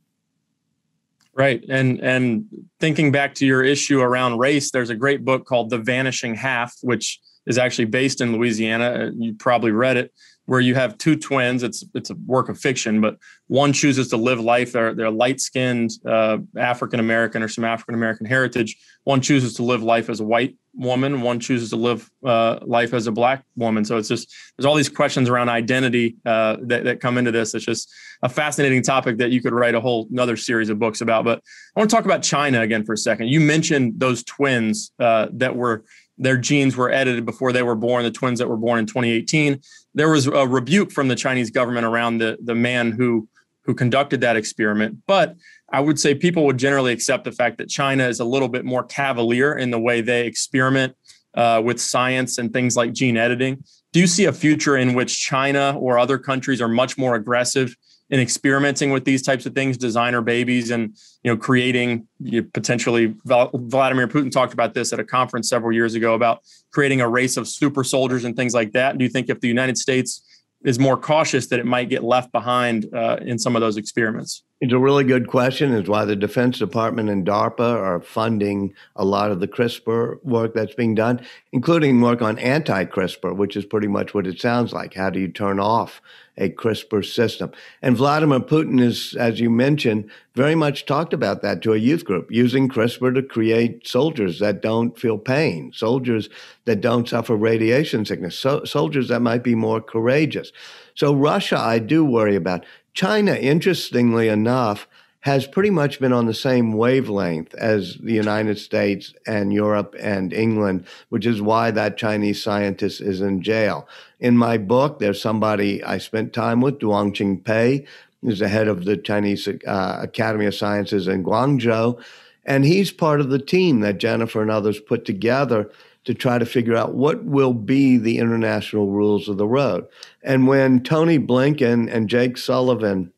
Right. 1.34 1.64
And 1.68 2.00
and 2.00 2.46
thinking 2.80 3.12
back 3.12 3.36
to 3.36 3.46
your 3.46 3.62
issue 3.62 4.00
around 4.00 4.38
race, 4.40 4.72
there's 4.72 4.90
a 4.90 4.96
great 4.96 5.24
book 5.24 5.46
called 5.46 5.70
The 5.70 5.78
Vanishing 5.78 6.34
Half, 6.34 6.74
which 6.82 7.20
is 7.46 7.58
actually 7.58 7.86
based 7.86 8.20
in 8.20 8.32
Louisiana. 8.32 9.10
You 9.16 9.34
probably 9.34 9.70
read 9.70 9.96
it 9.96 10.12
where 10.50 10.58
you 10.58 10.74
have 10.74 10.98
two 10.98 11.14
twins. 11.14 11.62
It's 11.62 11.84
it's 11.94 12.10
a 12.10 12.16
work 12.26 12.48
of 12.48 12.58
fiction, 12.58 13.00
but 13.00 13.18
one 13.46 13.72
chooses 13.72 14.08
to 14.08 14.16
live 14.16 14.40
life. 14.40 14.72
They're 14.72 14.92
they're 14.94 15.08
light 15.08 15.40
skinned 15.40 15.92
uh, 16.04 16.38
African 16.56 16.98
American 16.98 17.44
or 17.44 17.46
some 17.46 17.64
African 17.64 17.94
American 17.94 18.26
heritage. 18.26 18.76
One 19.04 19.20
chooses 19.20 19.54
to 19.54 19.62
live 19.62 19.84
life 19.84 20.10
as 20.10 20.18
a 20.18 20.24
white 20.24 20.56
woman. 20.74 21.20
One 21.20 21.38
chooses 21.38 21.70
to 21.70 21.76
live 21.76 22.10
uh, 22.24 22.58
life 22.62 22.92
as 22.94 23.06
a 23.06 23.12
black 23.12 23.44
woman. 23.54 23.84
So 23.84 23.96
it's 23.96 24.08
just 24.08 24.34
there's 24.58 24.66
all 24.66 24.74
these 24.74 24.88
questions 24.88 25.28
around 25.28 25.50
identity 25.50 26.16
uh, 26.26 26.56
that 26.62 26.82
that 26.82 27.00
come 27.00 27.16
into 27.16 27.30
this. 27.30 27.54
It's 27.54 27.64
just 27.64 27.88
a 28.22 28.28
fascinating 28.28 28.82
topic 28.82 29.18
that 29.18 29.30
you 29.30 29.40
could 29.40 29.52
write 29.52 29.76
a 29.76 29.80
whole 29.80 30.08
another 30.10 30.36
series 30.36 30.68
of 30.68 30.80
books 30.80 31.00
about. 31.00 31.24
But 31.24 31.44
I 31.76 31.80
want 31.80 31.88
to 31.88 31.94
talk 31.94 32.06
about 32.06 32.24
China 32.24 32.60
again 32.60 32.84
for 32.84 32.94
a 32.94 32.98
second. 32.98 33.28
You 33.28 33.38
mentioned 33.38 34.00
those 34.00 34.24
twins 34.24 34.90
uh, 34.98 35.28
that 35.34 35.54
were 35.54 35.84
their 36.20 36.36
genes 36.36 36.76
were 36.76 36.92
edited 36.92 37.24
before 37.24 37.52
they 37.52 37.62
were 37.62 37.74
born, 37.74 38.04
the 38.04 38.10
twins 38.10 38.38
that 38.38 38.48
were 38.48 38.56
born 38.56 38.78
in 38.78 38.86
2018. 38.86 39.60
There 39.94 40.10
was 40.10 40.26
a 40.26 40.46
rebuke 40.46 40.92
from 40.92 41.08
the 41.08 41.16
Chinese 41.16 41.50
government 41.50 41.86
around 41.86 42.18
the, 42.18 42.38
the 42.42 42.54
man 42.54 42.92
who, 42.92 43.26
who 43.64 43.74
conducted 43.74 44.20
that 44.20 44.36
experiment. 44.36 44.98
But 45.06 45.36
I 45.72 45.80
would 45.80 45.98
say 45.98 46.14
people 46.14 46.44
would 46.44 46.58
generally 46.58 46.92
accept 46.92 47.24
the 47.24 47.32
fact 47.32 47.58
that 47.58 47.68
China 47.68 48.06
is 48.06 48.20
a 48.20 48.24
little 48.24 48.48
bit 48.48 48.64
more 48.64 48.84
cavalier 48.84 49.56
in 49.56 49.70
the 49.70 49.80
way 49.80 50.02
they 50.02 50.26
experiment 50.26 50.94
uh, 51.34 51.62
with 51.64 51.80
science 51.80 52.38
and 52.38 52.52
things 52.52 52.76
like 52.76 52.92
gene 52.92 53.16
editing. 53.16 53.64
Do 53.92 54.00
you 54.00 54.06
see 54.06 54.26
a 54.26 54.32
future 54.32 54.76
in 54.76 54.94
which 54.94 55.18
China 55.18 55.76
or 55.78 55.98
other 55.98 56.18
countries 56.18 56.60
are 56.60 56.68
much 56.68 56.98
more 56.98 57.14
aggressive 57.14 57.74
in 58.10 58.18
experimenting 58.18 58.90
with 58.90 59.04
these 59.04 59.22
types 59.22 59.46
of 59.46 59.54
things, 59.54 59.76
designer 59.76 60.20
babies, 60.20 60.70
and 60.70 60.96
you 61.22 61.32
know, 61.32 61.36
creating 61.36 62.06
you 62.18 62.42
know, 62.42 62.48
potentially. 62.52 63.14
Vladimir 63.24 64.08
Putin 64.08 64.30
talked 64.30 64.52
about 64.52 64.74
this 64.74 64.92
at 64.92 64.98
a 64.98 65.04
conference 65.04 65.48
several 65.48 65.72
years 65.72 65.94
ago 65.94 66.14
about 66.14 66.42
creating 66.72 67.00
a 67.00 67.08
race 67.08 67.36
of 67.36 67.46
super 67.46 67.84
soldiers 67.84 68.24
and 68.24 68.36
things 68.36 68.52
like 68.52 68.72
that. 68.72 68.98
Do 68.98 69.04
you 69.04 69.10
think 69.10 69.28
if 69.28 69.40
the 69.40 69.48
United 69.48 69.78
States 69.78 70.22
is 70.64 70.78
more 70.78 70.96
cautious 70.96 71.46
that 71.48 71.60
it 71.60 71.66
might 71.66 71.88
get 71.88 72.02
left 72.02 72.32
behind 72.32 72.86
uh, 72.94 73.18
in 73.20 73.38
some 73.38 73.56
of 73.56 73.60
those 73.60 73.76
experiments? 73.76 74.42
It's 74.60 74.74
a 74.74 74.78
really 74.78 75.04
good 75.04 75.26
question. 75.26 75.72
Is 75.72 75.88
why 75.88 76.04
the 76.04 76.14
Defense 76.14 76.58
Department 76.58 77.08
and 77.08 77.26
DARPA 77.26 77.60
are 77.60 77.98
funding 78.02 78.74
a 78.94 79.06
lot 79.06 79.30
of 79.30 79.40
the 79.40 79.48
CRISPR 79.48 80.22
work 80.22 80.52
that's 80.52 80.74
being 80.74 80.94
done, 80.94 81.22
including 81.50 81.98
work 82.02 82.20
on 82.20 82.38
anti-CRISPR, 82.38 83.34
which 83.34 83.56
is 83.56 83.64
pretty 83.64 83.88
much 83.88 84.12
what 84.12 84.26
it 84.26 84.38
sounds 84.38 84.74
like. 84.74 84.92
How 84.92 85.08
do 85.08 85.18
you 85.18 85.28
turn 85.28 85.58
off 85.58 86.02
a 86.36 86.50
CRISPR 86.50 87.02
system? 87.06 87.52
And 87.80 87.96
Vladimir 87.96 88.40
Putin 88.40 88.82
is, 88.82 89.16
as 89.18 89.40
you 89.40 89.48
mentioned, 89.48 90.10
very 90.34 90.54
much 90.54 90.84
talked 90.84 91.14
about 91.14 91.40
that 91.40 91.62
to 91.62 91.72
a 91.72 91.78
youth 91.78 92.04
group, 92.04 92.30
using 92.30 92.68
CRISPR 92.68 93.14
to 93.14 93.22
create 93.22 93.88
soldiers 93.88 94.40
that 94.40 94.60
don't 94.60 94.98
feel 94.98 95.16
pain, 95.16 95.72
soldiers 95.72 96.28
that 96.66 96.82
don't 96.82 97.08
suffer 97.08 97.34
radiation 97.34 98.04
sickness, 98.04 98.36
so, 98.36 98.64
soldiers 98.64 99.08
that 99.08 99.22
might 99.22 99.42
be 99.42 99.54
more 99.54 99.80
courageous. 99.80 100.52
So 100.94 101.14
Russia, 101.14 101.58
I 101.58 101.78
do 101.78 102.04
worry 102.04 102.36
about. 102.36 102.66
China, 102.92 103.34
interestingly 103.34 104.28
enough, 104.28 104.86
has 105.20 105.46
pretty 105.46 105.70
much 105.70 106.00
been 106.00 106.14
on 106.14 106.26
the 106.26 106.34
same 106.34 106.72
wavelength 106.72 107.54
as 107.54 107.96
the 107.96 108.14
United 108.14 108.58
States 108.58 109.12
and 109.26 109.52
Europe 109.52 109.94
and 110.00 110.32
England, 110.32 110.86
which 111.10 111.26
is 111.26 111.42
why 111.42 111.70
that 111.70 111.98
Chinese 111.98 112.42
scientist 112.42 113.00
is 113.02 113.20
in 113.20 113.42
jail. 113.42 113.86
In 114.18 114.36
my 114.36 114.56
book, 114.56 114.98
there's 114.98 115.20
somebody 115.20 115.84
I 115.84 115.98
spent 115.98 116.32
time 116.32 116.62
with, 116.62 116.78
Duanqing 116.78 117.44
Pei, 117.44 117.84
who's 118.22 118.38
the 118.38 118.48
head 118.48 118.66
of 118.66 118.84
the 118.84 118.96
Chinese 118.96 119.46
uh, 119.46 119.98
Academy 120.00 120.46
of 120.46 120.54
Sciences 120.54 121.06
in 121.06 121.22
Guangzhou. 121.22 122.02
And 122.46 122.64
he's 122.64 122.90
part 122.90 123.20
of 123.20 123.28
the 123.28 123.38
team 123.38 123.80
that 123.80 123.98
Jennifer 123.98 124.40
and 124.40 124.50
others 124.50 124.80
put 124.80 125.04
together 125.04 125.70
to 126.04 126.14
try 126.14 126.38
to 126.38 126.46
figure 126.46 126.76
out 126.76 126.94
what 126.94 127.24
will 127.24 127.52
be 127.52 127.98
the 127.98 128.18
international 128.18 128.88
rules 128.88 129.28
of 129.28 129.36
the 129.36 129.46
road. 129.46 129.86
And 130.22 130.46
when 130.46 130.82
Tony 130.82 131.18
Blinken 131.18 131.92
and 131.92 132.08
Jake 132.08 132.38
Sullivan 132.38 133.12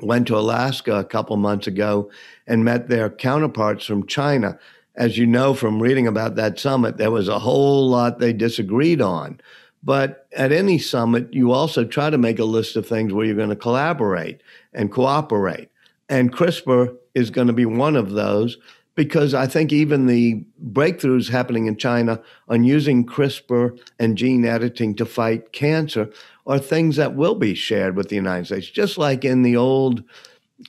went 0.00 0.26
to 0.28 0.38
Alaska 0.38 0.96
a 0.96 1.04
couple 1.04 1.36
months 1.36 1.66
ago 1.66 2.10
and 2.46 2.64
met 2.64 2.88
their 2.88 3.10
counterparts 3.10 3.84
from 3.84 4.06
China, 4.06 4.58
as 4.94 5.18
you 5.18 5.26
know 5.26 5.54
from 5.54 5.82
reading 5.82 6.06
about 6.06 6.36
that 6.36 6.58
summit, 6.58 6.96
there 6.96 7.10
was 7.10 7.28
a 7.28 7.38
whole 7.38 7.88
lot 7.88 8.18
they 8.18 8.32
disagreed 8.32 9.00
on. 9.00 9.40
But 9.82 10.28
at 10.36 10.52
any 10.52 10.78
summit, 10.78 11.32
you 11.32 11.50
also 11.50 11.84
try 11.84 12.10
to 12.10 12.18
make 12.18 12.38
a 12.38 12.44
list 12.44 12.76
of 12.76 12.86
things 12.86 13.12
where 13.12 13.26
you're 13.26 13.34
going 13.34 13.48
to 13.48 13.56
collaborate 13.56 14.40
and 14.72 14.92
cooperate. 14.92 15.70
And 16.08 16.32
CRISPR 16.32 16.96
is 17.14 17.30
going 17.30 17.48
to 17.48 17.52
be 17.52 17.66
one 17.66 17.96
of 17.96 18.12
those 18.12 18.58
because 18.94 19.32
I 19.32 19.46
think 19.46 19.72
even 19.72 20.06
the 20.06 20.44
breakthroughs 20.72 21.30
happening 21.30 21.66
in 21.66 21.76
China 21.76 22.20
on 22.48 22.64
using 22.64 23.06
CRISPR 23.06 23.78
and 23.98 24.18
gene 24.18 24.44
editing 24.44 24.94
to 24.96 25.06
fight 25.06 25.52
cancer 25.52 26.10
are 26.46 26.58
things 26.58 26.96
that 26.96 27.14
will 27.14 27.34
be 27.34 27.54
shared 27.54 27.96
with 27.96 28.08
the 28.08 28.16
United 28.16 28.46
States, 28.46 28.68
just 28.68 28.98
like 28.98 29.24
in 29.24 29.42
the 29.42 29.56
old 29.56 30.02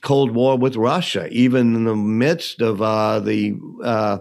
Cold 0.00 0.30
War 0.32 0.56
with 0.56 0.76
Russia, 0.76 1.28
even 1.30 1.74
in 1.74 1.84
the 1.84 1.94
midst 1.94 2.60
of 2.60 2.80
uh, 2.82 3.20
the 3.20 3.56
uh, 3.82 4.18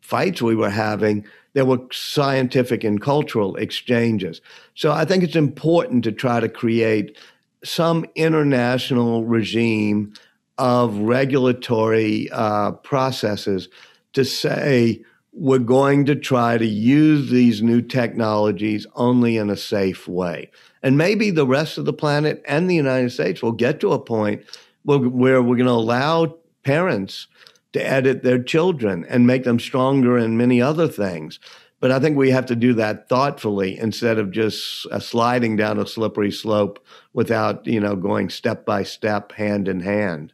fights 0.00 0.42
we 0.42 0.54
were 0.54 0.70
having. 0.70 1.24
There 1.54 1.64
were 1.64 1.80
scientific 1.90 2.84
and 2.84 3.00
cultural 3.00 3.56
exchanges. 3.56 4.40
So 4.74 4.92
I 4.92 5.04
think 5.04 5.24
it's 5.24 5.36
important 5.36 6.04
to 6.04 6.12
try 6.12 6.38
to 6.38 6.48
create 6.48 7.16
some 7.64 8.04
international 8.14 9.24
regime 9.24 10.12
of 10.58 10.96
regulatory 10.98 12.28
uh, 12.30 12.72
processes 12.72 13.68
to 14.12 14.24
say 14.24 15.02
we're 15.32 15.58
going 15.58 16.06
to 16.06 16.14
try 16.14 16.56
to 16.56 16.66
use 16.66 17.30
these 17.30 17.60
new 17.60 17.82
technologies 17.82 18.86
only 18.94 19.36
in 19.36 19.50
a 19.50 19.56
safe 19.56 20.08
way. 20.08 20.50
And 20.82 20.96
maybe 20.96 21.30
the 21.30 21.46
rest 21.46 21.76
of 21.76 21.84
the 21.84 21.92
planet 21.92 22.42
and 22.48 22.70
the 22.70 22.74
United 22.74 23.10
States 23.12 23.42
will 23.42 23.52
get 23.52 23.78
to 23.80 23.92
a 23.92 23.98
point 23.98 24.42
where, 24.84 25.42
we're 25.42 25.42
going 25.42 25.66
to 25.66 25.72
allow 25.72 26.36
parents 26.62 27.26
to 27.74 27.86
edit 27.86 28.22
their 28.22 28.42
children 28.42 29.04
and 29.08 29.26
make 29.26 29.44
them 29.44 29.58
stronger 29.58 30.16
in 30.16 30.38
many 30.38 30.62
other 30.62 30.88
things. 30.88 31.38
But 31.80 31.92
I 31.92 31.98
think 31.98 32.16
we 32.16 32.30
have 32.30 32.46
to 32.46 32.56
do 32.56 32.72
that 32.74 33.08
thoughtfully 33.08 33.78
instead 33.78 34.18
of 34.18 34.30
just 34.30 34.86
uh, 34.90 34.98
sliding 35.00 35.56
down 35.56 35.78
a 35.78 35.86
slippery 35.86 36.32
slope 36.32 36.82
without, 37.12 37.66
you 37.66 37.80
know, 37.80 37.94
going 37.94 38.30
step 38.30 38.64
by 38.64 38.82
step, 38.84 39.32
hand 39.32 39.68
in 39.68 39.80
hand. 39.80 40.32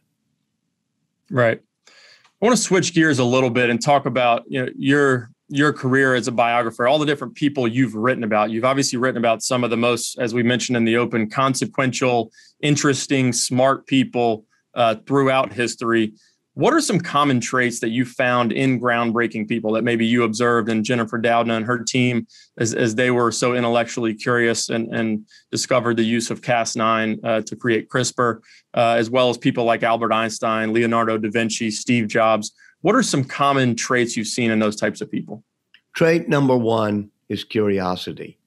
Right. 1.29 1.59
I 1.89 2.45
want 2.45 2.57
to 2.57 2.61
switch 2.61 2.93
gears 2.93 3.19
a 3.19 3.23
little 3.23 3.49
bit 3.49 3.69
and 3.69 3.81
talk 3.81 4.05
about 4.05 4.43
you 4.47 4.65
know 4.65 4.71
your 4.75 5.29
your 5.49 5.71
career 5.71 6.15
as 6.15 6.27
a 6.27 6.31
biographer, 6.31 6.87
all 6.87 6.97
the 6.97 7.05
different 7.05 7.35
people 7.35 7.67
you've 7.67 7.93
written 7.93 8.23
about. 8.23 8.49
You've 8.49 8.65
obviously 8.65 8.97
written 8.97 9.17
about 9.17 9.43
some 9.43 9.63
of 9.63 9.69
the 9.69 9.77
most, 9.77 10.17
as 10.17 10.33
we 10.33 10.41
mentioned 10.41 10.75
in 10.75 10.83
the 10.83 10.97
open, 10.97 11.29
consequential, 11.29 12.31
interesting, 12.61 13.31
smart 13.31 13.85
people 13.85 14.45
uh, 14.73 14.95
throughout 15.05 15.53
history. 15.53 16.13
What 16.55 16.73
are 16.73 16.81
some 16.81 16.99
common 16.99 17.39
traits 17.39 17.79
that 17.79 17.89
you 17.89 18.05
found 18.05 18.51
in 18.51 18.79
groundbreaking 18.79 19.47
people 19.47 19.71
that 19.71 19.83
maybe 19.83 20.05
you 20.05 20.23
observed 20.23 20.69
in 20.69 20.83
Jennifer 20.83 21.17
Doudna 21.17 21.57
and 21.57 21.65
her 21.65 21.79
team 21.79 22.27
as, 22.57 22.75
as 22.75 22.93
they 22.93 23.09
were 23.09 23.31
so 23.31 23.55
intellectually 23.55 24.13
curious 24.13 24.69
and, 24.69 24.93
and 24.93 25.25
discovered 25.51 25.97
the 25.97 26.03
use 26.03 26.29
of 26.29 26.41
Cas9 26.41 27.19
uh, 27.23 27.41
to 27.41 27.55
create 27.55 27.89
CRISPR, 27.89 28.41
uh, 28.75 28.95
as 28.97 29.09
well 29.09 29.29
as 29.29 29.37
people 29.37 29.63
like 29.63 29.81
Albert 29.81 30.13
Einstein, 30.13 30.73
Leonardo 30.73 31.17
da 31.17 31.29
Vinci, 31.29 31.71
Steve 31.71 32.07
Jobs? 32.07 32.51
What 32.81 32.93
are 32.93 33.03
some 33.03 33.23
common 33.23 33.75
traits 33.75 34.15
you've 34.15 34.27
seen 34.27 34.51
in 34.51 34.59
those 34.59 34.75
types 34.75 35.01
of 35.01 35.09
people? 35.09 35.43
Trait 35.95 36.29
number 36.29 36.55
one 36.55 37.09
is 37.29 37.43
curiosity. 37.43 38.37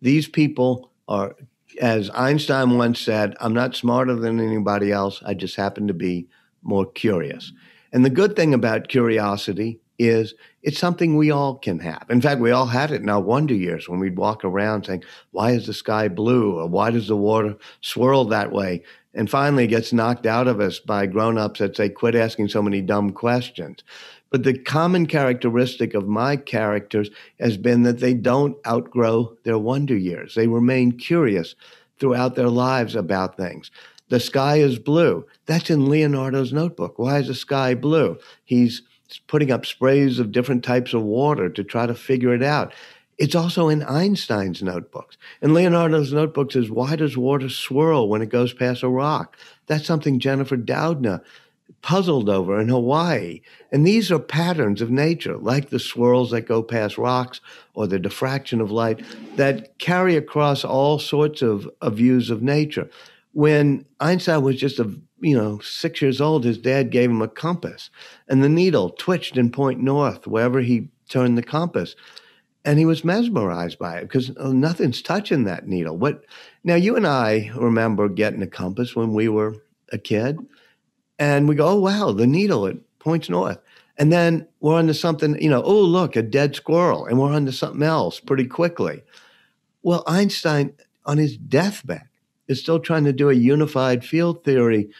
These 0.00 0.28
people 0.28 0.92
are, 1.08 1.34
as 1.80 2.08
Einstein 2.10 2.78
once 2.78 3.00
said, 3.00 3.34
I'm 3.40 3.54
not 3.54 3.74
smarter 3.74 4.14
than 4.14 4.38
anybody 4.38 4.92
else. 4.92 5.20
I 5.26 5.34
just 5.34 5.56
happen 5.56 5.88
to 5.88 5.94
be 5.94 6.28
more 6.62 6.86
curious. 6.86 7.52
And 7.92 8.04
the 8.04 8.10
good 8.10 8.36
thing 8.36 8.54
about 8.54 8.88
curiosity 8.88 9.80
is 9.98 10.34
it's 10.62 10.78
something 10.78 11.16
we 11.16 11.30
all 11.30 11.56
can 11.56 11.78
have. 11.80 12.06
In 12.08 12.20
fact, 12.20 12.40
we 12.40 12.50
all 12.50 12.66
had 12.66 12.90
it 12.90 13.02
in 13.02 13.08
our 13.08 13.20
wonder 13.20 13.54
years 13.54 13.88
when 13.88 13.98
we'd 13.98 14.16
walk 14.16 14.44
around 14.44 14.84
saying, 14.84 15.04
Why 15.32 15.52
is 15.52 15.66
the 15.66 15.74
sky 15.74 16.08
blue? 16.08 16.58
or 16.58 16.68
Why 16.68 16.90
does 16.90 17.08
the 17.08 17.16
water 17.16 17.56
swirl 17.80 18.24
that 18.26 18.52
way? 18.52 18.82
And 19.14 19.28
finally, 19.28 19.64
it 19.64 19.68
gets 19.68 19.92
knocked 19.92 20.26
out 20.26 20.46
of 20.46 20.60
us 20.60 20.78
by 20.78 21.06
grown 21.06 21.38
ups 21.38 21.58
that 21.60 21.76
say, 21.76 21.88
Quit 21.88 22.14
asking 22.14 22.48
so 22.48 22.62
many 22.62 22.80
dumb 22.80 23.10
questions. 23.10 23.82
But 24.30 24.44
the 24.44 24.58
common 24.58 25.06
characteristic 25.06 25.94
of 25.94 26.06
my 26.06 26.36
characters 26.36 27.10
has 27.40 27.56
been 27.56 27.82
that 27.84 27.98
they 27.98 28.14
don't 28.14 28.56
outgrow 28.66 29.36
their 29.44 29.58
wonder 29.58 29.96
years. 29.96 30.34
They 30.34 30.46
remain 30.46 30.92
curious 30.92 31.54
throughout 31.98 32.34
their 32.34 32.50
lives 32.50 32.94
about 32.94 33.36
things. 33.36 33.70
The 34.08 34.20
sky 34.20 34.56
is 34.56 34.78
blue. 34.78 35.26
That's 35.46 35.70
in 35.70 35.88
Leonardo's 35.88 36.52
notebook. 36.52 36.98
Why 36.98 37.18
is 37.18 37.28
the 37.28 37.34
sky 37.34 37.74
blue? 37.74 38.18
He's 38.44 38.82
putting 39.26 39.50
up 39.50 39.66
sprays 39.66 40.18
of 40.18 40.32
different 40.32 40.64
types 40.64 40.94
of 40.94 41.02
water 41.02 41.48
to 41.48 41.64
try 41.64 41.86
to 41.86 41.94
figure 41.94 42.34
it 42.34 42.42
out. 42.42 42.72
It's 43.18 43.34
also 43.34 43.68
in 43.68 43.82
Einstein's 43.82 44.62
notebooks. 44.62 45.16
And 45.42 45.52
Leonardo's 45.52 46.12
notebooks 46.12 46.54
is 46.54 46.70
why 46.70 46.94
does 46.96 47.16
water 47.16 47.48
swirl 47.48 48.08
when 48.08 48.22
it 48.22 48.28
goes 48.28 48.52
past 48.52 48.82
a 48.82 48.88
rock? 48.88 49.36
That's 49.66 49.86
something 49.86 50.20
Jennifer 50.20 50.56
Doudna 50.56 51.20
puzzled 51.82 52.28
over 52.28 52.60
in 52.60 52.68
Hawaii. 52.68 53.40
And 53.72 53.86
these 53.86 54.10
are 54.10 54.18
patterns 54.18 54.80
of 54.80 54.90
nature, 54.90 55.36
like 55.36 55.70
the 55.70 55.78
swirls 55.78 56.30
that 56.30 56.42
go 56.42 56.62
past 56.62 56.96
rocks 56.96 57.40
or 57.74 57.86
the 57.86 57.98
diffraction 57.98 58.60
of 58.60 58.70
light 58.70 59.04
that 59.36 59.78
carry 59.78 60.16
across 60.16 60.64
all 60.64 60.98
sorts 60.98 61.42
of, 61.42 61.68
of 61.80 61.96
views 61.96 62.30
of 62.30 62.42
nature 62.42 62.88
when 63.32 63.84
Einstein 64.00 64.42
was 64.42 64.56
just 64.56 64.78
a 64.78 64.94
you 65.20 65.36
know 65.36 65.58
six 65.60 66.00
years 66.02 66.20
old, 66.20 66.44
his 66.44 66.58
dad 66.58 66.90
gave 66.90 67.10
him 67.10 67.22
a 67.22 67.28
compass, 67.28 67.90
and 68.28 68.42
the 68.42 68.48
needle 68.48 68.90
twitched 68.90 69.36
and 69.36 69.52
point 69.52 69.80
north 69.80 70.26
wherever 70.26 70.60
he 70.60 70.88
turned 71.08 71.38
the 71.38 71.42
compass, 71.42 71.96
and 72.64 72.78
he 72.78 72.84
was 72.84 73.04
mesmerized 73.04 73.78
by 73.78 73.98
it 73.98 74.02
because 74.02 74.30
oh, 74.38 74.52
nothing's 74.52 75.02
touching 75.02 75.44
that 75.44 75.66
needle. 75.66 75.96
What 75.96 76.24
now? 76.64 76.74
You 76.74 76.96
and 76.96 77.06
I 77.06 77.50
remember 77.54 78.08
getting 78.08 78.42
a 78.42 78.46
compass 78.46 78.96
when 78.96 79.12
we 79.12 79.28
were 79.28 79.56
a 79.92 79.98
kid, 79.98 80.38
and 81.18 81.48
we 81.48 81.54
go, 81.54 81.68
"Oh 81.68 81.80
wow, 81.80 82.12
the 82.12 82.26
needle 82.26 82.66
it 82.66 82.78
points 82.98 83.28
north." 83.28 83.58
And 83.98 84.12
then 84.12 84.46
we're 84.60 84.76
onto 84.76 84.92
something, 84.92 85.40
you 85.42 85.50
know, 85.50 85.60
oh, 85.60 85.80
look, 85.80 86.14
a 86.14 86.22
dead 86.22 86.54
squirrel. 86.54 87.06
And 87.06 87.18
we're 87.18 87.32
onto 87.32 87.50
something 87.50 87.82
else 87.82 88.20
pretty 88.20 88.46
quickly. 88.46 89.02
Well, 89.82 90.04
Einstein, 90.06 90.74
on 91.04 91.18
his 91.18 91.36
deathbed, 91.36 92.07
is 92.48 92.60
still 92.60 92.80
trying 92.80 93.04
to 93.04 93.12
do 93.12 93.30
a 93.30 93.34
unified 93.34 94.04
field 94.04 94.44
theory 94.44 94.90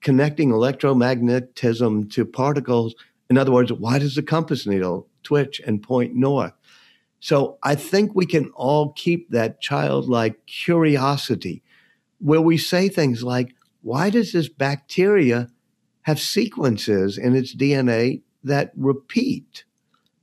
connecting 0.00 0.50
electromagnetism 0.50 2.10
to 2.12 2.24
particles. 2.24 2.94
In 3.30 3.38
other 3.38 3.52
words, 3.52 3.72
why 3.72 3.98
does 3.98 4.14
the 4.14 4.22
compass 4.22 4.66
needle 4.66 5.08
twitch 5.22 5.60
and 5.66 5.82
point 5.82 6.14
north? 6.14 6.52
So 7.20 7.58
I 7.62 7.74
think 7.74 8.14
we 8.14 8.26
can 8.26 8.50
all 8.50 8.92
keep 8.92 9.30
that 9.30 9.60
childlike 9.60 10.44
curiosity 10.46 11.62
where 12.18 12.40
we 12.40 12.58
say 12.58 12.88
things 12.88 13.22
like, 13.22 13.54
why 13.82 14.10
does 14.10 14.32
this 14.32 14.48
bacteria 14.48 15.48
have 16.02 16.20
sequences 16.20 17.16
in 17.16 17.34
its 17.34 17.54
DNA 17.54 18.22
that 18.42 18.72
repeat? 18.76 19.64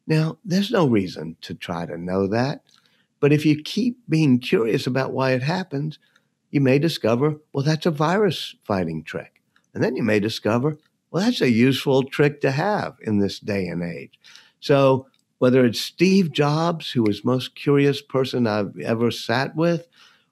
Now, 0.06 0.38
there's 0.46 0.72
no 0.72 0.88
reason 0.88 1.38
to 1.42 1.54
try 1.54 1.86
to 1.86 1.98
know 1.98 2.28
that. 2.28 2.62
But 3.20 3.34
if 3.34 3.46
you 3.46 3.62
keep 3.62 3.98
being 4.10 4.40
curious 4.40 4.86
about 4.86 5.14
why 5.14 5.32
it 5.32 5.44
happens, 5.44 6.00
you 6.52 6.62
may 6.62 6.78
discover, 6.78 7.38
well, 7.54 7.64
that's 7.64 7.86
a 7.86 7.92
virus 7.92 8.56
fighting 8.64 9.04
trick. 9.04 9.42
And 9.74 9.84
then 9.84 9.96
you 9.96 10.04
may 10.04 10.20
discover, 10.20 10.78
well, 11.10 11.24
that's 11.24 11.42
a 11.42 11.50
useful 11.50 12.04
trick 12.04 12.42
to 12.42 12.52
have 12.52 12.98
in 13.02 13.20
this 13.20 13.40
day 13.40 13.68
and 13.68 13.82
age. 13.82 14.20
So 14.60 15.08
whether 15.40 15.66
it's 15.66 15.82
Steve 15.82 16.32
Jobs, 16.32 16.92
who 16.92 17.04
was 17.04 17.26
most 17.26 17.56
curious 17.56 18.02
person 18.02 18.46
I've 18.46 18.78
ever 18.80 19.10
sat 19.10 19.56
with, 19.56 19.88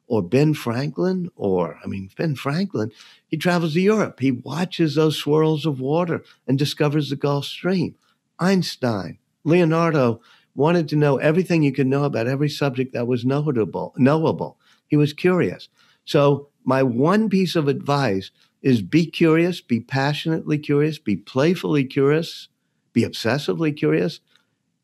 or 0.07 0.21
Ben 0.21 0.53
Franklin, 0.53 1.29
or 1.35 1.79
I 1.83 1.87
mean, 1.87 2.09
Ben 2.17 2.35
Franklin, 2.35 2.91
he 3.27 3.37
travels 3.37 3.73
to 3.73 3.81
Europe. 3.81 4.19
He 4.19 4.31
watches 4.31 4.95
those 4.95 5.17
swirls 5.17 5.65
of 5.65 5.79
water 5.79 6.23
and 6.47 6.57
discovers 6.57 7.09
the 7.09 7.15
Gulf 7.15 7.45
Stream. 7.45 7.95
Einstein, 8.39 9.19
Leonardo 9.43 10.21
wanted 10.55 10.89
to 10.89 10.95
know 10.95 11.17
everything 11.17 11.63
you 11.63 11.71
could 11.71 11.87
know 11.87 12.03
about 12.03 12.27
every 12.27 12.49
subject 12.49 12.93
that 12.93 13.07
was 13.07 13.23
knowable. 13.25 13.93
knowable. 13.97 14.57
He 14.87 14.97
was 14.97 15.13
curious. 15.13 15.69
So, 16.09 16.47
my 16.65 16.81
one 16.81 17.29
piece 17.29 17.55
of 17.55 17.67
advice 17.67 18.31
is 18.63 18.81
be 18.81 19.05
curious, 19.05 19.61
be 19.61 19.79
passionately 19.79 20.57
curious, 20.57 20.97
be 20.97 21.15
playfully 21.15 21.83
curious, 21.83 22.47
be 22.93 23.03
obsessively 23.03 23.77
curious, 23.77 24.19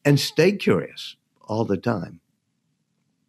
and 0.05 0.19
stay 0.19 0.51
curious 0.51 1.15
all 1.47 1.65
the 1.65 1.77
time. 1.77 2.19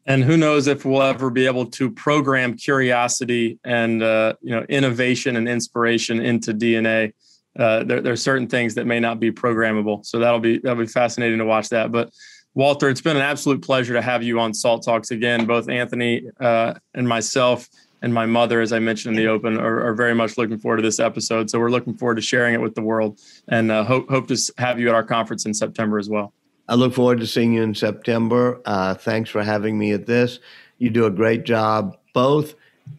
And 0.04 0.24
who 0.24 0.36
knows 0.36 0.66
if 0.66 0.84
we'll 0.84 1.00
ever 1.00 1.30
be 1.30 1.46
able 1.46 1.64
to 1.70 1.90
program 1.90 2.54
curiosity 2.58 3.58
and 3.64 4.02
uh, 4.02 4.34
you 4.42 4.50
know 4.50 4.66
innovation 4.68 5.36
and 5.36 5.48
inspiration 5.48 6.20
into 6.20 6.52
DNA. 6.52 7.14
Uh, 7.58 7.82
there, 7.82 8.02
there, 8.02 8.12
are 8.12 8.16
certain 8.30 8.46
things 8.46 8.74
that 8.74 8.86
may 8.86 9.00
not 9.00 9.20
be 9.20 9.32
programmable, 9.32 10.04
so 10.04 10.18
that'll 10.18 10.38
be 10.38 10.58
that'll 10.58 10.84
be 10.84 10.86
fascinating 10.86 11.38
to 11.38 11.46
watch 11.46 11.70
that. 11.70 11.90
But 11.92 12.10
Walter, 12.52 12.90
it's 12.90 13.00
been 13.00 13.16
an 13.16 13.22
absolute 13.22 13.62
pleasure 13.62 13.94
to 13.94 14.02
have 14.02 14.22
you 14.22 14.38
on 14.38 14.52
Salt 14.52 14.84
Talks 14.84 15.10
again. 15.10 15.46
Both 15.46 15.70
Anthony 15.70 16.28
uh, 16.38 16.74
and 16.92 17.08
myself 17.08 17.70
and 18.06 18.14
my 18.14 18.24
mother, 18.24 18.60
as 18.60 18.72
I 18.72 18.78
mentioned 18.78 19.18
in 19.18 19.24
the 19.24 19.28
open, 19.28 19.58
are, 19.58 19.84
are, 19.88 19.92
very 19.92 20.14
much 20.14 20.38
looking 20.38 20.58
forward 20.58 20.76
to 20.76 20.82
this 20.82 21.00
episode. 21.00 21.50
So 21.50 21.58
we're 21.58 21.72
looking 21.72 21.92
forward 21.94 22.14
to 22.14 22.22
sharing 22.22 22.54
it 22.54 22.60
with 22.60 22.76
the 22.76 22.80
world, 22.80 23.20
and 23.48 23.72
uh, 23.72 23.82
hope 23.82 24.08
hope 24.08 24.28
to 24.28 24.38
have 24.58 24.78
you 24.78 24.88
at 24.88 24.94
our 24.94 25.02
conference 25.02 25.44
in 25.44 25.52
September 25.52 25.98
as 25.98 26.08
well. 26.08 26.32
I 26.68 26.76
look 26.76 26.94
forward 26.94 27.18
to 27.18 27.26
seeing 27.26 27.52
you 27.54 27.64
in 27.64 27.74
September. 27.74 28.60
Uh, 28.64 28.94
thanks 28.94 29.28
for 29.28 29.42
having 29.42 29.76
me 29.76 29.90
at 29.90 30.06
this. 30.06 30.38
You 30.78 30.88
do 30.88 31.06
a 31.06 31.10
great 31.10 31.44
job, 31.44 31.96
both 32.14 32.54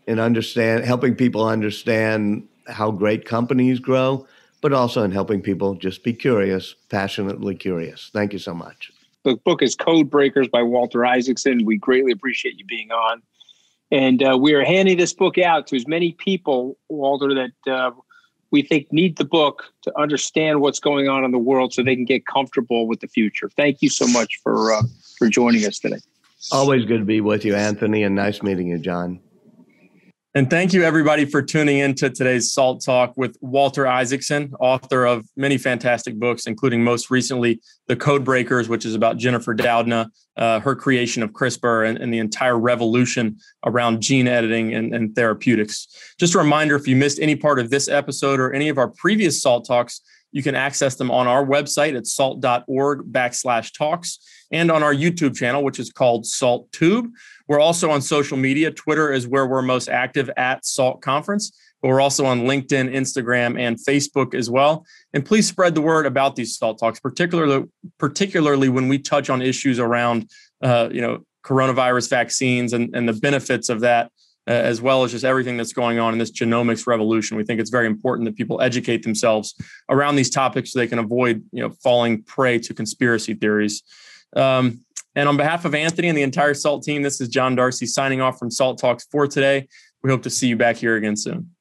in 0.07 0.19
understand 0.19 0.83
helping 0.83 1.15
people 1.15 1.47
understand 1.47 2.45
how 2.67 2.91
great 2.91 3.23
companies 3.23 3.79
grow, 3.79 4.27
but 4.59 4.73
also 4.73 5.03
in 5.03 5.11
helping 5.11 5.41
people 5.41 5.75
just 5.75 6.03
be 6.03 6.11
curious, 6.11 6.75
passionately 6.89 7.55
curious. 7.55 8.09
Thank 8.11 8.33
you 8.33 8.39
so 8.39 8.53
much. 8.53 8.91
The 9.23 9.37
book 9.37 9.61
is 9.61 9.73
Code 9.73 10.09
Breakers 10.09 10.49
by 10.49 10.63
Walter 10.63 11.05
Isaacson. 11.05 11.63
We 11.63 11.77
greatly 11.77 12.11
appreciate 12.11 12.59
you 12.59 12.65
being 12.65 12.91
on. 12.91 13.21
And 13.91 14.21
uh, 14.21 14.37
we 14.39 14.53
are 14.53 14.63
handing 14.63 14.97
this 14.97 15.13
book 15.13 15.37
out 15.37 15.67
to 15.67 15.75
as 15.75 15.87
many 15.87 16.11
people, 16.13 16.77
Walter, 16.89 17.33
that 17.33 17.71
uh, 17.71 17.91
we 18.51 18.61
think 18.61 18.91
need 18.91 19.17
the 19.17 19.25
book 19.25 19.63
to 19.83 19.97
understand 19.97 20.61
what's 20.61 20.79
going 20.79 21.07
on 21.07 21.23
in 21.23 21.31
the 21.31 21.37
world 21.37 21.73
so 21.73 21.83
they 21.83 21.95
can 21.95 22.05
get 22.05 22.25
comfortable 22.25 22.87
with 22.87 22.99
the 22.99 23.07
future. 23.07 23.49
Thank 23.55 23.81
you 23.81 23.89
so 23.89 24.07
much 24.07 24.39
for 24.43 24.73
uh, 24.73 24.83
for 25.17 25.29
joining 25.29 25.65
us 25.65 25.79
today. 25.79 25.99
Always 26.51 26.85
good 26.85 26.99
to 26.99 27.05
be 27.05 27.21
with 27.21 27.45
you, 27.45 27.55
Anthony, 27.55 28.03
and 28.03 28.15
nice 28.15 28.43
meeting 28.43 28.67
you, 28.67 28.77
John. 28.77 29.19
And 30.37 30.51
thank 30.51 30.71
you, 30.71 30.83
everybody, 30.83 31.25
for 31.25 31.41
tuning 31.41 31.79
in 31.79 31.95
to 31.95 32.11
today's 32.11 32.53
Salt 32.53 32.85
Talk 32.85 33.17
with 33.17 33.39
Walter 33.41 33.87
Isaacson, 33.87 34.53
author 34.59 35.03
of 35.03 35.25
many 35.35 35.57
fantastic 35.57 36.13
books, 36.13 36.45
including 36.45 36.83
most 36.83 37.09
recently 37.09 37.59
The 37.87 37.95
Code 37.95 38.23
Breakers, 38.23 38.69
which 38.69 38.85
is 38.85 38.93
about 38.93 39.17
Jennifer 39.17 39.55
Doudna, 39.55 40.11
uh, 40.37 40.59
her 40.59 40.75
creation 40.75 41.23
of 41.23 41.31
CRISPR, 41.31 41.89
and, 41.89 41.97
and, 41.97 42.13
the 42.13 42.19
entire 42.19 42.59
revolution 42.59 43.39
around 43.65 44.01
gene 44.01 44.27
editing 44.27 44.75
and, 44.75 44.93
and 44.93 45.15
therapeutics. 45.15 45.87
Just 46.19 46.35
a 46.35 46.37
reminder 46.37 46.75
if 46.75 46.87
you 46.87 46.95
missed 46.95 47.17
any 47.17 47.35
part 47.35 47.57
of 47.57 47.71
this 47.71 47.87
episode 47.87 48.39
or 48.39 48.53
any 48.53 48.69
of 48.69 48.77
our 48.77 48.89
previous 48.89 49.41
Salt 49.41 49.65
Talks, 49.65 50.01
You 50.31 50.43
can 50.43 50.53
access 50.53 50.93
them 50.93 51.09
on 51.09 51.25
our 51.25 51.43
website 51.43 51.97
at 51.97 52.05
salt.org 52.05 53.11
backslash 53.11 53.73
talks 53.75 54.19
and 54.51 54.71
on 54.71 54.83
our 54.83 54.93
YouTube 54.93 55.35
channel, 55.35 55.63
which 55.63 55.79
is 55.79 55.91
called 55.91 56.25
Salt 56.25 56.71
Tube. 56.71 57.09
We're 57.47 57.59
also 57.59 57.91
on 57.91 58.01
social 58.01 58.37
media. 58.37 58.71
Twitter 58.71 59.11
is 59.11 59.27
where 59.27 59.47
we're 59.47 59.61
most 59.61 59.89
active 59.89 60.29
at 60.37 60.65
Salt 60.65 61.01
Conference. 61.01 61.57
But 61.81 61.89
we're 61.89 62.01
also 62.01 62.25
on 62.25 62.41
LinkedIn, 62.41 62.91
Instagram, 62.93 63.59
and 63.59 63.77
Facebook 63.77 64.33
as 64.33 64.49
well. 64.49 64.85
And 65.13 65.23
please 65.23 65.47
spread 65.47 65.75
the 65.75 65.81
word 65.81 66.07
about 66.07 66.35
these 66.35 66.57
Salt 66.57 66.79
Talks, 66.79 66.99
particularly 66.99 67.65
particularly 67.99 68.69
when 68.69 68.87
we 68.87 68.97
touch 68.97 69.29
on 69.29 69.41
issues 69.41 69.77
around, 69.79 70.29
uh, 70.63 70.89
you 70.91 71.01
know, 71.01 71.19
coronavirus 71.43 72.09
vaccines 72.09 72.73
and, 72.73 72.95
and 72.95 73.07
the 73.07 73.13
benefits 73.13 73.69
of 73.69 73.81
that, 73.81 74.11
uh, 74.47 74.51
as 74.51 74.81
well 74.81 75.03
as 75.03 75.11
just 75.11 75.23
everything 75.23 75.55
that's 75.55 75.71
going 75.71 75.99
on 75.99 76.13
in 76.13 76.19
this 76.19 76.31
genomics 76.31 76.87
revolution. 76.87 77.37
We 77.37 77.43
think 77.43 77.59
it's 77.59 77.69
very 77.69 77.85
important 77.85 78.25
that 78.25 78.35
people 78.35 78.59
educate 78.59 79.03
themselves 79.03 79.53
around 79.87 80.15
these 80.15 80.31
topics 80.31 80.71
so 80.71 80.79
they 80.79 80.87
can 80.87 80.99
avoid, 80.99 81.43
you 81.51 81.61
know, 81.61 81.69
falling 81.83 82.23
prey 82.23 82.57
to 82.59 82.73
conspiracy 82.73 83.35
theories. 83.35 83.83
Um, 84.37 84.85
and 85.15 85.27
on 85.27 85.35
behalf 85.35 85.65
of 85.65 85.73
Anthony 85.73 86.09
and 86.09 86.17
the 86.17 86.21
entire 86.21 86.53
SALT 86.53 86.83
team, 86.83 87.01
this 87.01 87.19
is 87.19 87.27
John 87.27 87.55
Darcy 87.55 87.87
signing 87.87 88.21
off 88.21 88.37
from 88.37 88.51
SALT 88.51 88.77
Talks 88.77 89.05
for 89.11 89.27
today. 89.27 89.67
We 90.03 90.11
hope 90.11 90.23
to 90.23 90.29
see 90.29 90.47
you 90.47 90.55
back 90.55 90.77
here 90.77 90.95
again 90.95 91.17
soon. 91.17 91.56